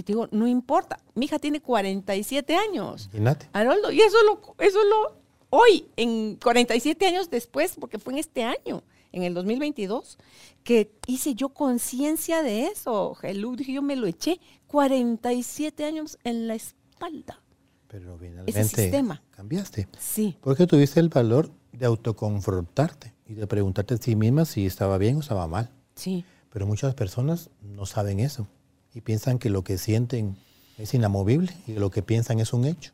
y 0.01 0.03
te 0.03 0.13
digo, 0.13 0.29
no 0.31 0.47
importa, 0.47 0.99
mi 1.15 1.27
hija 1.27 1.39
tiene 1.39 1.61
47 1.61 2.57
años. 2.57 3.07
Imagínate. 3.13 3.49
Haroldo, 3.53 3.93
y 3.93 4.01
eso 4.01 4.17
lo, 4.25 4.41
eso 4.59 4.79
lo, 4.85 5.17
hoy, 5.51 5.87
en 5.97 6.37
47 6.37 7.07
años 7.07 7.29
después, 7.29 7.77
porque 7.79 7.99
fue 7.99 8.15
en 8.15 8.19
este 8.19 8.43
año, 8.43 8.83
en 9.13 9.25
el 9.25 9.35
2022, 9.35 10.19
que 10.65 10.91
hice 11.07 11.35
yo 11.35 11.51
conciencia 11.51 12.43
de 12.43 12.67
eso. 12.69 13.17
Helú, 13.23 13.57
dije, 13.57 13.73
yo 13.73 13.83
me 13.83 13.97
lo 13.97 14.07
eché 14.07 14.41
47 14.69 15.85
años 15.85 16.19
en 16.25 16.49
la 16.49 16.55
espalda. 16.55 17.43
Pero 17.89 18.17
finalmente 18.17 18.65
sistema. 18.65 19.23
cambiaste. 19.33 19.89
Sí, 19.99 20.37
Porque 20.41 20.67
tuviste 20.67 21.01
el 21.01 21.09
valor 21.09 21.51
de 21.73 21.87
autoconfrontarte 21.87 23.13
y 23.31 23.35
de 23.35 23.47
preguntarte 23.47 23.95
a 23.95 23.97
ti 23.97 24.17
misma 24.17 24.45
si 24.45 24.67
estaba 24.67 24.99
bien 24.99 25.17
o 25.17 25.21
estaba 25.21 25.47
mal. 25.47 25.71
sí. 25.95 26.25
Pero 26.53 26.67
muchas 26.67 26.97
personas 26.97 27.49
no 27.63 27.87
saben 27.87 28.19
eso 28.19 28.49
y 28.93 29.03
piensan 29.03 29.39
que 29.39 29.51
lo 29.51 29.63
que 29.63 29.79
sienten 29.79 30.37
es 30.79 30.95
inamovible 30.95 31.57
y 31.69 31.75
lo 31.75 31.93
que 31.93 32.03
piensan 32.03 32.41
es 32.41 32.53
un 32.53 32.65
hecho 32.65 32.91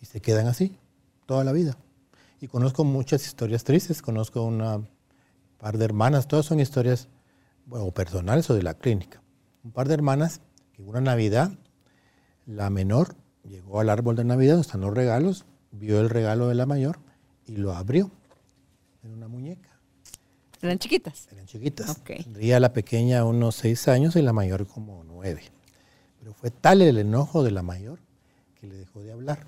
y 0.00 0.06
se 0.06 0.20
quedan 0.20 0.46
así 0.46 0.78
toda 1.26 1.42
la 1.42 1.50
vida. 1.50 1.76
Y 2.40 2.46
conozco 2.46 2.84
muchas 2.84 3.26
historias 3.26 3.64
tristes, 3.64 4.00
conozco 4.00 4.44
una 4.44 4.80
par 5.58 5.76
de 5.76 5.86
hermanas, 5.86 6.28
todas 6.28 6.46
son 6.46 6.60
historias 6.60 7.08
bueno, 7.66 7.90
personales 7.90 8.48
o 8.48 8.54
de 8.54 8.62
la 8.62 8.74
clínica. 8.74 9.20
Un 9.64 9.72
par 9.72 9.88
de 9.88 9.94
hermanas 9.94 10.40
que 10.72 10.82
una 10.82 11.00
Navidad, 11.00 11.50
la 12.46 12.70
menor 12.70 13.16
llegó 13.42 13.80
al 13.80 13.90
árbol 13.90 14.14
de 14.14 14.22
Navidad 14.22 14.52
donde 14.52 14.66
están 14.66 14.82
los 14.82 14.94
regalos, 14.94 15.46
vio 15.72 16.00
el 16.00 16.10
regalo 16.10 16.46
de 16.46 16.54
la 16.54 16.66
mayor 16.66 17.00
y 17.44 17.56
lo 17.56 17.74
abrió. 17.74 18.08
Era 19.02 19.14
una 19.14 19.26
muñeca. 19.26 19.69
Eran 20.62 20.78
chiquitas. 20.78 21.28
Eran 21.32 21.46
chiquitas. 21.46 21.90
Ok. 21.90 22.10
Tendría 22.24 22.60
la 22.60 22.72
pequeña 22.72 23.24
unos 23.24 23.54
seis 23.56 23.88
años 23.88 24.14
y 24.16 24.22
la 24.22 24.32
mayor 24.32 24.66
como 24.66 25.02
nueve. 25.04 25.42
Pero 26.18 26.34
fue 26.34 26.50
tal 26.50 26.82
el 26.82 26.98
enojo 26.98 27.42
de 27.42 27.50
la 27.50 27.62
mayor 27.62 27.98
que 28.60 28.66
le 28.66 28.76
dejó 28.76 29.00
de 29.02 29.12
hablar. 29.12 29.46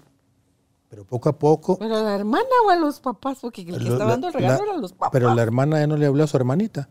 Pero 0.89 1.05
poco 1.07 1.29
a 1.29 1.39
poco... 1.39 1.79
¿Pero 1.79 1.97
a 1.97 2.03
la 2.03 2.15
hermana 2.15 2.49
o 2.67 2.71
a 2.71 2.77
los 2.77 3.01
papás? 3.01 3.39
Porque 3.41 3.63
el 3.63 3.67
que 3.69 3.73
estaba 3.75 3.99
la- 3.99 4.05
dando 4.11 4.29
el 4.29 4.35
regalo 4.35 4.59
la- 4.59 4.65
eran 4.71 4.81
los 4.81 4.93
papás. 4.93 5.11
Pero 5.13 5.35
la 5.35 5.43
hermana 5.43 5.79
ya 5.81 5.87
no 5.87 5.97
le 5.97 6.07
habló 6.07 6.25
a 6.25 6.27
su 6.27 6.37
hermanita. 6.37 6.89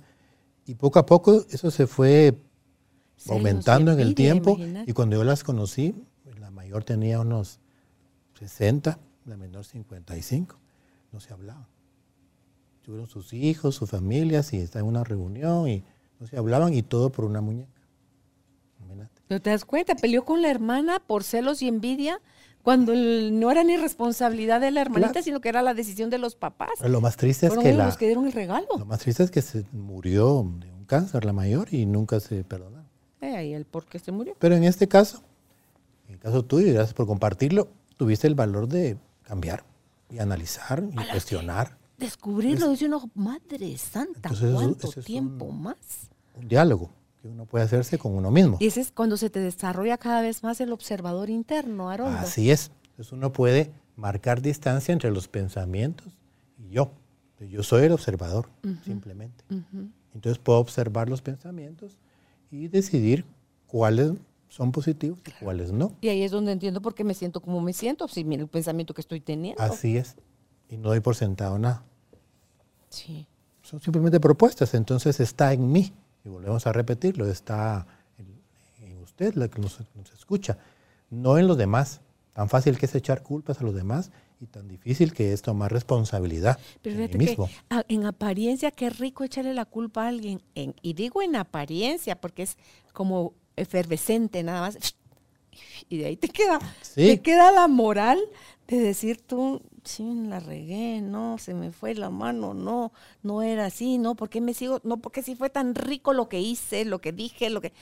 Y 0.65 0.75
poco 0.75 0.99
a 0.99 1.05
poco 1.05 1.43
eso 1.49 1.69
se 1.71 1.87
fue 1.87 2.35
aumentando 3.29 3.91
en 3.91 3.99
el 3.99 4.15
tiempo. 4.15 4.57
Y 4.85 4.93
cuando 4.93 5.15
yo 5.17 5.23
las 5.23 5.43
conocí, 5.43 5.95
la 6.39 6.49
mayor 6.51 6.83
tenía 6.83 7.19
unos 7.19 7.59
60, 8.39 8.99
la 9.25 9.37
menor 9.37 9.65
55. 9.65 10.57
No 11.11 11.19
se 11.19 11.33
hablaban. 11.33 11.67
Tuvieron 12.83 13.07
sus 13.07 13.33
hijos, 13.33 13.75
sus 13.75 13.89
familias 13.89 14.53
y 14.53 14.57
está 14.57 14.79
en 14.79 14.85
una 14.85 15.03
reunión 15.03 15.67
y 15.67 15.83
no 16.19 16.27
se 16.27 16.37
hablaban 16.37 16.73
y 16.73 16.83
todo 16.83 17.11
por 17.11 17.25
una 17.25 17.41
muñeca. 17.41 17.81
Pero 19.27 19.41
te 19.41 19.49
das 19.49 19.63
cuenta, 19.63 19.95
peleó 19.95 20.25
con 20.25 20.41
la 20.41 20.49
hermana 20.49 20.99
por 20.99 21.23
celos 21.23 21.61
y 21.61 21.67
envidia 21.69 22.19
cuando 22.63 22.93
no 22.93 23.49
era 23.49 23.63
ni 23.63 23.77
responsabilidad 23.77 24.59
de 24.59 24.71
la 24.71 24.81
hermanita, 24.81 25.21
sino 25.21 25.39
que 25.39 25.49
era 25.49 25.61
la 25.61 25.73
decisión 25.73 26.09
de 26.09 26.17
los 26.17 26.35
papás. 26.35 26.69
lo 26.81 27.01
más 27.01 27.15
triste 27.17 27.47
es 27.47 27.57
que 27.57 27.73
los 27.73 27.97
que 27.97 28.07
dieron 28.07 28.25
el 28.25 28.33
regalo. 28.33 28.67
Lo 28.77 28.85
más 28.85 28.99
triste 28.99 29.23
es 29.23 29.31
que 29.31 29.41
se 29.41 29.65
murió 29.71 30.45
de 30.59 30.71
un 30.71 30.85
cáncer 30.85 31.23
la 31.25 31.33
mayor 31.33 31.73
y 31.73 31.85
nunca 31.85 32.19
se 32.19 32.43
perdonó. 32.43 32.83
Eh, 33.21 33.35
ahí 33.37 33.53
el 33.53 33.65
por 33.65 33.85
qué 33.85 33.99
se 33.99 34.11
murió. 34.11 34.35
Pero 34.37 34.55
en 34.55 34.63
este 34.63 34.87
caso, 34.87 35.23
en 36.07 36.15
el 36.15 36.19
caso 36.19 36.43
tuyo, 36.43 36.67
y 36.67 36.73
gracias 36.73 36.93
por 36.93 37.07
compartirlo, 37.07 37.69
tuviste 37.97 38.27
el 38.27 38.35
valor 38.35 38.67
de 38.67 38.97
cambiar 39.23 39.63
y 40.09 40.19
analizar 40.19 40.83
y 40.91 41.09
cuestionar. 41.09 41.77
Descubrirlo, 42.01 42.69
dice 42.71 42.87
uno, 42.87 43.09
madre 43.15 43.77
santa, 43.77 44.29
¿cuánto 44.53 44.89
tiempo 45.03 45.51
más? 45.51 45.77
Un 46.35 46.47
diálogo 46.47 46.89
que 47.21 47.27
uno 47.27 47.45
puede 47.45 47.63
hacerse 47.63 47.97
con 47.97 48.13
uno 48.15 48.31
mismo. 48.31 48.57
Y 48.59 48.65
ese 48.65 48.81
es 48.81 48.91
cuando 48.91 49.15
se 49.15 49.29
te 49.29 49.39
desarrolla 49.39 49.97
cada 49.97 50.21
vez 50.21 50.43
más 50.43 50.59
el 50.59 50.73
observador 50.73 51.29
interno, 51.29 51.89
Haroldo. 51.89 52.17
Así 52.17 52.49
es. 52.49 52.71
Entonces 52.89 53.13
uno 53.13 53.31
puede 53.31 53.71
marcar 53.95 54.41
distancia 54.41 54.91
entre 54.91 55.11
los 55.11 55.27
pensamientos 55.27 56.07
y 56.57 56.71
yo. 56.71 56.91
Yo 57.39 57.63
soy 57.63 57.85
el 57.85 57.91
observador, 57.91 58.49
simplemente. 58.83 59.43
Entonces 60.13 60.39
puedo 60.39 60.59
observar 60.59 61.09
los 61.09 61.21
pensamientos 61.21 61.97
y 62.51 62.67
decidir 62.67 63.25
cuáles 63.67 64.13
son 64.49 64.71
positivos 64.71 65.19
y 65.25 65.43
cuáles 65.43 65.71
no. 65.71 65.93
Y 66.01 66.09
ahí 66.09 66.23
es 66.23 66.31
donde 66.31 66.51
entiendo 66.51 66.81
por 66.81 66.93
qué 66.93 67.03
me 67.03 67.13
siento 67.13 67.41
como 67.41 67.61
me 67.61 67.73
siento, 67.73 68.07
si 68.07 68.23
mira 68.23 68.41
el 68.41 68.49
pensamiento 68.49 68.93
que 68.93 69.01
estoy 69.01 69.21
teniendo. 69.21 69.61
Así 69.61 69.97
es. 69.97 70.15
Y 70.69 70.77
no 70.77 70.89
doy 70.89 70.99
por 70.99 71.15
sentado 71.15 71.57
nada. 71.57 71.83
Sí. 72.91 73.25
Son 73.63 73.81
simplemente 73.81 74.19
propuestas, 74.19 74.73
entonces 74.73 75.19
está 75.19 75.53
en 75.53 75.71
mí 75.71 75.93
y 76.23 76.29
volvemos 76.29 76.67
a 76.67 76.73
repetirlo, 76.73 77.27
está 77.29 77.87
en, 78.17 78.97
usted, 79.01 79.33
la 79.35 79.47
que 79.47 79.59
nos, 79.61 79.79
escucha, 80.13 80.57
no 81.09 81.37
en 81.37 81.47
los 81.47 81.57
demás. 81.57 82.01
Tan 82.33 82.47
fácil 82.47 82.77
que 82.77 82.85
es 82.85 82.95
echar 82.95 83.23
culpas 83.23 83.59
a 83.59 83.63
los 83.63 83.75
demás 83.75 84.11
y 84.39 84.45
tan 84.45 84.67
difícil 84.67 85.13
que 85.13 85.33
es 85.33 85.41
tomar 85.41 85.71
responsabilidad 85.71 86.57
Pero 86.81 87.03
en 87.03 87.17
mismo. 87.17 87.49
en 87.87 88.05
apariencia, 88.05 88.71
qué 88.71 88.89
rico 88.89 89.23
echarle 89.23 89.53
la 89.53 89.65
culpa 89.65 90.05
a 90.05 90.07
alguien. 90.07 90.41
y 90.53 90.93
digo 90.93 91.21
en 91.21 91.35
apariencia, 91.35 92.19
porque 92.19 92.43
es 92.43 92.57
como 92.93 93.33
efervescente 93.55 94.43
nada 94.43 94.61
más. 94.61 94.77
Y 95.89 95.97
de 95.97 96.05
ahí 96.05 96.15
te 96.15 96.29
queda, 96.29 96.59
te 96.95 97.21
queda 97.21 97.51
la 97.51 97.67
moral 97.67 98.19
de 98.67 98.79
decir 98.79 99.21
tú, 99.21 99.61
sí, 99.83 100.13
la 100.27 100.39
regué, 100.39 101.01
no, 101.01 101.37
se 101.37 101.53
me 101.53 101.71
fue 101.71 101.95
la 101.95 102.09
mano, 102.09 102.53
no, 102.53 102.91
no 103.23 103.41
era 103.41 103.65
así, 103.65 103.97
no, 103.97 104.15
porque 104.15 104.41
me 104.41 104.53
sigo, 104.53 104.79
no, 104.83 104.97
porque 104.97 105.23
si 105.23 105.35
fue 105.35 105.49
tan 105.49 105.75
rico 105.75 106.13
lo 106.13 106.29
que 106.29 106.39
hice, 106.39 106.85
lo 106.85 106.99
que 106.99 107.11
dije, 107.11 107.49
lo 107.49 107.61
que... 107.61 107.73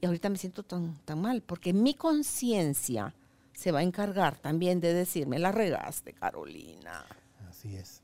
Y 0.00 0.06
ahorita 0.06 0.28
me 0.28 0.36
siento 0.36 0.62
tan, 0.62 0.98
tan 1.04 1.20
mal, 1.20 1.42
porque 1.42 1.72
mi 1.72 1.94
conciencia 1.94 3.14
se 3.54 3.72
va 3.72 3.78
a 3.78 3.82
encargar 3.82 4.36
también 4.38 4.80
de 4.80 4.92
decirme, 4.92 5.38
la 5.38 5.52
regaste, 5.52 6.12
Carolina. 6.12 7.04
Así 7.48 7.74
es. 7.74 8.02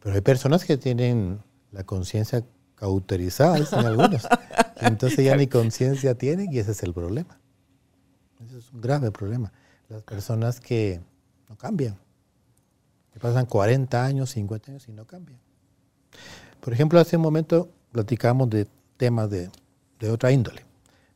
Pero 0.00 0.16
hay 0.16 0.20
personas 0.20 0.64
que 0.64 0.76
tienen 0.76 1.40
la 1.70 1.84
conciencia 1.84 2.44
cauterizada, 2.74 3.54
dicen 3.54 3.86
algunos. 3.86 4.26
entonces 4.80 5.24
ya 5.24 5.36
ni 5.36 5.46
conciencia 5.46 6.16
tienen 6.16 6.52
y 6.52 6.58
ese 6.58 6.72
es 6.72 6.82
el 6.82 6.92
problema. 6.92 7.38
Ese 8.44 8.58
es 8.58 8.72
un 8.72 8.80
grave 8.80 9.12
problema. 9.12 9.52
Las 9.88 10.02
personas 10.02 10.58
que 10.58 11.00
no 11.48 11.56
cambian 11.56 11.96
que 13.12 13.20
pasan 13.20 13.46
40 13.46 14.04
años, 14.04 14.30
50 14.30 14.72
años 14.72 14.88
y 14.88 14.92
no 14.92 15.06
cambian. 15.06 15.38
Por 16.60 16.72
ejemplo, 16.72 16.98
hace 16.98 17.16
un 17.16 17.22
momento 17.22 17.70
platicamos 17.90 18.48
de 18.50 18.66
temas 18.96 19.30
de, 19.30 19.50
otra 20.10 20.32
índole, 20.32 20.64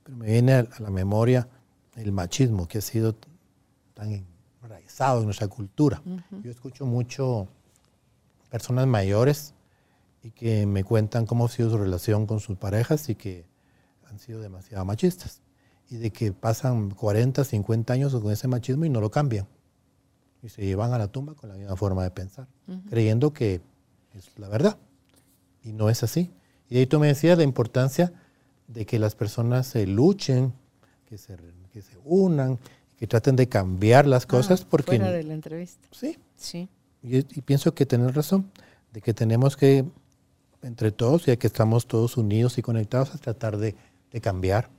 pero 0.05 0.17
me 0.17 0.27
viene 0.27 0.53
a, 0.53 0.69
la 0.79 0.91
memoria 0.91 1.49
el 1.97 2.13
machismo 2.13 2.69
que 2.69 2.79
ha 2.79 2.81
sido 2.81 3.17
tan 3.95 4.27
enraizado 4.63 5.21
en 5.21 5.25
nuestra 5.25 5.49
cultura. 5.49 6.03
Yo 6.43 6.51
escucho 6.51 6.87
mucho 6.87 7.49
personas 8.49 8.87
mayores 8.87 9.55
y 10.23 10.31
que 10.31 10.67
me 10.67 10.85
cuentan 10.85 11.27
cómo 11.27 11.47
ha 11.47 11.49
sido 11.49 11.71
su 11.71 11.79
relación 11.79 12.27
con 12.27 12.39
sus 12.39 12.59
parejas 12.59 13.09
y 13.09 13.17
que 13.17 13.45
han 14.09 14.21
sido 14.21 14.41
demasiado 14.41 14.85
machistas. 14.85 15.41
Y 15.89 15.97
de 15.97 16.11
que 16.11 16.33
pasan 16.33 16.91
40, 16.91 17.43
50 17.43 17.93
años 17.93 18.15
con 18.15 18.31
ese 18.31 18.47
machismo 18.47 18.85
y 18.85 18.91
no 18.91 19.01
lo 19.01 19.11
cambian 19.11 19.49
y 20.47 20.49
se 20.49 20.65
llevan 20.65 20.93
a 20.93 20.99
la 20.99 21.09
tumba 21.09 21.35
con 21.35 21.49
la 21.49 21.57
misma 21.57 21.75
forma 21.75 22.05
de 22.05 22.13
pensar, 22.13 22.47
creyendo 22.89 23.33
que 23.33 23.61
es 24.15 24.31
la 24.37 24.49
verdad. 24.49 24.79
Y 25.65 25.73
no 25.73 25.91
es 25.91 26.05
así. 26.05 26.31
Y 26.71 26.79
ahí 26.79 26.87
tú 26.87 27.01
me 27.01 27.09
decías 27.09 27.37
la 27.37 27.43
importancia 27.43 28.13
de 28.69 28.87
que 28.87 29.01
las 29.01 29.17
personas 29.17 29.67
se 29.67 29.89
luchen, 29.89 30.53
que 31.05 31.19
se, 31.19 31.37
que 31.73 31.83
se 31.83 31.99
unan, 32.05 32.61
que 32.97 33.09
traten 33.09 33.35
de 33.35 33.49
cambiar 33.49 34.07
las 34.07 34.23
ah, 34.23 34.29
cosas. 34.29 34.65
porque 34.65 34.99
fuera 34.99 35.11
de 35.11 35.25
la 35.25 35.35
entrevista. 35.35 35.89
Sí. 35.91 36.17
Sí. 36.37 36.69
Y, 37.03 37.23
pienso 37.23 37.75
que 37.75 37.85
tienes 37.85 38.15
razón, 38.15 38.49
de 38.93 39.01
que 39.01 39.13
tenemos 39.13 39.57
que, 39.57 39.85
entre 40.63 40.93
todos, 40.93 41.27
ya 41.27 41.37
que 41.37 41.49
estamos 41.49 41.89
todos 41.89 42.17
unidos 42.17 42.57
y 42.59 42.63
conectados, 42.63 43.13
a 43.17 43.19
tratar 43.19 43.57
de, 43.57 43.75
de 44.13 44.21
cambiar 44.21 44.71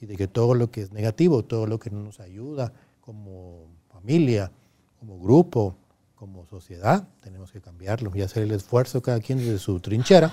y 0.00 0.06
de 0.06 0.16
que 0.16 0.28
todo 0.28 0.54
lo 0.54 0.70
que 0.70 0.82
es 0.82 0.92
negativo, 0.92 1.44
todo 1.44 1.66
lo 1.66 1.80
que 1.80 1.90
no 1.90 2.04
nos 2.04 2.20
ayuda 2.20 2.72
como 3.00 3.66
familia, 3.88 4.52
como 4.98 5.18
grupo, 5.18 5.76
como 6.14 6.44
sociedad, 6.46 7.08
tenemos 7.20 7.52
que 7.52 7.60
cambiarlo 7.60 8.10
y 8.14 8.22
hacer 8.22 8.42
el 8.42 8.50
esfuerzo 8.50 9.00
cada 9.00 9.20
quien 9.20 9.38
desde 9.38 9.58
su 9.58 9.78
trinchera 9.80 10.32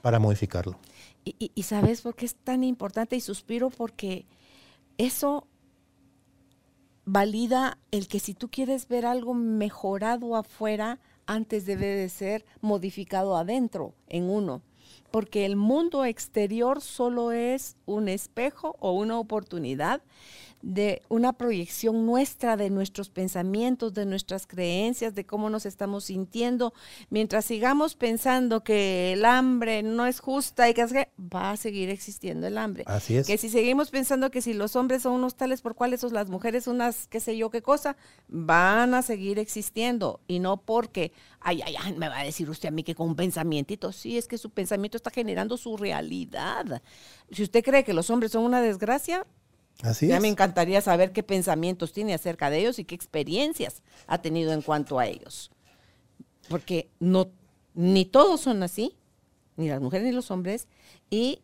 para 0.00 0.18
modificarlo. 0.18 0.78
Y, 1.24 1.62
sabes 1.64 2.02
por 2.02 2.14
qué 2.14 2.24
es 2.24 2.36
tan 2.36 2.62
importante 2.62 3.16
y 3.16 3.20
suspiro 3.20 3.70
porque 3.70 4.26
eso 4.96 5.48
valida 7.04 7.78
el 7.90 8.06
que 8.06 8.20
si 8.20 8.32
tú 8.32 8.48
quieres 8.48 8.86
ver 8.86 9.04
algo 9.04 9.34
mejorado 9.34 10.36
afuera, 10.36 11.00
antes 11.26 11.66
debe 11.66 11.86
de 11.86 12.08
ser 12.08 12.44
modificado 12.60 13.36
adentro, 13.36 13.94
en 14.08 14.30
uno. 14.30 14.62
Porque 15.10 15.44
el 15.44 15.56
mundo 15.56 16.04
exterior 16.04 16.80
solo 16.80 17.32
es 17.32 17.76
un 17.86 18.08
espejo 18.08 18.76
o 18.78 18.92
una 18.92 19.18
oportunidad 19.18 20.02
de 20.66 21.02
una 21.08 21.32
proyección 21.32 22.06
nuestra 22.06 22.56
de 22.56 22.70
nuestros 22.70 23.08
pensamientos, 23.08 23.94
de 23.94 24.04
nuestras 24.04 24.48
creencias, 24.48 25.14
de 25.14 25.24
cómo 25.24 25.48
nos 25.48 25.64
estamos 25.64 26.06
sintiendo. 26.06 26.74
Mientras 27.08 27.44
sigamos 27.44 27.94
pensando 27.94 28.64
que 28.64 29.12
el 29.12 29.24
hambre 29.24 29.84
no 29.84 30.06
es 30.06 30.18
justa 30.18 30.68
y 30.68 30.74
que 30.74 30.84
va 31.32 31.52
a 31.52 31.56
seguir 31.56 31.88
existiendo 31.88 32.48
el 32.48 32.58
hambre. 32.58 32.82
Así 32.86 33.16
es. 33.16 33.28
Que 33.28 33.38
si 33.38 33.48
seguimos 33.48 33.90
pensando 33.90 34.32
que 34.32 34.42
si 34.42 34.54
los 34.54 34.74
hombres 34.74 35.02
son 35.02 35.12
unos 35.12 35.36
tales 35.36 35.62
por 35.62 35.76
cuales 35.76 36.00
son 36.00 36.12
las 36.12 36.28
mujeres 36.28 36.66
unas 36.66 37.06
qué 37.06 37.20
sé 37.20 37.36
yo 37.36 37.48
qué 37.50 37.62
cosa, 37.62 37.96
van 38.26 38.94
a 38.94 39.02
seguir 39.02 39.38
existiendo 39.38 40.18
y 40.26 40.40
no 40.40 40.56
porque 40.56 41.12
ay 41.38 41.62
ay 41.64 41.76
ay 41.80 41.92
me 41.92 42.08
va 42.08 42.18
a 42.18 42.24
decir 42.24 42.50
usted 42.50 42.70
a 42.70 42.72
mí 42.72 42.82
que 42.82 42.96
con 42.96 43.10
un 43.10 43.14
pensamiento, 43.14 43.92
sí, 43.92 44.18
es 44.18 44.26
que 44.26 44.36
su 44.36 44.50
pensamiento 44.50 44.96
está 44.96 45.12
generando 45.12 45.56
su 45.56 45.76
realidad. 45.76 46.82
Si 47.30 47.44
usted 47.44 47.62
cree 47.62 47.84
que 47.84 47.92
los 47.92 48.10
hombres 48.10 48.32
son 48.32 48.42
una 48.42 48.60
desgracia, 48.60 49.24
Así 49.82 50.06
ya 50.06 50.20
me 50.20 50.28
encantaría 50.28 50.80
saber 50.80 51.12
qué 51.12 51.22
pensamientos 51.22 51.92
tiene 51.92 52.14
acerca 52.14 52.50
de 52.50 52.60
ellos 52.60 52.78
y 52.78 52.84
qué 52.84 52.94
experiencias 52.94 53.82
ha 54.06 54.18
tenido 54.18 54.52
en 54.52 54.62
cuanto 54.62 54.98
a 54.98 55.06
ellos. 55.06 55.50
Porque 56.48 56.88
no, 56.98 57.28
ni 57.74 58.04
todos 58.04 58.40
son 58.40 58.62
así, 58.62 58.96
ni 59.56 59.68
las 59.68 59.80
mujeres 59.80 60.06
ni 60.06 60.12
los 60.12 60.30
hombres, 60.30 60.66
y 61.10 61.40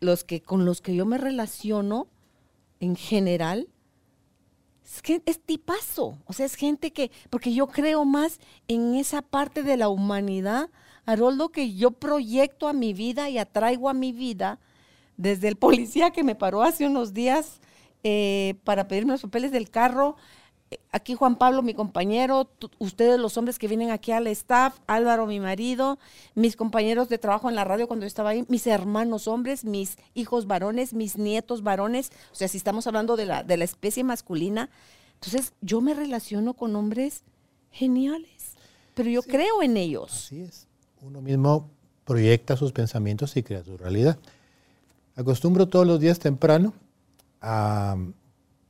los 0.00 0.24
que 0.24 0.42
con 0.42 0.64
los 0.64 0.80
que 0.80 0.94
yo 0.94 1.06
me 1.06 1.18
relaciono 1.18 2.06
en 2.80 2.96
general 2.96 3.68
es, 4.84 5.02
que 5.02 5.22
es 5.26 5.40
tipazo, 5.40 6.18
o 6.26 6.32
sea, 6.32 6.46
es 6.46 6.54
gente 6.54 6.92
que, 6.92 7.10
porque 7.30 7.52
yo 7.52 7.66
creo 7.66 8.04
más 8.04 8.38
en 8.68 8.94
esa 8.94 9.22
parte 9.22 9.62
de 9.62 9.76
la 9.76 9.88
humanidad, 9.88 10.70
Haroldo, 11.06 11.48
que 11.48 11.74
yo 11.74 11.90
proyecto 11.92 12.68
a 12.68 12.72
mi 12.72 12.92
vida 12.92 13.28
y 13.28 13.38
atraigo 13.38 13.88
a 13.88 13.94
mi 13.94 14.12
vida 14.12 14.60
desde 15.16 15.48
el 15.48 15.56
policía 15.56 16.10
que 16.10 16.24
me 16.24 16.34
paró 16.34 16.62
hace 16.62 16.86
unos 16.86 17.14
días 17.14 17.60
eh, 18.02 18.54
para 18.64 18.88
pedirme 18.88 19.12
los 19.12 19.22
papeles 19.22 19.52
del 19.52 19.70
carro. 19.70 20.16
Aquí 20.90 21.14
Juan 21.14 21.36
Pablo, 21.36 21.62
mi 21.62 21.74
compañero, 21.74 22.50
ustedes 22.78 23.20
los 23.20 23.36
hombres 23.36 23.58
que 23.58 23.68
vienen 23.68 23.90
aquí 23.90 24.10
al 24.10 24.26
staff, 24.26 24.78
Álvaro, 24.88 25.26
mi 25.26 25.38
marido, 25.38 25.98
mis 26.34 26.56
compañeros 26.56 27.08
de 27.08 27.18
trabajo 27.18 27.48
en 27.48 27.54
la 27.54 27.62
radio 27.62 27.86
cuando 27.86 28.04
yo 28.04 28.08
estaba 28.08 28.30
ahí, 28.30 28.44
mis 28.48 28.66
hermanos 28.66 29.28
hombres, 29.28 29.64
mis 29.64 29.96
hijos 30.14 30.48
varones, 30.48 30.92
mis 30.92 31.18
nietos 31.18 31.62
varones, 31.62 32.10
o 32.32 32.34
sea, 32.34 32.48
si 32.48 32.58
estamos 32.58 32.88
hablando 32.88 33.16
de 33.16 33.26
la, 33.26 33.44
de 33.44 33.56
la 33.56 33.64
especie 33.64 34.02
masculina, 34.02 34.68
entonces 35.14 35.52
yo 35.60 35.80
me 35.80 35.94
relaciono 35.94 36.54
con 36.54 36.74
hombres 36.74 37.22
geniales, 37.70 38.56
pero 38.94 39.08
yo 39.08 39.22
creo 39.22 39.62
en 39.62 39.76
ellos. 39.76 40.12
Así 40.12 40.40
es. 40.40 40.66
Uno 41.00 41.22
mismo 41.22 41.70
proyecta 42.04 42.56
sus 42.56 42.72
pensamientos 42.72 43.36
y 43.36 43.42
crea 43.42 43.62
su 43.62 43.76
realidad. 43.76 44.18
Acostumbro 45.16 45.66
todos 45.66 45.86
los 45.86 45.98
días 45.98 46.18
temprano 46.18 46.74
a 47.40 47.96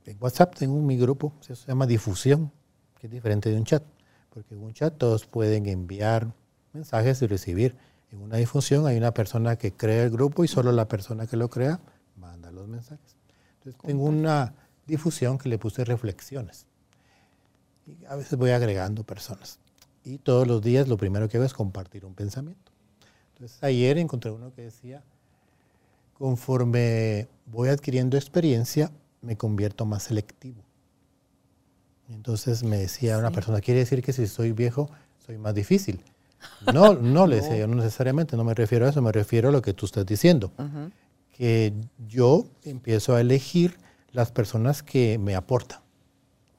en 0.07 0.17
WhatsApp 0.21 0.55
tengo 0.55 0.79
mi 0.81 0.97
grupo, 0.97 1.33
se 1.41 1.53
llama 1.53 1.85
difusión, 1.85 2.49
que 2.97 3.07
es 3.07 3.11
diferente 3.11 3.49
de 3.49 3.57
un 3.57 3.65
chat, 3.65 3.83
porque 4.29 4.55
en 4.55 4.63
un 4.63 4.73
chat 4.73 4.97
todos 4.97 5.25
pueden 5.25 5.65
enviar 5.65 6.33
mensajes 6.71 7.21
y 7.21 7.27
recibir. 7.27 7.75
En 8.09 8.21
una 8.21 8.37
difusión 8.37 8.87
hay 8.87 8.95
una 8.95 9.13
persona 9.13 9.57
que 9.57 9.73
crea 9.73 10.03
el 10.03 10.09
grupo 10.09 10.45
y 10.45 10.47
solo 10.47 10.71
la 10.71 10.87
persona 10.87 11.27
que 11.27 11.35
lo 11.35 11.49
crea 11.49 11.81
manda 12.15 12.49
los 12.51 12.69
mensajes. 12.69 13.17
Entonces 13.57 13.81
tengo 13.81 14.05
una 14.05 14.53
difusión 14.85 15.37
que 15.37 15.49
le 15.49 15.57
puse 15.57 15.83
reflexiones. 15.83 16.65
Y 17.85 18.05
a 18.05 18.15
veces 18.15 18.39
voy 18.39 18.51
agregando 18.51 19.03
personas. 19.03 19.59
Y 20.05 20.19
todos 20.19 20.47
los 20.47 20.61
días 20.61 20.87
lo 20.87 20.95
primero 20.95 21.27
que 21.27 21.35
hago 21.35 21.45
es 21.45 21.53
compartir 21.53 22.05
un 22.05 22.13
pensamiento. 22.13 22.71
Entonces 23.33 23.61
ayer 23.61 23.97
encontré 23.97 24.31
uno 24.31 24.53
que 24.53 24.61
decía, 24.61 25.03
conforme 26.17 27.27
voy 27.45 27.69
adquiriendo 27.69 28.17
experiencia, 28.17 28.91
me 29.21 29.37
convierto 29.37 29.85
más 29.85 30.03
selectivo. 30.03 30.63
Entonces 32.09 32.63
me 32.63 32.77
decía 32.77 33.17
una 33.17 33.31
persona, 33.31 33.61
¿quiere 33.61 33.81
decir 33.81 34.01
que 34.01 34.13
si 34.13 34.27
soy 34.27 34.51
viejo 34.51 34.89
soy 35.25 35.37
más 35.37 35.53
difícil? 35.53 36.03
No, 36.71 36.93
no 36.93 37.25
le 37.25 37.37
decía 37.37 37.57
yo, 37.57 37.67
no 37.67 37.75
necesariamente, 37.75 38.37
no 38.37 38.43
me 38.43 38.53
refiero 38.53 38.85
a 38.85 38.89
eso, 38.89 39.01
me 39.01 39.11
refiero 39.11 39.49
a 39.49 39.51
lo 39.51 39.61
que 39.61 39.73
tú 39.73 39.87
estás 39.87 40.05
diciendo. 40.05 40.51
Que 41.35 41.73
yo 42.07 42.45
empiezo 42.63 43.15
a 43.15 43.21
elegir 43.21 43.77
las 44.11 44.31
personas 44.31 44.83
que 44.83 45.17
me 45.17 45.35
aportan, 45.35 45.79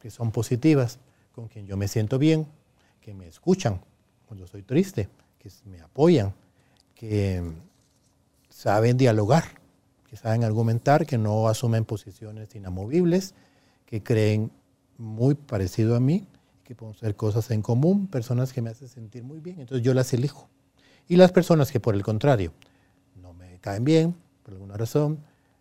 que 0.01 0.11
son 0.11 0.33
positivas, 0.33 0.99
con 1.33 1.47
quien 1.47 1.67
yo 1.67 1.77
me 1.77 1.87
siento 1.87 2.19
bien, 2.19 2.49
que 3.01 3.15
me 3.15 3.29
escuchan 3.29 3.81
cuando 4.27 4.49
soy 4.49 4.63
triste, 4.63 5.09
que 5.39 5.49
me 5.65 5.81
apoyan, 5.81 6.35
que 6.95 7.43
saben 8.59 8.97
dialogar, 8.97 9.45
que 10.11 10.17
saben 10.17 10.43
argumentar, 10.43 11.07
que 11.07 11.17
no 11.17 11.47
asumen 11.47 11.85
posiciones 11.85 12.53
inamovibles, 12.57 13.37
que 13.87 14.03
creen 14.03 14.51
muy 14.97 15.37
parecido 15.37 15.95
a 15.95 16.01
mí, 16.01 16.27
que 16.65 16.75
pueden 16.75 16.97
ser 16.97 17.15
cosas 17.15 17.53
en 17.53 17.63
común, 17.63 18.09
personas 18.09 18.53
que 18.53 18.61
me 18.61 18.71
hacen 18.71 18.89
sentir 18.89 19.23
muy 19.23 19.39
bien, 19.39 19.61
entonces 19.61 19.85
yo 19.85 19.95
las 19.95 20.13
elijo. 20.13 20.49
Y 21.07 21.15
las 21.15 21.31
personas 21.31 21.71
que 21.71 21.79
por 21.79 21.95
el 21.95 22.03
contrario 22.03 22.53
no 23.23 23.33
me 23.33 23.61
caen 23.61 23.85
bien, 23.85 24.17
por 24.43 24.55
alguna 24.55 24.77
razón, 24.77 25.21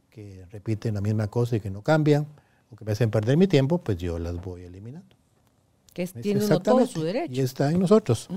que 0.10 0.48
repiten 0.52 0.96
la 0.96 1.02
misma 1.02 1.28
cosa 1.28 1.58
y 1.58 1.60
que 1.60 1.70
no 1.70 1.84
cambian, 1.84 2.26
o 2.72 2.76
que 2.76 2.84
me 2.84 2.94
hacen 2.94 3.12
perder 3.12 3.38
mi 3.38 3.46
tiempo, 3.46 3.78
pues 3.78 4.00
yo 4.00 4.18
las 4.18 4.42
voy 4.42 4.64
eliminando. 4.64 5.16
Que 5.94 6.02
es, 6.02 6.14
tiene 6.14 6.44
uno 6.44 6.60
todo 6.62 6.88
su 6.88 7.04
derecho. 7.04 7.32
Y 7.32 7.42
está 7.42 7.70
en 7.70 7.80
nosotros. 7.80 8.28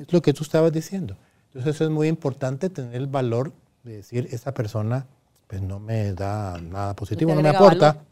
Es 0.00 0.12
lo 0.12 0.22
que 0.22 0.32
tú 0.32 0.44
estabas 0.44 0.72
diciendo. 0.72 1.16
Entonces 1.46 1.74
eso 1.74 1.84
es 1.84 1.90
muy 1.90 2.06
importante, 2.06 2.70
tener 2.70 2.94
el 2.94 3.08
valor 3.08 3.52
de 3.84 3.96
decir, 3.96 4.28
esta 4.30 4.52
persona 4.52 5.06
pues 5.46 5.62
no 5.62 5.80
me 5.80 6.12
da 6.12 6.60
nada 6.60 6.94
positivo, 6.94 7.34
no, 7.34 7.42
me 7.42 7.48
aporta, 7.48 8.04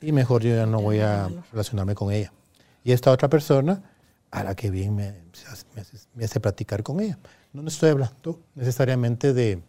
y 0.00 0.12
mejor 0.12 0.42
yo 0.42 0.54
ya 0.54 0.66
no 0.66 0.80
voy 0.80 1.00
a 1.00 1.28
relacionarme 1.52 1.94
con 1.94 2.12
ella. 2.12 2.32
Y 2.84 2.92
esta 2.92 3.10
otra 3.10 3.28
persona, 3.28 3.82
a 4.30 4.44
la 4.44 4.54
que 4.54 4.70
bien 4.70 4.94
me, 4.94 5.14
me, 6.14 6.24
hace, 6.24 6.40
practicar 6.40 6.82
con 6.82 7.00
ella. 7.00 7.18
No 7.52 7.66
estoy 7.66 7.90
hablando 7.90 8.40
necesariamente 8.54 9.32
de, 9.32 9.62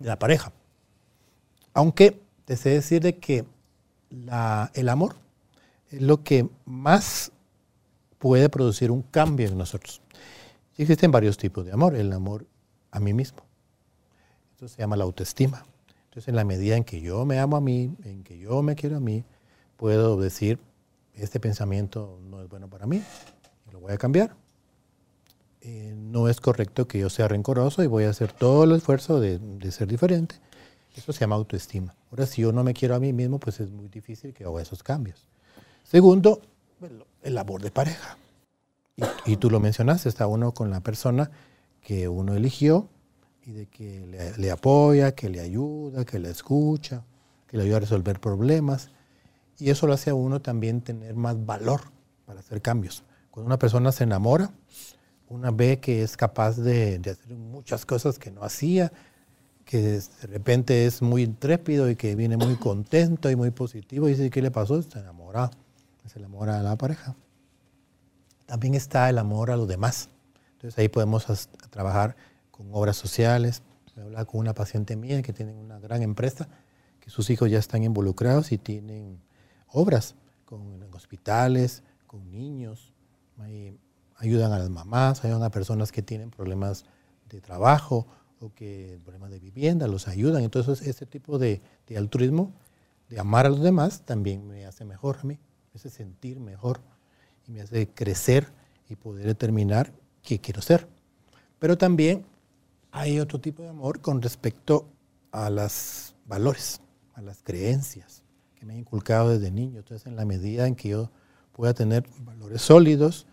la 0.00 0.18
pareja. 0.18 0.52
Aunque 1.74 2.20
te 2.44 2.56
sé 2.56 2.70
decir 2.70 3.02
de 3.02 3.18
que 3.18 3.44
el 4.74 4.88
amor 4.88 5.16
es 5.90 6.02
lo 6.02 6.22
que 6.22 6.48
más 6.64 7.32
puede 8.18 8.48
producir 8.48 8.90
un 8.90 9.02
cambio 9.02 9.48
en 9.48 9.56
nosotros. 9.56 10.02
Y 10.76 10.82
existen 10.82 11.10
varios 11.10 11.36
tipos 11.36 11.64
de 11.64 11.72
amor. 11.72 11.94
El 11.94 12.12
amor 12.12 12.46
a 12.90 13.00
mí 13.00 13.12
mismo. 13.12 13.42
Eso 14.62 14.76
se 14.76 14.80
llama 14.80 14.94
la 14.94 15.02
autoestima. 15.02 15.64
Entonces, 16.04 16.28
en 16.28 16.36
la 16.36 16.44
medida 16.44 16.76
en 16.76 16.84
que 16.84 17.00
yo 17.00 17.26
me 17.26 17.40
amo 17.40 17.56
a 17.56 17.60
mí, 17.60 17.96
en 18.04 18.22
que 18.22 18.38
yo 18.38 18.62
me 18.62 18.76
quiero 18.76 18.98
a 18.98 19.00
mí, 19.00 19.24
puedo 19.76 20.16
decir, 20.16 20.60
este 21.14 21.40
pensamiento 21.40 22.20
no 22.30 22.40
es 22.40 22.48
bueno 22.48 22.70
para 22.70 22.86
mí, 22.86 23.02
lo 23.72 23.80
voy 23.80 23.92
a 23.92 23.98
cambiar. 23.98 24.36
Eh, 25.62 25.96
no 25.96 26.28
es 26.28 26.40
correcto 26.40 26.86
que 26.86 27.00
yo 27.00 27.10
sea 27.10 27.26
rencoroso 27.26 27.82
y 27.82 27.88
voy 27.88 28.04
a 28.04 28.10
hacer 28.10 28.32
todo 28.32 28.62
el 28.62 28.70
esfuerzo 28.70 29.18
de, 29.18 29.40
ser 29.72 29.88
diferente. 29.88 30.36
Eso 30.94 31.12
se 31.12 31.18
llama 31.18 31.34
autoestima. 31.34 31.96
Ahora, 32.12 32.26
si 32.26 32.42
yo 32.42 32.52
no 32.52 32.62
me 32.62 32.72
quiero 32.72 32.94
a 32.94 33.00
mí 33.00 33.12
mismo, 33.12 33.40
pues 33.40 33.58
es 33.58 33.72
muy 33.72 33.88
difícil 33.88 34.32
que 34.32 34.44
haga 34.44 34.62
esos 34.62 34.84
cambios. 34.84 35.26
Segundo, 35.82 36.40
el 37.24 37.36
amor 37.36 37.62
de 37.62 37.72
pareja. 37.72 38.16
Y, 38.94 39.32
y, 39.32 39.36
tú 39.38 39.50
lo 39.50 39.58
mencionaste, 39.58 40.08
está 40.08 40.28
uno 40.28 40.54
con 40.54 40.70
la 40.70 40.78
persona 40.82 41.32
que 41.80 42.06
uno 42.06 42.36
eligió 42.36 42.88
y 43.44 43.52
de 43.52 43.66
que 43.66 44.34
le, 44.36 44.50
apoya, 44.50 45.12
que 45.12 45.28
le 45.28 45.40
ayuda, 45.40 46.04
que 46.04 46.18
le 46.18 46.30
escucha, 46.30 47.02
que 47.48 47.56
le 47.56 47.64
ayuda 47.64 47.78
a 47.78 47.80
resolver 47.80 48.20
problemas. 48.20 48.90
Y 49.58 49.70
eso 49.70 49.86
lo 49.86 49.92
hace 49.92 50.10
a 50.10 50.14
uno 50.14 50.40
también 50.40 50.80
tener 50.80 51.14
más 51.14 51.44
valor 51.44 51.80
para 52.26 52.40
hacer 52.40 52.62
cambios. 52.62 53.04
Cuando 53.30 53.46
una 53.46 53.58
persona 53.58 53.92
se 53.92 54.04
enamora, 54.04 54.50
una 55.28 55.50
ve 55.50 55.80
que 55.80 56.02
es 56.02 56.16
capaz 56.16 56.56
de, 56.56 57.00
hacer 57.00 57.34
muchas 57.36 57.86
cosas 57.86 58.18
que 58.18 58.30
no 58.30 58.42
hacía, 58.42 58.92
que 59.64 59.78
de 59.80 60.26
repente 60.26 60.86
es 60.86 61.02
muy 61.02 61.22
intrépido 61.22 61.88
y 61.88 61.96
que 61.96 62.14
viene 62.14 62.36
muy 62.36 62.56
contento 62.56 63.30
y 63.30 63.36
muy 63.36 63.50
positivo 63.50 64.08
y 64.08 64.12
dice, 64.12 64.30
¿qué 64.30 64.42
le 64.42 64.50
pasó? 64.50 64.80
Se 64.82 64.98
enamora, 64.98 65.50
se 66.06 66.18
enamora 66.18 66.60
a 66.60 66.62
la 66.62 66.76
pareja. 66.76 67.14
También 68.46 68.74
está 68.74 69.08
el 69.08 69.18
amor 69.18 69.50
a 69.50 69.56
los 69.56 69.66
demás. 69.66 70.10
Entonces 70.54 70.78
ahí 70.78 70.88
podemos 70.88 71.26
trabajar 71.70 72.16
con 72.62 72.74
obras 72.74 72.96
sociales. 72.96 73.62
Me 73.96 74.02
hablaba 74.02 74.24
con 74.24 74.40
una 74.40 74.54
paciente 74.54 74.96
mía 74.96 75.22
que 75.22 75.32
tiene 75.32 75.52
una 75.52 75.78
gran 75.78 76.02
empresa, 76.02 76.48
que 77.00 77.10
sus 77.10 77.28
hijos 77.30 77.50
ya 77.50 77.58
están 77.58 77.82
involucrados 77.82 78.52
y 78.52 78.58
tienen 78.58 79.20
obras 79.68 80.14
con 80.44 80.82
hospitales, 80.94 81.82
con 82.06 82.30
niños, 82.30 82.92
ayudan 84.16 84.52
a 84.52 84.58
las 84.58 84.70
mamás, 84.70 85.24
ayudan 85.24 85.42
a 85.42 85.50
personas 85.50 85.90
que 85.90 86.02
tienen 86.02 86.30
problemas 86.30 86.84
de 87.28 87.40
trabajo 87.40 88.06
o 88.40 88.52
que 88.54 89.00
problemas 89.04 89.30
de 89.30 89.40
vivienda, 89.40 89.88
los 89.88 90.08
ayudan. 90.08 90.42
Entonces, 90.42 90.86
ese 90.86 91.06
tipo 91.06 91.38
de, 91.38 91.60
de 91.86 91.96
altruismo, 91.96 92.52
de 93.08 93.18
amar 93.18 93.46
a 93.46 93.48
los 93.48 93.62
demás, 93.62 94.02
también 94.02 94.46
me 94.46 94.66
hace 94.66 94.84
mejor 94.84 95.18
a 95.22 95.24
mí, 95.24 95.38
me 95.72 95.78
hace 95.78 95.90
sentir 95.90 96.38
mejor 96.38 96.80
y 97.48 97.52
me 97.52 97.62
hace 97.62 97.88
crecer 97.88 98.46
y 98.88 98.96
poder 98.96 99.26
determinar 99.26 99.92
qué 100.22 100.38
quiero 100.38 100.62
ser. 100.62 100.86
Pero 101.58 101.78
también 101.78 102.26
hay 102.92 103.18
otro 103.18 103.40
tipo 103.40 103.62
de 103.62 103.70
amor 103.70 104.00
con 104.00 104.20
respecto 104.20 104.86
a 105.32 105.48
los 105.48 106.14
valores, 106.26 106.80
a 107.14 107.22
las 107.22 107.42
creencias 107.42 108.22
que 108.54 108.66
me 108.66 108.74
he 108.74 108.78
inculcado 108.78 109.30
desde 109.30 109.50
niño. 109.50 109.78
Entonces, 109.78 110.06
en 110.06 110.14
la 110.14 110.26
medida 110.26 110.66
en 110.66 110.76
que 110.76 110.90
yo 110.90 111.10
pueda 111.52 111.72
tener 111.72 112.06
valores 112.20 112.60
sólidos, 112.62 113.26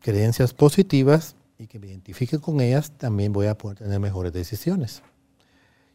creencias 0.00 0.54
positivas 0.54 1.34
y 1.58 1.66
que 1.66 1.78
me 1.80 1.88
identifique 1.88 2.38
con 2.38 2.60
ellas, 2.60 2.92
también 2.92 3.32
voy 3.32 3.48
a 3.48 3.58
poder 3.58 3.78
tener 3.78 3.98
mejores 3.98 4.32
decisiones. 4.32 5.02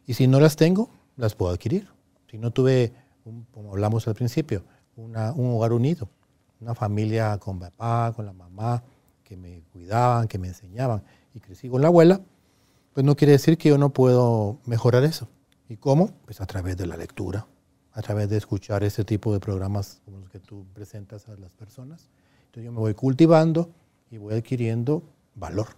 Y 0.06 0.14
si 0.14 0.26
no 0.26 0.38
las 0.38 0.56
tengo, 0.56 0.90
las 1.16 1.34
puedo 1.34 1.52
adquirir. 1.52 1.88
Si 2.30 2.36
no 2.36 2.50
tuve, 2.50 2.92
como 3.50 3.70
hablamos 3.70 4.06
al 4.08 4.14
principio, 4.14 4.62
un 4.96 5.16
hogar 5.16 5.72
unido, 5.72 6.08
una 6.60 6.74
familia 6.74 7.38
con 7.38 7.58
papá, 7.58 8.12
con 8.14 8.26
la 8.26 8.34
mamá, 8.34 8.82
que 9.24 9.36
me 9.36 9.62
cuidaban, 9.72 10.28
que 10.28 10.38
me 10.38 10.48
enseñaban, 10.48 11.02
y 11.32 11.40
crecí 11.40 11.68
con 11.68 11.80
la 11.80 11.88
abuela, 11.88 12.20
pues 12.92 13.04
no 13.04 13.16
quiere 13.16 13.32
decir 13.32 13.56
que 13.58 13.68
yo 13.68 13.78
no 13.78 13.90
puedo 13.90 14.58
mejorar 14.66 15.04
eso. 15.04 15.28
¿Y 15.68 15.76
cómo? 15.76 16.10
Pues 16.24 16.40
a 16.40 16.46
través 16.46 16.76
de 16.76 16.86
la 16.86 16.96
lectura, 16.96 17.46
a 17.92 18.02
través 18.02 18.28
de 18.28 18.36
escuchar 18.36 18.82
ese 18.82 19.04
tipo 19.04 19.32
de 19.32 19.40
programas 19.40 20.00
como 20.04 20.18
los 20.18 20.30
que 20.30 20.40
tú 20.40 20.66
presentas 20.74 21.28
a 21.28 21.36
las 21.36 21.54
personas. 21.54 22.08
Entonces 22.46 22.64
yo 22.64 22.72
me 22.72 22.80
voy 22.80 22.94
cultivando 22.94 23.70
y 24.10 24.18
voy 24.18 24.34
adquiriendo 24.34 25.04
valor, 25.34 25.68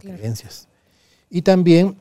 creencias. 0.00 0.68
Y 1.28 1.42
también 1.42 2.00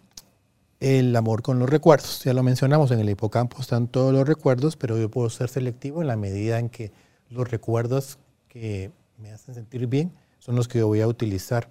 el 0.79 1.15
amor 1.15 1.41
con 1.41 1.59
los 1.59 1.69
recuerdos. 1.69 2.23
Ya 2.23 2.33
lo 2.33 2.43
mencionamos, 2.43 2.91
en 2.91 2.99
el 2.99 3.09
hipocampo 3.09 3.59
están 3.61 3.87
todos 3.87 4.13
los 4.13 4.27
recuerdos, 4.27 4.75
pero 4.77 4.97
yo 4.97 5.09
puedo 5.09 5.29
ser 5.29 5.49
selectivo 5.49 6.01
en 6.01 6.07
la 6.07 6.15
medida 6.15 6.59
en 6.59 6.69
que 6.69 6.91
los 7.29 7.49
recuerdos 7.49 8.19
que 8.47 8.91
me 9.17 9.31
hacen 9.31 9.55
sentir 9.55 9.87
bien 9.87 10.13
son 10.39 10.55
los 10.55 10.67
que 10.67 10.79
yo 10.79 10.87
voy 10.87 11.01
a 11.01 11.07
utilizar 11.07 11.69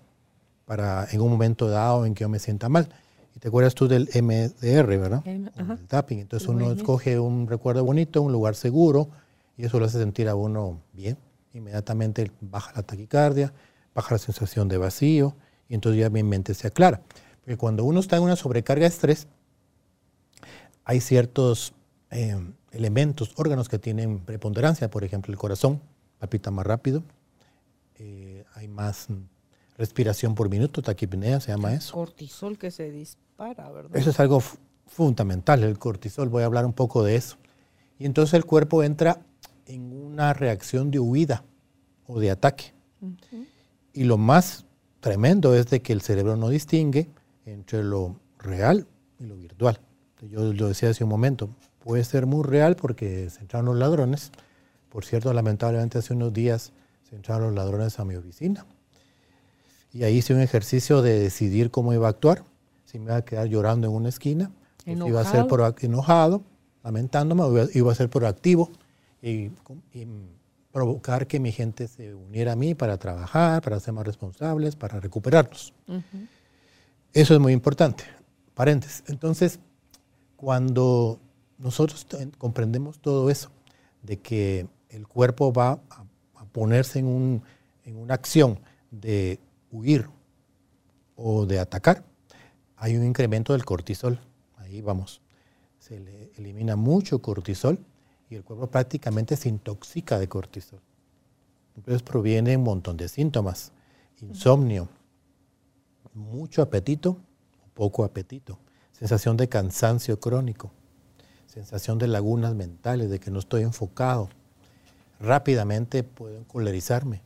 para 0.67 1.07
en 1.11 1.23
un 1.23 1.31
momento 1.31 1.69
dado 1.69 2.05
en 2.05 2.14
que 2.14 2.23
yo 2.23 2.29
me 2.29 2.39
sienta 2.39 2.69
mal. 2.69 2.89
Y 3.35 3.39
te 3.39 3.49
acuerdas 3.49 3.75
tú 3.75 3.89
del 3.89 4.09
MDR, 4.14 4.99
¿verdad? 4.99 5.23
El, 5.27 5.51
tapping. 5.87 6.21
Entonces 6.21 6.49
uno 6.49 6.73
escoge 6.73 7.19
un 7.19 7.47
recuerdo 7.47 7.85
bonito, 7.85 8.21
un 8.21 8.33
lugar 8.33 8.55
seguro, 8.55 9.09
y 9.57 9.64
eso 9.64 9.79
lo 9.79 9.87
hace 9.87 9.99
sentir 9.99 10.29
a 10.29 10.35
uno 10.35 10.81
bien. 10.93 11.17
Inmediatamente 11.55 12.31
baja 12.41 12.73
la 12.77 12.83
taquicardia, 12.83 13.53
baja 13.95 14.14
la 14.14 14.19
sensación 14.19 14.69
de 14.69 14.77
vacío, 14.77 15.35
y 15.69 15.75
entonces 15.75 16.01
ya 16.01 16.11
mi 16.11 16.23
mente 16.23 16.53
se 16.55 16.67
aclara. 16.67 17.03
Porque 17.41 17.57
cuando 17.57 17.85
uno 17.85 18.01
está 18.01 18.17
en 18.17 18.25
una 18.25 18.37
sobrecarga 18.37 18.83
de 18.83 18.89
estrés, 18.89 19.29
hay 20.85 21.01
ciertos 21.01 21.75
eh, 22.11 22.37
elementos, 22.73 23.33
órganos 23.37 23.69
que 23.69 23.79
tienen 23.79 24.21
preponderancia, 24.21 24.91
por 24.91 25.05
ejemplo, 25.05 25.33
el 25.33 25.39
corazón 25.39 25.81
palpita 26.19 26.51
más 26.51 26.67
rápido, 26.67 27.03
eh, 27.97 28.45
hay 28.55 28.69
más 28.69 29.09
respiración 29.77 30.35
por 30.35 30.49
minuto, 30.49 30.83
taquipnea 30.83 31.41
se 31.41 31.53
llama 31.53 31.74
eso. 31.74 31.95
Cortisol 31.95 32.59
que 32.59 32.70
se 32.70 32.91
dispara, 32.91 33.70
¿verdad? 33.70 33.97
Eso 33.97 34.11
es 34.11 34.20
algo 34.20 34.43
fundamental, 34.87 35.62
el 35.64 35.79
cortisol. 35.79 36.29
Voy 36.29 36.43
a 36.43 36.47
hablar 36.47 36.64
un 36.64 36.72
poco 36.72 37.05
de 37.05 37.16
eso. 37.16 37.37
Y 37.99 38.07
entonces 38.07 38.35
el 38.35 38.45
cuerpo 38.45 38.83
entra 38.83 39.20
en 39.66 39.93
una 39.93 40.33
reacción 40.33 40.91
de 40.91 40.99
huida 40.99 41.45
o 42.07 42.20
de 42.20 42.31
ataque. 42.31 42.72
Y 43.93 44.05
lo 44.05 44.16
más 44.16 44.64
tremendo 45.01 45.55
es 45.55 45.66
de 45.66 45.83
que 45.83 45.93
el 45.93 46.01
cerebro 46.01 46.37
no 46.37 46.49
distingue 46.49 47.09
entre 47.45 47.83
lo 47.83 48.18
real 48.39 48.87
y 49.18 49.24
lo 49.24 49.37
virtual. 49.37 49.81
Yo 50.22 50.53
lo 50.53 50.68
decía 50.68 50.91
hace 50.91 51.05
un 51.05 51.11
momento, 51.11 51.51
puede 51.81 52.03
ser 52.05 52.27
muy 52.27 52.43
real 52.43 52.77
porque 52.77 53.29
se 53.31 53.41
entraron 53.41 53.66
los 53.66 53.77
ladrones. 53.77 54.33
Por 54.89 55.05
cierto, 55.05 55.33
lamentablemente 55.33 55.99
hace 55.99 56.14
unos 56.14 56.33
días 56.33 56.72
se 57.09 57.16
entraron 57.16 57.49
los 57.49 57.55
ladrones 57.55 57.99
a 57.99 58.05
mi 58.05 58.16
oficina. 58.16 58.66
Y 59.97 60.05
ahí 60.05 60.18
hice 60.18 60.34
un 60.34 60.42
ejercicio 60.42 61.01
de 61.01 61.18
decidir 61.18 61.70
cómo 61.70 61.94
iba 61.94 62.07
a 62.07 62.11
actuar. 62.11 62.44
Si 62.84 62.99
me 62.99 63.07
iba 63.07 63.16
a 63.16 63.24
quedar 63.24 63.47
llorando 63.47 63.86
en 63.86 63.94
una 63.94 64.11
esquina, 64.11 64.51
si 64.84 64.90
iba 64.90 65.22
a 65.22 65.24
ser 65.24 65.47
por, 65.47 65.74
enojado, 65.80 66.42
lamentándome, 66.84 67.42
o 67.42 67.68
iba 67.72 67.92
a 67.92 67.94
ser 67.94 68.11
proactivo 68.11 68.70
y, 69.22 69.51
y 69.94 70.07
provocar 70.70 71.26
que 71.26 71.40
mi 71.40 71.51
gente 71.51 71.88
se 71.88 72.14
uniera 72.14 72.53
a 72.53 72.57
mí 72.57 72.74
para 72.74 72.99
trabajar, 72.99 73.62
para 73.62 73.80
ser 73.80 73.94
más 73.94 74.05
responsables, 74.07 74.76
para 74.76 75.01
recuperarnos. 75.01 75.72
Eso 77.14 77.32
es 77.32 77.40
muy 77.40 77.55
importante. 77.55 78.05
Paréntesis. 78.53 79.03
Entonces, 79.07 79.61
cuando 80.36 81.18
nosotros 81.57 82.07
comprendemos 82.36 82.99
todo 82.99 83.30
eso, 83.30 83.51
de 84.03 84.18
que 84.18 84.66
el 84.90 85.09
cuerpo 85.09 85.55
va 85.55 85.80
a, 85.88 86.05
ponerse 86.53 86.99
en, 86.99 87.42
en 87.84 87.97
una 87.97 88.14
acción 88.14 88.61
de 88.90 89.40
huir 89.71 90.09
o 91.17 91.47
de 91.47 91.59
atacar, 91.59 92.05
hay 92.77 92.97
un 92.97 93.05
incremento 93.05 93.53
del 93.53 93.64
cortisol. 93.64 94.21
Ahí 94.57 94.81
vamos. 94.81 95.21
Se 95.79 96.01
le 96.01 96.33
elimina 96.37 96.77
mucho 96.77 97.21
cortisol 97.21 97.79
y 98.29 98.35
el 98.35 98.45
cuerpo 98.45 98.67
prácticamente 98.69 99.37
se 99.37 99.49
intoxica 99.49 100.19
de 100.19 100.29
cortisol. 100.29 100.81
Entonces 101.77 102.03
proviene 102.03 102.57
un 102.57 102.64
montón 102.64 102.97
de 102.97 103.09
síntomas. 103.09 103.73
Insomnio, 104.21 104.89
mucho 106.14 106.62
apetito 106.62 107.19
poco 107.77 108.05
apetito, 108.05 108.59
sensación 108.91 109.37
de 109.37 109.49
cansancio 109.49 110.19
crónico, 110.19 110.73
sensación 111.47 111.99
de 111.99 112.09
lagunas 112.09 112.55
mentales, 112.55 113.11
de 113.11 113.21
que 113.21 113.31
no 113.31 113.39
estoy 113.39 113.62
enfocado. 113.62 114.31
Rápidamente 115.21 116.03
puedo 116.03 116.45
colerizarme 116.49 117.21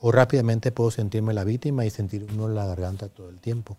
o 0.00 0.12
rápidamente 0.12 0.72
puedo 0.72 0.90
sentirme 0.90 1.34
la 1.34 1.44
víctima 1.44 1.84
y 1.84 1.90
sentir 1.90 2.26
uno 2.32 2.48
la 2.48 2.66
garganta 2.66 3.08
todo 3.08 3.28
el 3.28 3.40
tiempo. 3.40 3.76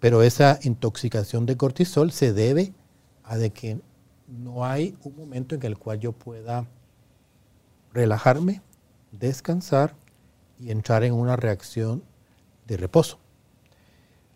Pero 0.00 0.22
esa 0.22 0.58
intoxicación 0.62 1.46
de 1.46 1.56
cortisol 1.56 2.12
se 2.12 2.32
debe 2.32 2.72
a 3.24 3.36
de 3.36 3.50
que 3.50 3.80
no 4.26 4.64
hay 4.64 4.96
un 5.04 5.16
momento 5.16 5.54
en 5.54 5.62
el 5.64 5.78
cual 5.78 6.00
yo 6.00 6.12
pueda 6.12 6.66
relajarme, 7.92 8.60
descansar 9.12 9.94
y 10.58 10.70
entrar 10.70 11.04
en 11.04 11.12
una 11.14 11.36
reacción 11.36 12.02
de 12.66 12.76
reposo. 12.76 13.18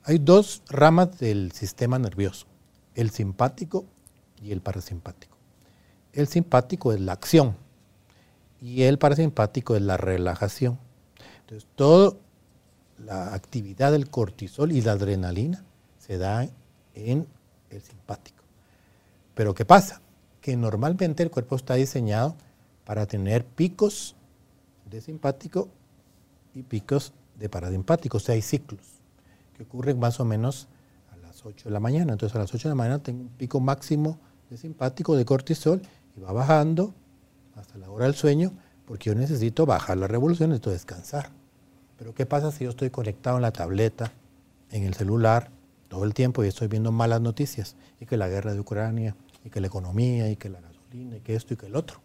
Hay 0.05 0.19
dos 0.19 0.63
ramas 0.69 1.19
del 1.19 1.53
sistema 1.53 1.99
nervioso, 1.99 2.47
el 2.95 3.11
simpático 3.11 3.85
y 4.43 4.53
el 4.53 4.61
parasimpático. 4.61 5.37
El 6.13 6.27
simpático 6.27 6.93
es 6.93 7.01
la 7.01 7.13
acción 7.13 7.57
y 8.61 8.83
el 8.83 8.99
parasimpático 8.99 9.77
es 9.77 9.83
la 9.83 9.97
relajación. 9.97 10.79
Entonces, 11.41 11.69
toda 11.75 12.17
la 12.99 13.35
actividad 13.35 13.93
del 13.93 14.11
cortisol 14.11 14.73
y 14.73 14.83
la 14.83 14.93
adrenalina 14.93 15.65
se 15.99 16.19
da 16.19 16.47
en 16.95 17.27
el 17.71 17.81
simpático. 17.81 18.45
Pero 19.35 19.55
¿qué 19.55 19.65
pasa? 19.65 20.01
Que 20.41 20.57
normalmente 20.57 21.23
el 21.23 21.31
cuerpo 21.31 21.57
está 21.57 21.75
diseñado 21.75 22.35
para 22.85 23.07
tener 23.07 23.45
picos 23.45 24.17
de 24.91 25.01
simpático 25.01 25.69
y 26.55 26.63
picos 26.63 27.13
de 27.39 27.49
parasimpático, 27.49 28.19
o 28.19 28.21
sea, 28.21 28.35
hay 28.35 28.43
ciclos 28.43 28.81
que 29.57 29.63
ocurren 29.63 29.99
más 29.99 30.21
o 30.21 30.25
menos 30.25 30.69
a 31.13 31.17
las 31.17 31.47
8 31.47 31.69
de 31.69 31.71
la 31.71 31.81
mañana. 31.81 32.13
Entonces 32.13 32.37
a 32.37 32.41
las 32.41 32.53
8 32.53 32.69
de 32.69 32.73
la 32.73 32.75
mañana 32.75 32.99
tengo 33.03 33.23
un 33.23 33.29
pico 33.29 33.61
máximo 33.61 34.19
de 34.51 34.57
simpático, 34.57 35.17
de 35.17 35.25
cortisol, 35.25 35.81
y 36.17 36.21
va 36.21 36.33
bajando 36.33 36.93
hasta 37.57 37.79
la 37.79 37.91
hora 37.91 38.07
del 38.07 38.15
sueño, 38.15 38.53
porque 38.87 39.11
yo 39.11 39.15
necesito 39.15 39.67
bajar 39.67 39.99
la 39.99 40.07
revolución, 40.07 40.51
necesito 40.51 40.71
descansar. 40.71 41.31
Pero 41.97 42.15
¿qué 42.15 42.27
pasa 42.27 42.51
si 42.51 42.65
yo 42.65 42.71
estoy 42.71 42.91
conectado 42.91 43.37
en 43.37 43.43
la 43.43 43.53
tableta, 43.53 44.13
en 44.71 44.85
el 44.85 44.95
celular, 44.95 45.51
todo 45.89 46.05
el 46.05 46.15
tiempo 46.15 46.43
y 46.45 46.49
estoy 46.49 46.69
viendo 46.69 46.93
malas 46.93 47.21
noticias? 47.21 47.77
Y 48.01 48.07
que 48.07 48.17
la 48.17 48.29
guerra 48.29 48.55
de 48.55 48.61
Ucrania, 48.61 49.17
y 49.45 49.51
que 49.51 49.61
la 49.61 49.67
economía, 49.67 50.31
y 50.31 50.37
que 50.37 50.49
la 50.49 50.61
gasolina, 50.61 51.17
y 51.17 51.21
que 51.21 51.35
esto 51.35 51.55
y 51.55 51.57
que 51.57 51.67
el 51.67 51.77
otro. 51.77 52.01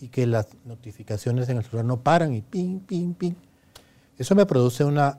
Y 0.00 0.08
que 0.08 0.26
las 0.26 0.48
notificaciones 0.64 1.48
en 1.48 1.58
el 1.58 1.64
celular 1.64 1.84
no 1.84 2.00
paran 2.00 2.32
y 2.34 2.42
ping, 2.42 2.80
ping, 2.80 3.14
ping. 3.14 3.34
Eso 4.18 4.34
me 4.34 4.46
produce 4.46 4.84
una 4.84 5.18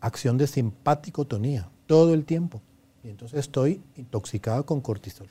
acción 0.00 0.36
de 0.38 0.46
simpaticotonía 0.46 1.68
todo 1.86 2.14
el 2.14 2.24
tiempo. 2.24 2.60
Y 3.04 3.08
entonces 3.08 3.38
estoy 3.38 3.82
intoxicado 3.96 4.66
con 4.66 4.80
cortisol. 4.80 5.28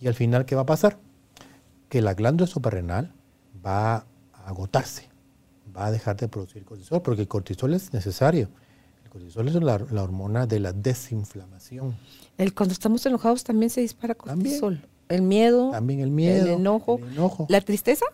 Y 0.00 0.06
al 0.06 0.14
final, 0.14 0.44
¿qué 0.46 0.54
va 0.54 0.62
a 0.62 0.66
pasar? 0.66 0.98
Que 1.88 2.02
la 2.02 2.14
glándula 2.14 2.46
suprarrenal 2.46 3.12
va 3.64 3.96
a 3.96 4.04
agotarse, 4.46 5.08
va 5.76 5.86
a 5.86 5.90
dejar 5.90 6.16
de 6.16 6.28
producir 6.28 6.64
cortisol, 6.64 7.02
porque 7.02 7.22
el 7.22 7.28
cortisol 7.28 7.74
es 7.74 7.92
necesario. 7.92 8.48
El 9.04 9.10
cortisol 9.10 9.48
es 9.48 9.54
la, 9.54 10.02
hormona 10.02 10.46
de 10.46 10.60
la 10.60 10.72
desinflamación. 10.72 11.96
El, 12.36 12.54
cuando 12.54 12.72
estamos 12.72 13.04
enojados 13.06 13.44
también 13.44 13.70
se 13.70 13.80
dispara 13.80 14.14
cortisol. 14.14 14.86
el 15.08 15.22
miedo. 15.22 15.70
También 15.70 16.00
el 16.00 16.10
miedo. 16.10 16.46
El 16.46 16.52
enojo. 16.52 16.98
El 16.98 17.12
enojo. 17.12 17.46
La 17.48 17.60
tristeza, 17.60 18.04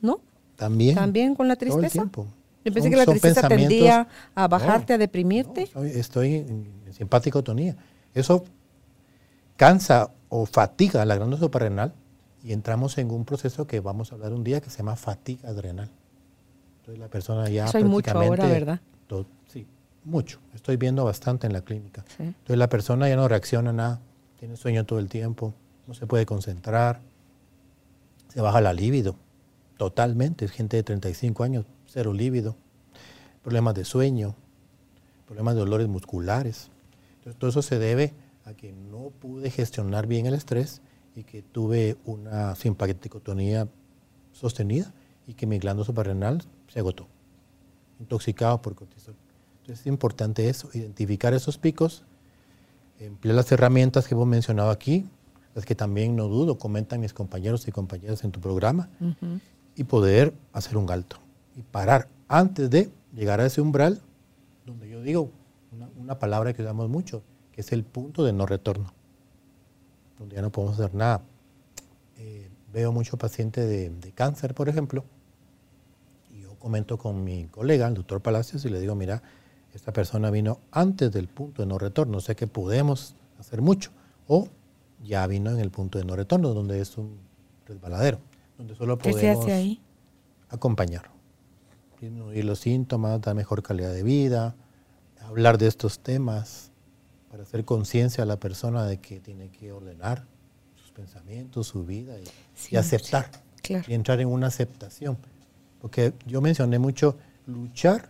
¿no? 0.00 0.20
También. 0.54 0.94
También 0.94 1.34
con 1.34 1.48
la 1.48 1.56
tristeza. 1.56 1.78
Todo 1.78 1.86
el 1.86 1.92
tiempo. 1.92 2.26
Yo 2.64 2.72
pensé 2.72 2.90
que 2.90 2.96
la 2.96 3.06
tristeza 3.06 3.46
tendía 3.48 4.08
a 4.34 4.48
bajarte, 4.48 4.94
a 4.94 4.98
deprimirte. 4.98 5.68
estoy 5.94 6.34
en 6.34 6.92
simpático 6.92 7.42
tonía. 7.44 7.76
Eso 8.12 8.44
cansa 9.56 10.10
o 10.28 10.46
fatiga 10.46 11.04
la 11.04 11.16
glándula 11.16 11.40
suprarrenal 11.40 11.94
y 12.46 12.52
entramos 12.52 12.96
en 12.98 13.10
un 13.10 13.24
proceso 13.24 13.66
que 13.66 13.80
vamos 13.80 14.12
a 14.12 14.14
hablar 14.14 14.32
un 14.32 14.44
día 14.44 14.60
que 14.60 14.70
se 14.70 14.78
llama 14.78 14.94
fatiga 14.94 15.48
adrenal. 15.48 15.90
Entonces 16.78 17.00
la 17.00 17.08
persona 17.08 17.48
ya 17.48 17.64
Eso 17.64 17.78
hay 17.78 17.84
mucho 17.84 18.16
ahora, 18.16 18.46
¿verdad? 18.46 18.80
sí, 19.48 19.66
mucho. 20.04 20.38
Estoy 20.54 20.76
viendo 20.76 21.04
bastante 21.04 21.48
en 21.48 21.52
la 21.52 21.62
clínica. 21.62 22.04
Entonces 22.20 22.56
la 22.56 22.68
persona 22.68 23.08
ya 23.08 23.16
no 23.16 23.26
reacciona 23.26 23.70
a 23.70 23.72
nada, 23.72 24.00
tiene 24.38 24.56
sueño 24.56 24.86
todo 24.86 25.00
el 25.00 25.08
tiempo, 25.08 25.54
no 25.88 25.94
se 25.94 26.06
puede 26.06 26.24
concentrar, 26.24 27.00
se 28.28 28.40
baja 28.40 28.60
la 28.60 28.72
libido 28.72 29.16
totalmente. 29.76 30.44
Es 30.44 30.52
gente 30.52 30.76
de 30.76 30.84
35 30.84 31.42
años, 31.42 31.66
cero 31.88 32.12
lívido, 32.12 32.54
problemas 33.42 33.74
de 33.74 33.84
sueño, 33.84 34.36
problemas 35.26 35.54
de 35.54 35.60
dolores 35.62 35.88
musculares. 35.88 36.70
Entonces, 37.18 37.40
todo 37.40 37.50
eso 37.50 37.62
se 37.62 37.80
debe 37.80 38.14
a 38.44 38.54
que 38.54 38.70
no 38.70 39.10
pude 39.18 39.50
gestionar 39.50 40.06
bien 40.06 40.26
el 40.26 40.34
estrés 40.34 40.80
y 41.16 41.24
que 41.24 41.42
tuve 41.42 41.96
una 42.04 42.54
simpaticotonía 42.54 43.66
sostenida 44.32 44.92
y 45.26 45.34
que 45.34 45.46
mi 45.46 45.58
glándula 45.58 45.86
suprarrenal 45.86 46.44
se 46.68 46.78
agotó, 46.78 47.08
intoxicado 47.98 48.62
por 48.62 48.76
cortisol. 48.76 49.16
Entonces 49.60 49.80
es 49.80 49.86
importante 49.86 50.48
eso, 50.48 50.68
identificar 50.74 51.34
esos 51.34 51.58
picos, 51.58 52.04
emplear 53.00 53.34
las 53.34 53.50
herramientas 53.50 54.06
que 54.06 54.14
hemos 54.14 54.28
mencionado 54.28 54.70
aquí, 54.70 55.06
las 55.54 55.64
que 55.64 55.74
también 55.74 56.14
no 56.14 56.28
dudo 56.28 56.58
comentan 56.58 57.00
mis 57.00 57.14
compañeros 57.14 57.66
y 57.66 57.72
compañeras 57.72 58.22
en 58.22 58.30
tu 58.30 58.40
programa, 58.40 58.90
y 59.74 59.84
poder 59.84 60.34
hacer 60.52 60.76
un 60.76 60.90
alto 60.90 61.16
y 61.56 61.62
parar 61.62 62.08
antes 62.28 62.70
de 62.70 62.90
llegar 63.14 63.40
a 63.40 63.46
ese 63.46 63.60
umbral 63.60 64.00
donde 64.66 64.88
yo 64.88 65.02
digo 65.02 65.30
una, 65.98 66.18
palabra 66.18 66.52
que 66.52 66.62
usamos 66.62 66.88
mucho, 66.88 67.22
que 67.52 67.60
es 67.60 67.72
el 67.72 67.84
punto 67.84 68.24
de 68.24 68.32
no 68.32 68.46
retorno, 68.46 68.92
donde 70.18 70.36
ya 70.36 70.42
no 70.42 70.50
podemos 70.50 70.78
hacer 70.78 70.94
nada. 70.94 71.22
Eh, 72.18 72.48
veo 72.72 72.92
muchos 72.92 73.18
pacientes 73.18 73.68
de, 73.68 74.12
cáncer, 74.12 74.54
por 74.54 74.68
ejemplo, 74.68 75.04
y 76.30 76.42
yo 76.42 76.54
comento 76.58 76.98
con 76.98 77.24
mi 77.24 77.46
colega, 77.46 77.86
el 77.88 77.94
doctor 77.94 78.20
Palacios, 78.20 78.64
y 78.64 78.68
le 78.68 78.80
digo, 78.80 78.94
mira, 78.94 79.22
esta 79.74 79.92
persona 79.92 80.30
vino 80.30 80.60
antes 80.70 81.12
del 81.12 81.28
punto 81.28 81.62
de 81.62 81.66
no 81.66 81.78
retorno, 81.78 82.18
o 82.18 82.20
sea 82.20 82.34
que 82.34 82.46
podemos 82.46 83.14
hacer 83.38 83.60
mucho, 83.60 83.90
o 84.26 84.48
ya 85.04 85.26
vino 85.26 85.50
en 85.50 85.60
el 85.60 85.70
punto 85.70 85.98
de 85.98 86.04
no 86.04 86.16
retorno, 86.16 86.54
donde 86.54 86.80
es 86.80 86.96
un 86.96 87.18
resbaladero, 87.66 88.18
donde 88.56 88.74
solo 88.74 88.96
podemos 88.98 89.20
¿Qué 89.20 89.26
se 89.26 89.30
hace 89.30 89.52
ahí? 89.52 89.80
acompañar 90.48 91.16
disminuir 92.00 92.44
los 92.44 92.60
síntomas, 92.60 93.20
dar 93.20 93.34
mejor 93.34 93.62
calidad 93.62 93.92
de 93.92 94.02
vida, 94.02 94.54
hablar 95.20 95.58
de 95.58 95.66
estos 95.66 96.00
temas 96.00 96.72
para 97.30 97.42
hacer 97.42 97.64
conciencia 97.64 98.24
a 98.24 98.26
la 98.26 98.38
persona 98.38 98.84
de 98.86 98.98
que 98.98 99.20
tiene 99.20 99.50
que 99.50 99.72
ordenar 99.72 100.24
sus 100.76 100.90
pensamientos, 100.92 101.66
su 101.66 101.84
vida 101.84 102.14
y, 102.70 102.76
aceptar. 102.76 103.30
Y 103.68 103.94
entrar 103.94 104.20
en 104.20 104.28
una 104.28 104.46
aceptación. 104.46 105.18
Porque 105.80 106.12
yo 106.24 106.40
mencioné 106.40 106.78
mucho 106.78 107.16
luchar 107.46 108.08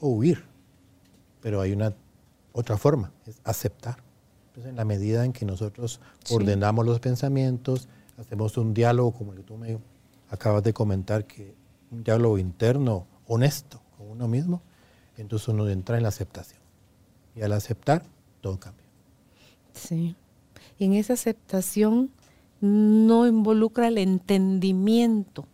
o 0.00 0.08
huir, 0.08 0.44
pero 1.40 1.60
hay 1.60 1.72
una 1.72 1.94
otra 2.52 2.78
forma, 2.78 3.12
es 3.26 3.40
aceptar. 3.44 3.98
Entonces, 4.48 4.70
en 4.70 4.76
la 4.76 4.84
medida 4.84 5.24
en 5.24 5.32
que 5.32 5.44
nosotros 5.44 6.00
ordenamos 6.30 6.86
los 6.86 7.00
pensamientos, 7.00 7.88
hacemos 8.16 8.56
un 8.56 8.72
diálogo 8.72 9.12
como 9.12 9.32
el 9.32 9.38
que 9.38 9.44
tú 9.44 9.56
me 9.56 9.78
acabas 10.30 10.62
de 10.62 10.72
comentar, 10.72 11.26
que 11.26 11.54
un 11.90 12.04
diálogo 12.04 12.38
interno, 12.38 13.06
honesto 13.26 13.80
con 13.96 14.08
uno 14.10 14.28
mismo, 14.28 14.62
entonces 15.16 15.48
uno 15.48 15.68
entra 15.68 15.96
en 15.96 16.04
la 16.04 16.08
aceptación. 16.08 16.60
Y 17.34 17.42
al 17.42 17.52
aceptar, 17.52 18.04
todo 18.44 18.60
cambia. 18.60 18.84
Sí. 19.72 20.16
Y 20.78 20.84
en 20.84 20.92
esa 20.92 21.14
aceptación 21.14 22.10
no 22.60 23.26
involucra 23.26 23.88
el 23.88 23.96
entendimiento, 23.96 25.46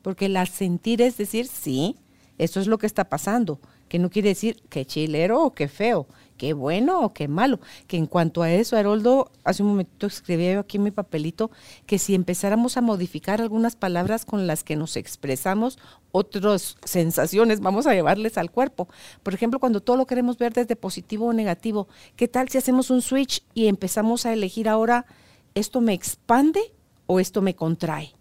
porque 0.00 0.26
el 0.26 0.46
sentir 0.46 1.02
es 1.02 1.16
decir, 1.16 1.48
sí, 1.48 1.96
eso 2.38 2.60
es 2.60 2.68
lo 2.68 2.78
que 2.78 2.86
está 2.86 3.08
pasando, 3.08 3.58
que 3.88 3.98
no 3.98 4.10
quiere 4.10 4.28
decir 4.28 4.62
que 4.68 4.84
chilero 4.84 5.42
o 5.42 5.54
que 5.54 5.66
feo, 5.66 6.06
qué 6.36 6.52
bueno 6.52 7.00
o 7.00 7.12
qué 7.12 7.28
malo. 7.28 7.60
Que 7.86 7.96
en 7.96 8.06
cuanto 8.06 8.42
a 8.42 8.50
eso, 8.50 8.76
Haroldo, 8.76 9.30
hace 9.44 9.62
un 9.62 9.70
momento 9.70 10.06
escribía 10.06 10.54
yo 10.54 10.60
aquí 10.60 10.76
en 10.76 10.84
mi 10.84 10.90
papelito 10.90 11.50
que 11.86 11.98
si 11.98 12.14
empezáramos 12.14 12.76
a 12.76 12.80
modificar 12.80 13.40
algunas 13.40 13.76
palabras 13.76 14.24
con 14.24 14.46
las 14.46 14.64
que 14.64 14.76
nos 14.76 14.96
expresamos, 14.96 15.78
otras 16.12 16.76
sensaciones 16.84 17.60
vamos 17.60 17.86
a 17.86 17.94
llevarles 17.94 18.38
al 18.38 18.50
cuerpo. 18.50 18.88
Por 19.22 19.34
ejemplo, 19.34 19.58
cuando 19.58 19.80
todo 19.80 19.96
lo 19.96 20.06
queremos 20.06 20.38
ver 20.38 20.52
desde 20.52 20.76
positivo 20.76 21.26
o 21.26 21.32
negativo, 21.32 21.88
¿qué 22.16 22.28
tal 22.28 22.48
si 22.48 22.58
hacemos 22.58 22.90
un 22.90 23.02
switch 23.02 23.42
y 23.54 23.66
empezamos 23.66 24.26
a 24.26 24.32
elegir 24.32 24.68
ahora, 24.68 25.06
esto 25.54 25.80
me 25.80 25.92
expande 25.92 26.72
o 27.06 27.20
esto 27.20 27.42
me 27.42 27.54
contrae? 27.54 28.12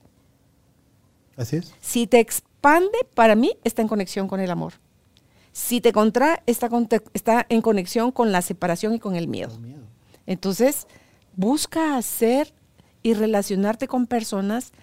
Así 1.38 1.58
es. 1.58 1.74
Si 1.82 2.08
te 2.08 2.20
expande, 2.20 2.98
para 3.14 3.36
mí 3.36 3.58
está 3.64 3.82
en 3.82 3.88
conexión 3.88 4.28
con 4.28 4.40
el 4.40 4.52
amor. 4.52 4.74
Si 5.56 5.80
te 5.80 5.94
contrae, 5.94 6.44
está, 6.48 6.70
está 7.14 7.46
en 7.48 7.62
conexión 7.62 8.12
con 8.12 8.34
la 8.34 8.42
separación 8.42 8.94
y 8.94 9.00
con 9.00 9.16
el 9.16 9.30
miedo. 9.30 9.58
Entonces, 10.26 10.86
busca 11.38 11.96
hacer 11.96 12.54
y 13.04 13.14
relacionarte 13.14 13.88
con 13.88 14.06
personas, 14.06 14.74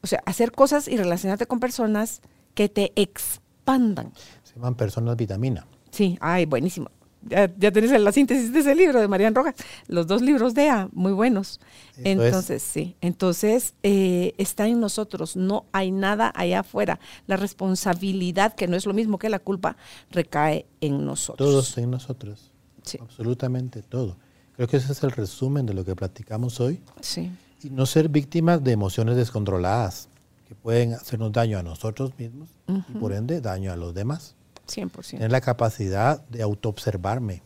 o 0.00 0.06
sea, 0.06 0.22
hacer 0.24 0.52
cosas 0.52 0.86
y 0.86 0.96
relacionarte 0.96 1.46
con 1.46 1.58
personas 1.58 2.20
que 2.54 2.68
te 2.68 2.92
expandan. 2.94 4.12
Se 4.44 4.54
llaman 4.54 4.76
personas 4.76 5.16
vitamina. 5.16 5.66
Sí, 5.90 6.16
ay, 6.20 6.46
buenísimo 6.46 6.88
ya, 7.28 7.52
ya 7.56 7.70
tenés 7.72 7.90
la 8.00 8.12
síntesis 8.12 8.52
de 8.52 8.60
ese 8.60 8.74
libro 8.74 9.00
de 9.00 9.08
Marian 9.08 9.34
Rojas, 9.34 9.54
los 9.86 10.06
dos 10.06 10.22
libros 10.22 10.54
de 10.54 10.68
A, 10.68 10.88
muy 10.92 11.12
buenos. 11.12 11.60
entonces, 11.96 12.62
sí, 12.62 12.96
entonces 13.00 13.74
eh, 13.82 14.34
está 14.38 14.66
en 14.66 14.80
nosotros, 14.80 15.36
no 15.36 15.66
hay 15.72 15.90
nada 15.90 16.32
allá 16.34 16.60
afuera. 16.60 17.00
La 17.26 17.36
responsabilidad, 17.36 18.54
que 18.54 18.68
no 18.68 18.76
es 18.76 18.86
lo 18.86 18.94
mismo 18.94 19.18
que 19.18 19.28
la 19.28 19.38
culpa, 19.38 19.76
recae 20.10 20.66
en 20.80 21.04
nosotros. 21.04 21.48
Todos 21.48 21.78
en 21.78 21.90
nosotros, 21.90 22.50
sí. 22.82 22.98
absolutamente 23.00 23.82
todo. 23.82 24.16
Creo 24.56 24.68
que 24.68 24.76
ese 24.76 24.92
es 24.92 25.02
el 25.02 25.12
resumen 25.12 25.66
de 25.66 25.74
lo 25.74 25.84
que 25.84 25.96
platicamos 25.96 26.60
hoy. 26.60 26.80
Sí. 27.00 27.30
Y 27.62 27.70
no 27.70 27.86
ser 27.86 28.08
víctimas 28.08 28.62
de 28.62 28.72
emociones 28.72 29.16
descontroladas 29.16 30.08
que 30.48 30.54
pueden 30.54 30.94
hacernos 30.94 31.32
daño 31.32 31.58
a 31.58 31.62
nosotros 31.62 32.12
mismos 32.18 32.50
y 32.66 32.92
por 32.98 33.12
ende 33.12 33.40
daño 33.40 33.72
a 33.72 33.76
los 33.76 33.94
demás. 33.94 34.34
100%. 34.76 35.10
Tener 35.10 35.30
la 35.30 35.40
capacidad 35.40 36.20
de 36.28 36.42
autoobservarme, 36.42 37.42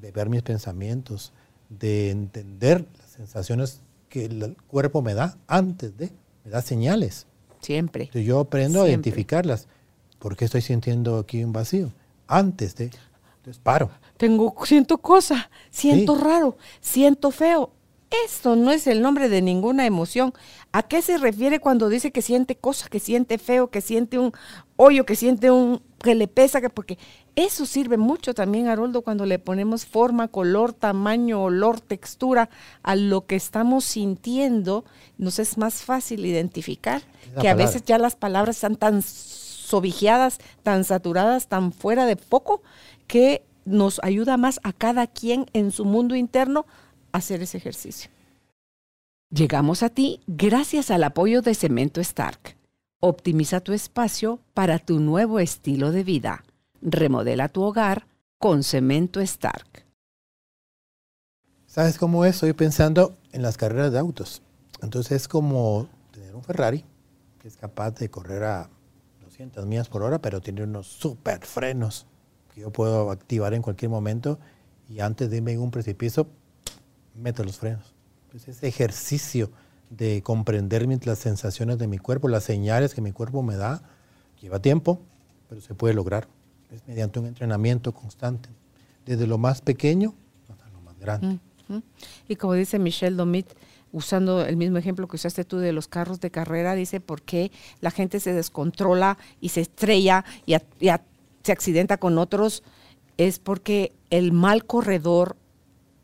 de 0.00 0.10
ver 0.12 0.28
mis 0.28 0.42
pensamientos, 0.42 1.32
de 1.68 2.10
entender 2.10 2.86
las 2.98 3.10
sensaciones 3.10 3.80
que 4.08 4.26
el 4.26 4.56
cuerpo 4.66 5.02
me 5.02 5.14
da 5.14 5.36
antes 5.46 5.96
de, 5.96 6.12
me 6.44 6.50
da 6.50 6.60
señales. 6.62 7.26
Siempre. 7.60 8.04
Entonces 8.04 8.26
yo 8.26 8.40
aprendo 8.40 8.82
a 8.82 8.88
identificarlas. 8.88 9.68
¿Por 10.18 10.36
qué 10.36 10.44
estoy 10.44 10.60
sintiendo 10.60 11.18
aquí 11.18 11.42
un 11.42 11.52
vacío? 11.52 11.92
Antes 12.26 12.76
de, 12.76 12.90
entonces 13.36 13.60
paro. 13.62 13.90
Tengo, 14.16 14.54
siento 14.64 14.98
cosa, 14.98 15.50
siento 15.70 16.16
raro, 16.16 16.56
siento 16.80 17.30
feo. 17.30 17.72
Esto 18.26 18.56
no 18.56 18.70
es 18.72 18.86
el 18.86 19.00
nombre 19.00 19.30
de 19.30 19.40
ninguna 19.40 19.86
emoción. 19.86 20.34
¿A 20.70 20.82
qué 20.82 21.00
se 21.00 21.16
refiere 21.16 21.60
cuando 21.60 21.88
dice 21.88 22.12
que 22.12 22.20
siente 22.20 22.56
cosa, 22.56 22.88
que 22.88 23.00
siente 23.00 23.38
feo, 23.38 23.70
que 23.70 23.80
siente 23.80 24.18
un 24.18 24.32
hoyo, 24.76 25.06
que 25.06 25.16
siente 25.16 25.50
un 25.50 25.82
que 25.98 26.14
le 26.14 26.28
pesa? 26.28 26.60
Que 26.60 26.68
porque 26.68 26.98
eso 27.36 27.64
sirve 27.64 27.96
mucho 27.96 28.34
también, 28.34 28.68
Haroldo, 28.68 29.00
cuando 29.00 29.24
le 29.24 29.38
ponemos 29.38 29.86
forma, 29.86 30.28
color, 30.28 30.74
tamaño, 30.74 31.42
olor, 31.42 31.80
textura 31.80 32.50
a 32.82 32.96
lo 32.96 33.26
que 33.26 33.36
estamos 33.36 33.84
sintiendo, 33.84 34.84
nos 35.16 35.38
es 35.38 35.56
más 35.56 35.82
fácil 35.82 36.26
identificar 36.26 37.02
que 37.40 37.48
a 37.48 37.54
veces 37.54 37.82
ya 37.84 37.96
las 37.96 38.14
palabras 38.14 38.56
están 38.56 38.76
tan 38.76 39.00
sobijeadas, 39.00 40.38
tan 40.62 40.84
saturadas, 40.84 41.46
tan 41.46 41.72
fuera 41.72 42.04
de 42.04 42.16
foco, 42.16 42.62
que 43.06 43.42
nos 43.64 44.00
ayuda 44.02 44.36
más 44.36 44.60
a 44.64 44.74
cada 44.74 45.06
quien 45.06 45.46
en 45.54 45.70
su 45.70 45.86
mundo 45.86 46.14
interno 46.14 46.66
hacer 47.12 47.42
ese 47.42 47.58
ejercicio. 47.58 48.10
Llegamos 49.30 49.82
a 49.82 49.88
ti 49.88 50.20
gracias 50.26 50.90
al 50.90 51.04
apoyo 51.04 51.40
de 51.40 51.54
Cemento 51.54 52.00
Stark. 52.00 52.56
Optimiza 53.00 53.60
tu 53.60 53.72
espacio 53.72 54.40
para 54.54 54.78
tu 54.78 55.00
nuevo 55.00 55.40
estilo 55.40 55.90
de 55.90 56.04
vida. 56.04 56.44
Remodela 56.82 57.48
tu 57.48 57.62
hogar 57.62 58.06
con 58.38 58.62
Cemento 58.62 59.20
Stark. 59.20 59.86
¿Sabes 61.66 61.96
cómo 61.96 62.26
es? 62.26 62.34
Estoy 62.34 62.52
pensando 62.52 63.16
en 63.32 63.40
las 63.40 63.56
carreras 63.56 63.92
de 63.92 63.98
autos. 63.98 64.42
Entonces 64.82 65.12
es 65.12 65.28
como 65.28 65.88
tener 66.10 66.34
un 66.34 66.42
Ferrari 66.42 66.84
que 67.38 67.48
es 67.48 67.56
capaz 67.56 67.92
de 67.92 68.08
correr 68.08 68.44
a 68.44 68.70
200 69.24 69.66
millas 69.66 69.88
por 69.88 70.02
hora, 70.02 70.20
pero 70.20 70.40
tiene 70.40 70.62
unos 70.62 70.86
super 70.86 71.44
frenos 71.44 72.06
que 72.54 72.60
yo 72.60 72.70
puedo 72.70 73.10
activar 73.10 73.54
en 73.54 73.62
cualquier 73.62 73.90
momento 73.90 74.38
y 74.88 75.00
antes 75.00 75.30
de 75.30 75.38
irme 75.38 75.52
en 75.52 75.60
un 75.60 75.70
precipicio 75.70 76.28
meto 77.14 77.44
los 77.44 77.58
frenos. 77.58 77.94
Pues 78.30 78.48
ese 78.48 78.66
ejercicio 78.66 79.50
de 79.90 80.22
comprender 80.22 80.86
las 81.06 81.18
sensaciones 81.18 81.78
de 81.78 81.86
mi 81.86 81.98
cuerpo, 81.98 82.28
las 82.28 82.44
señales 82.44 82.94
que 82.94 83.00
mi 83.00 83.12
cuerpo 83.12 83.42
me 83.42 83.56
da, 83.56 83.82
lleva 84.40 84.60
tiempo, 84.60 85.00
pero 85.48 85.60
se 85.60 85.74
puede 85.74 85.94
lograr. 85.94 86.28
Es 86.70 86.86
mediante 86.88 87.20
un 87.20 87.26
entrenamiento 87.26 87.92
constante, 87.92 88.48
desde 89.04 89.26
lo 89.26 89.36
más 89.36 89.60
pequeño 89.60 90.14
hasta 90.48 90.68
lo 90.70 90.80
más 90.80 90.98
grande. 90.98 91.38
Y 92.28 92.36
como 92.36 92.54
dice 92.54 92.78
Michelle 92.78 93.16
Domit, 93.16 93.46
usando 93.92 94.44
el 94.44 94.56
mismo 94.56 94.78
ejemplo 94.78 95.06
que 95.06 95.16
usaste 95.16 95.44
tú 95.44 95.58
de 95.58 95.72
los 95.72 95.88
carros 95.88 96.20
de 96.20 96.30
carrera, 96.30 96.74
dice 96.74 97.00
por 97.00 97.20
qué 97.20 97.52
la 97.80 97.90
gente 97.90 98.20
se 98.20 98.32
descontrola 98.32 99.18
y 99.40 99.50
se 99.50 99.60
estrella 99.60 100.24
y, 100.46 100.54
y 100.54 100.90
se 101.42 101.52
accidenta 101.52 101.98
con 101.98 102.16
otros, 102.16 102.62
es 103.18 103.38
porque 103.38 103.92
el 104.08 104.32
mal 104.32 104.64
corredor 104.64 105.36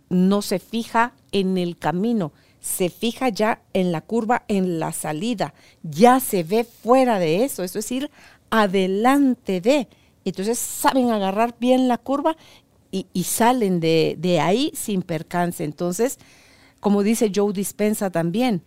no 0.08 0.42
se 0.42 0.58
fija 0.58 1.14
en 1.32 1.58
el 1.58 1.78
camino, 1.78 2.32
se 2.60 2.88
fija 2.88 3.28
ya 3.28 3.62
en 3.72 3.92
la 3.92 4.00
curva, 4.00 4.44
en 4.48 4.78
la 4.78 4.92
salida, 4.92 5.54
ya 5.82 6.20
se 6.20 6.42
ve 6.42 6.64
fuera 6.64 7.18
de 7.18 7.44
eso, 7.44 7.62
eso 7.62 7.78
es 7.78 7.90
ir 7.92 8.10
adelante 8.50 9.60
de. 9.60 9.88
Entonces 10.24 10.58
saben 10.58 11.10
agarrar 11.10 11.54
bien 11.58 11.88
la 11.88 11.98
curva 11.98 12.36
y, 12.90 13.24
salen 13.24 13.80
de, 13.80 14.40
ahí 14.42 14.72
sin 14.74 15.02
percance. 15.02 15.64
Entonces, 15.64 16.18
como 16.80 17.02
dice 17.02 17.30
Joe 17.34 17.52
Dispensa 17.52 18.10
también, 18.10 18.62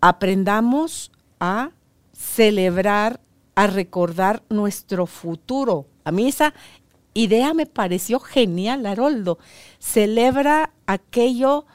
aprendamos 0.00 1.12
a 1.38 1.70
celebrar, 2.12 3.20
a 3.54 3.66
recordar 3.66 4.42
nuestro 4.48 5.06
futuro. 5.06 5.86
A 6.04 6.12
mí 6.12 6.28
esa 6.28 6.54
idea 7.22 7.54
me 7.54 7.66
pareció 7.66 8.20
genial, 8.20 8.86
Haroldo. 8.86 9.38
Celebra 9.78 10.72
aquello 10.86 11.66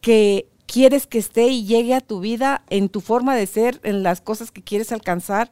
que 0.00 0.48
quieres 0.66 1.06
que 1.06 1.18
esté 1.18 1.48
y 1.48 1.64
llegue 1.64 1.94
a 1.94 2.00
tu 2.00 2.20
vida 2.20 2.64
en 2.68 2.88
tu 2.88 3.00
forma 3.00 3.34
de 3.34 3.46
ser, 3.46 3.80
en 3.82 4.02
las 4.02 4.20
cosas 4.20 4.50
que 4.50 4.62
quieres 4.62 4.92
alcanzar. 4.92 5.50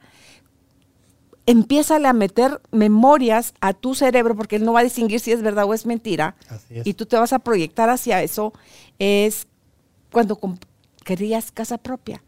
Empiézale 1.47 2.09
a 2.09 2.13
meter 2.13 2.61
memorias 2.71 3.55
a 3.61 3.75
tu 3.75 3.95
cerebro, 3.95 4.35
porque 4.35 4.57
él 4.57 4.65
no 4.65 4.73
va 4.73 4.81
a 4.81 4.85
distinguir 4.85 5.21
si 5.21 5.33
es 5.33 5.43
verdad 5.43 5.65
o 5.65 5.75
es 5.75 5.87
mentira. 5.87 6.37
Y 6.85 6.95
tú 6.95 7.07
te 7.07 7.17
vas 7.17 7.33
a 7.33 7.39
proyectar 7.39 7.91
hacia 7.91 8.23
eso. 8.23 8.53
Es 8.99 9.47
cuando 10.11 10.39
querías 11.05 11.53
casa 11.53 11.79
propia 11.79 12.23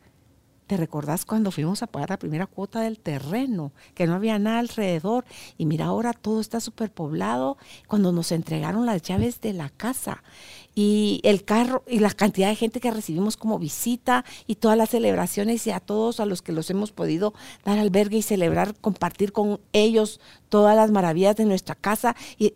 ¿Te 0.66 0.76
recordás 0.76 1.24
cuando 1.24 1.52
fuimos 1.52 1.84
a 1.84 1.86
pagar 1.86 2.10
la 2.10 2.18
primera 2.18 2.46
cuota 2.46 2.80
del 2.80 2.98
terreno? 2.98 3.70
Que 3.94 4.08
no 4.08 4.14
había 4.14 4.36
nada 4.40 4.58
alrededor. 4.58 5.24
Y 5.56 5.64
mira, 5.64 5.84
ahora 5.84 6.12
todo 6.12 6.40
está 6.40 6.58
superpoblado. 6.58 7.56
Cuando 7.86 8.10
nos 8.10 8.32
entregaron 8.32 8.84
las 8.84 9.02
llaves 9.02 9.40
de 9.40 9.52
la 9.52 9.70
casa 9.70 10.24
y 10.74 11.20
el 11.22 11.44
carro 11.44 11.84
y 11.86 12.00
la 12.00 12.10
cantidad 12.10 12.48
de 12.48 12.56
gente 12.56 12.80
que 12.80 12.90
recibimos 12.90 13.36
como 13.36 13.60
visita 13.60 14.24
y 14.48 14.56
todas 14.56 14.76
las 14.76 14.90
celebraciones 14.90 15.64
y 15.68 15.70
a 15.70 15.78
todos 15.78 16.18
a 16.18 16.26
los 16.26 16.42
que 16.42 16.50
los 16.50 16.68
hemos 16.68 16.90
podido 16.90 17.32
dar 17.64 17.78
albergue 17.78 18.18
y 18.18 18.22
celebrar, 18.22 18.74
compartir 18.74 19.32
con 19.32 19.60
ellos 19.72 20.20
todas 20.48 20.74
las 20.74 20.90
maravillas 20.90 21.36
de 21.36 21.44
nuestra 21.44 21.76
casa. 21.76 22.16
Y 22.38 22.54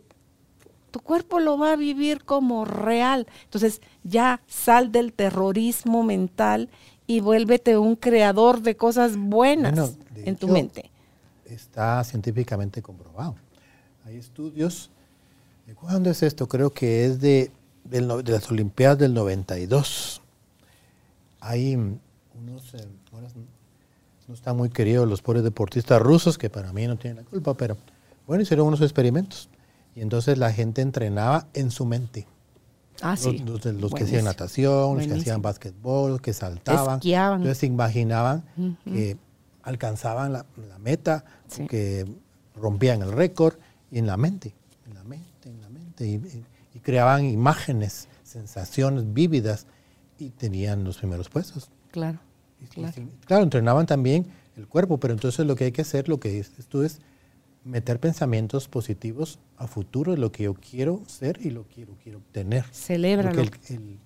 tu 0.90 0.98
cuerpo 0.98 1.38
lo 1.38 1.58
va 1.58 1.74
a 1.74 1.76
vivir 1.76 2.24
como 2.24 2.64
real. 2.64 3.28
Entonces 3.44 3.80
ya 4.02 4.40
sal 4.48 4.90
del 4.90 5.12
terrorismo 5.12 6.02
mental 6.02 6.70
y 7.10 7.20
vuélvete 7.20 7.76
un 7.76 7.96
creador 7.96 8.62
de 8.62 8.76
cosas 8.76 9.16
buenas 9.16 9.96
en 10.14 10.36
tu 10.36 10.48
mente. 10.48 10.90
Está 11.44 12.04
científicamente 12.04 12.82
comprobado. 12.82 13.34
Hay 14.04 14.16
estudios. 14.16 14.90
¿De 15.66 15.74
cuándo 15.74 16.10
es 16.10 16.22
esto? 16.22 16.48
Creo 16.48 16.70
que 16.70 17.06
es 17.06 17.20
de 17.20 17.50
de 17.84 18.32
las 18.32 18.50
Olimpiadas 18.50 18.98
del 18.98 19.14
92. 19.14 20.22
Hay 21.40 21.74
unos, 21.74 22.74
eh, 22.74 22.86
no 24.28 24.34
están 24.34 24.56
muy 24.56 24.70
queridos 24.70 25.08
los 25.08 25.22
pobres 25.22 25.42
deportistas 25.42 26.00
rusos, 26.00 26.38
que 26.38 26.50
para 26.50 26.72
mí 26.72 26.86
no 26.86 26.96
tienen 26.96 27.24
la 27.24 27.28
culpa, 27.28 27.54
pero 27.54 27.76
bueno, 28.26 28.42
hicieron 28.42 28.68
unos 28.68 28.80
experimentos. 28.82 29.48
Y 29.96 30.02
entonces 30.02 30.38
la 30.38 30.52
gente 30.52 30.82
entrenaba 30.82 31.48
en 31.54 31.70
su 31.70 31.84
mente. 31.84 32.26
Ah, 33.02 33.16
sí. 33.16 33.38
Los, 33.38 33.94
que 33.94 34.04
hacían 34.04 34.24
natación, 34.24 34.98
los 34.98 35.06
que 35.06 35.14
hacían 35.14 35.42
básquetbol, 35.42 36.20
que 36.20 36.32
saltaban. 36.32 36.96
Esquiaban. 36.96 37.40
Entonces 37.40 37.58
se 37.58 37.66
imaginaban 37.66 38.44
que 38.84 39.16
alcanzaban 39.62 40.32
la, 40.32 40.44
meta, 40.78 41.24
que 41.68 42.06
rompían 42.54 43.02
el 43.02 43.12
récord, 43.12 43.54
y 43.90 43.98
en 43.98 44.06
la 44.06 44.16
mente, 44.16 44.54
en 44.86 44.94
la 44.94 45.04
mente, 45.04 45.48
en 45.48 45.60
la 45.60 45.68
mente, 45.68 46.06
y, 46.06 46.80
creaban 46.80 47.24
imágenes, 47.24 48.08
sensaciones 48.22 49.12
vívidas, 49.12 49.66
y 50.18 50.30
tenían 50.30 50.84
los 50.84 50.98
primeros 50.98 51.28
puestos. 51.28 51.70
Claro. 51.90 52.18
claro. 52.70 52.94
claro, 53.26 53.42
entrenaban 53.42 53.86
también 53.86 54.26
el 54.56 54.66
cuerpo, 54.68 54.98
pero 54.98 55.14
entonces 55.14 55.46
lo 55.46 55.56
que 55.56 55.64
hay 55.64 55.72
que 55.72 55.82
hacer, 55.82 56.08
lo 56.08 56.20
que 56.20 56.44
tú 56.68 56.82
es 56.82 57.00
meter 57.64 58.00
pensamientos 58.00 58.68
positivos 58.68 59.38
a 59.56 59.66
futuro 59.66 60.12
de 60.12 60.18
lo 60.18 60.32
que 60.32 60.44
yo 60.44 60.54
quiero 60.54 61.02
ser 61.06 61.38
y 61.42 61.50
lo 61.50 61.66
que 61.68 61.86
quiero 62.02 62.18
obtener. 62.18 62.64
Celébralo. 62.72 63.42
Porque 63.42 63.74
el, 63.74 63.98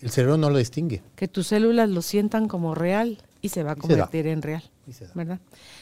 el, 0.00 0.10
cerebro 0.10 0.36
no 0.36 0.50
lo 0.50 0.58
distingue. 0.58 1.02
Que 1.16 1.28
tus 1.28 1.48
células 1.48 1.88
lo 1.88 2.02
sientan 2.02 2.48
como 2.48 2.74
real 2.74 3.18
y 3.42 3.50
se 3.50 3.62
va 3.62 3.72
a 3.72 3.76
convertir 3.76 4.26
en 4.28 4.40
real. 4.40 4.62
¿verdad? 5.14 5.38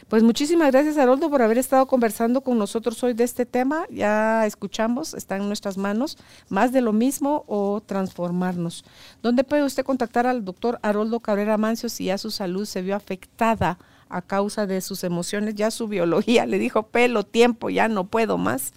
Pues 0.09 0.23
muchísimas 0.23 0.71
gracias, 0.73 0.99
Haroldo, 0.99 1.31
por 1.31 1.43
haber 1.43 1.59
estado 1.59 1.87
conversando 1.87 2.41
con 2.43 2.59
nosotros 2.59 3.03
hoy 3.03 3.15
de 3.15 3.25
este 3.25 3.47
tema. 3.47 3.87
Ya 3.91 4.47
escuchamos, 4.47 5.15
está 5.15 5.37
en 5.37 5.47
nuestras 5.47 5.77
manos, 5.77 6.19
más 6.49 6.73
de 6.73 6.81
lo 6.81 6.93
mismo 6.93 7.45
o 7.47 7.83
transformarnos. 7.85 8.85
¿Dónde 9.23 9.45
puede 9.45 9.65
usted 9.65 9.85
contactar 9.85 10.27
al 10.27 10.45
doctor 10.45 10.79
Haroldo 10.83 11.21
Cabrera 11.21 11.57
Mancio 11.57 11.89
si 11.89 12.07
ya 12.07 12.19
su 12.19 12.31
salud 12.31 12.65
se 12.67 12.83
vio 12.83 12.97
afectada 12.97 13.79
a 14.11 14.23
causa 14.23 14.67
de 14.67 14.81
sus 14.81 15.05
emociones, 15.05 15.55
ya 15.55 15.71
su 15.71 15.89
biología 15.89 16.45
le 16.47 16.59
dijo 16.59 16.89
pelo, 16.89 17.25
tiempo, 17.25 17.71
ya 17.71 17.89
no 17.89 18.09
puedo 18.09 18.37
más. 18.37 18.73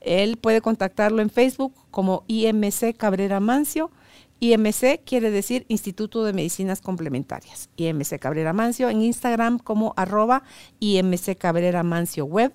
Él 0.00 0.36
puede 0.36 0.60
contactarlo 0.60 1.22
en 1.22 1.30
Facebook 1.30 1.74
como 1.90 2.24
IMC 2.26 2.96
Cabrera 2.96 3.40
Mancio. 3.40 3.90
IMC 4.40 5.02
quiere 5.04 5.30
decir 5.30 5.66
Instituto 5.68 6.24
de 6.24 6.32
Medicinas 6.32 6.80
Complementarias. 6.80 7.70
IMC 7.76 8.18
Cabrera 8.20 8.52
Mancio 8.52 8.88
en 8.88 9.02
Instagram 9.02 9.58
como 9.58 9.94
arroba 9.96 10.44
IMC 10.78 11.36
Cabrera 11.36 11.82
Mancio 11.82 12.24
Web 12.24 12.52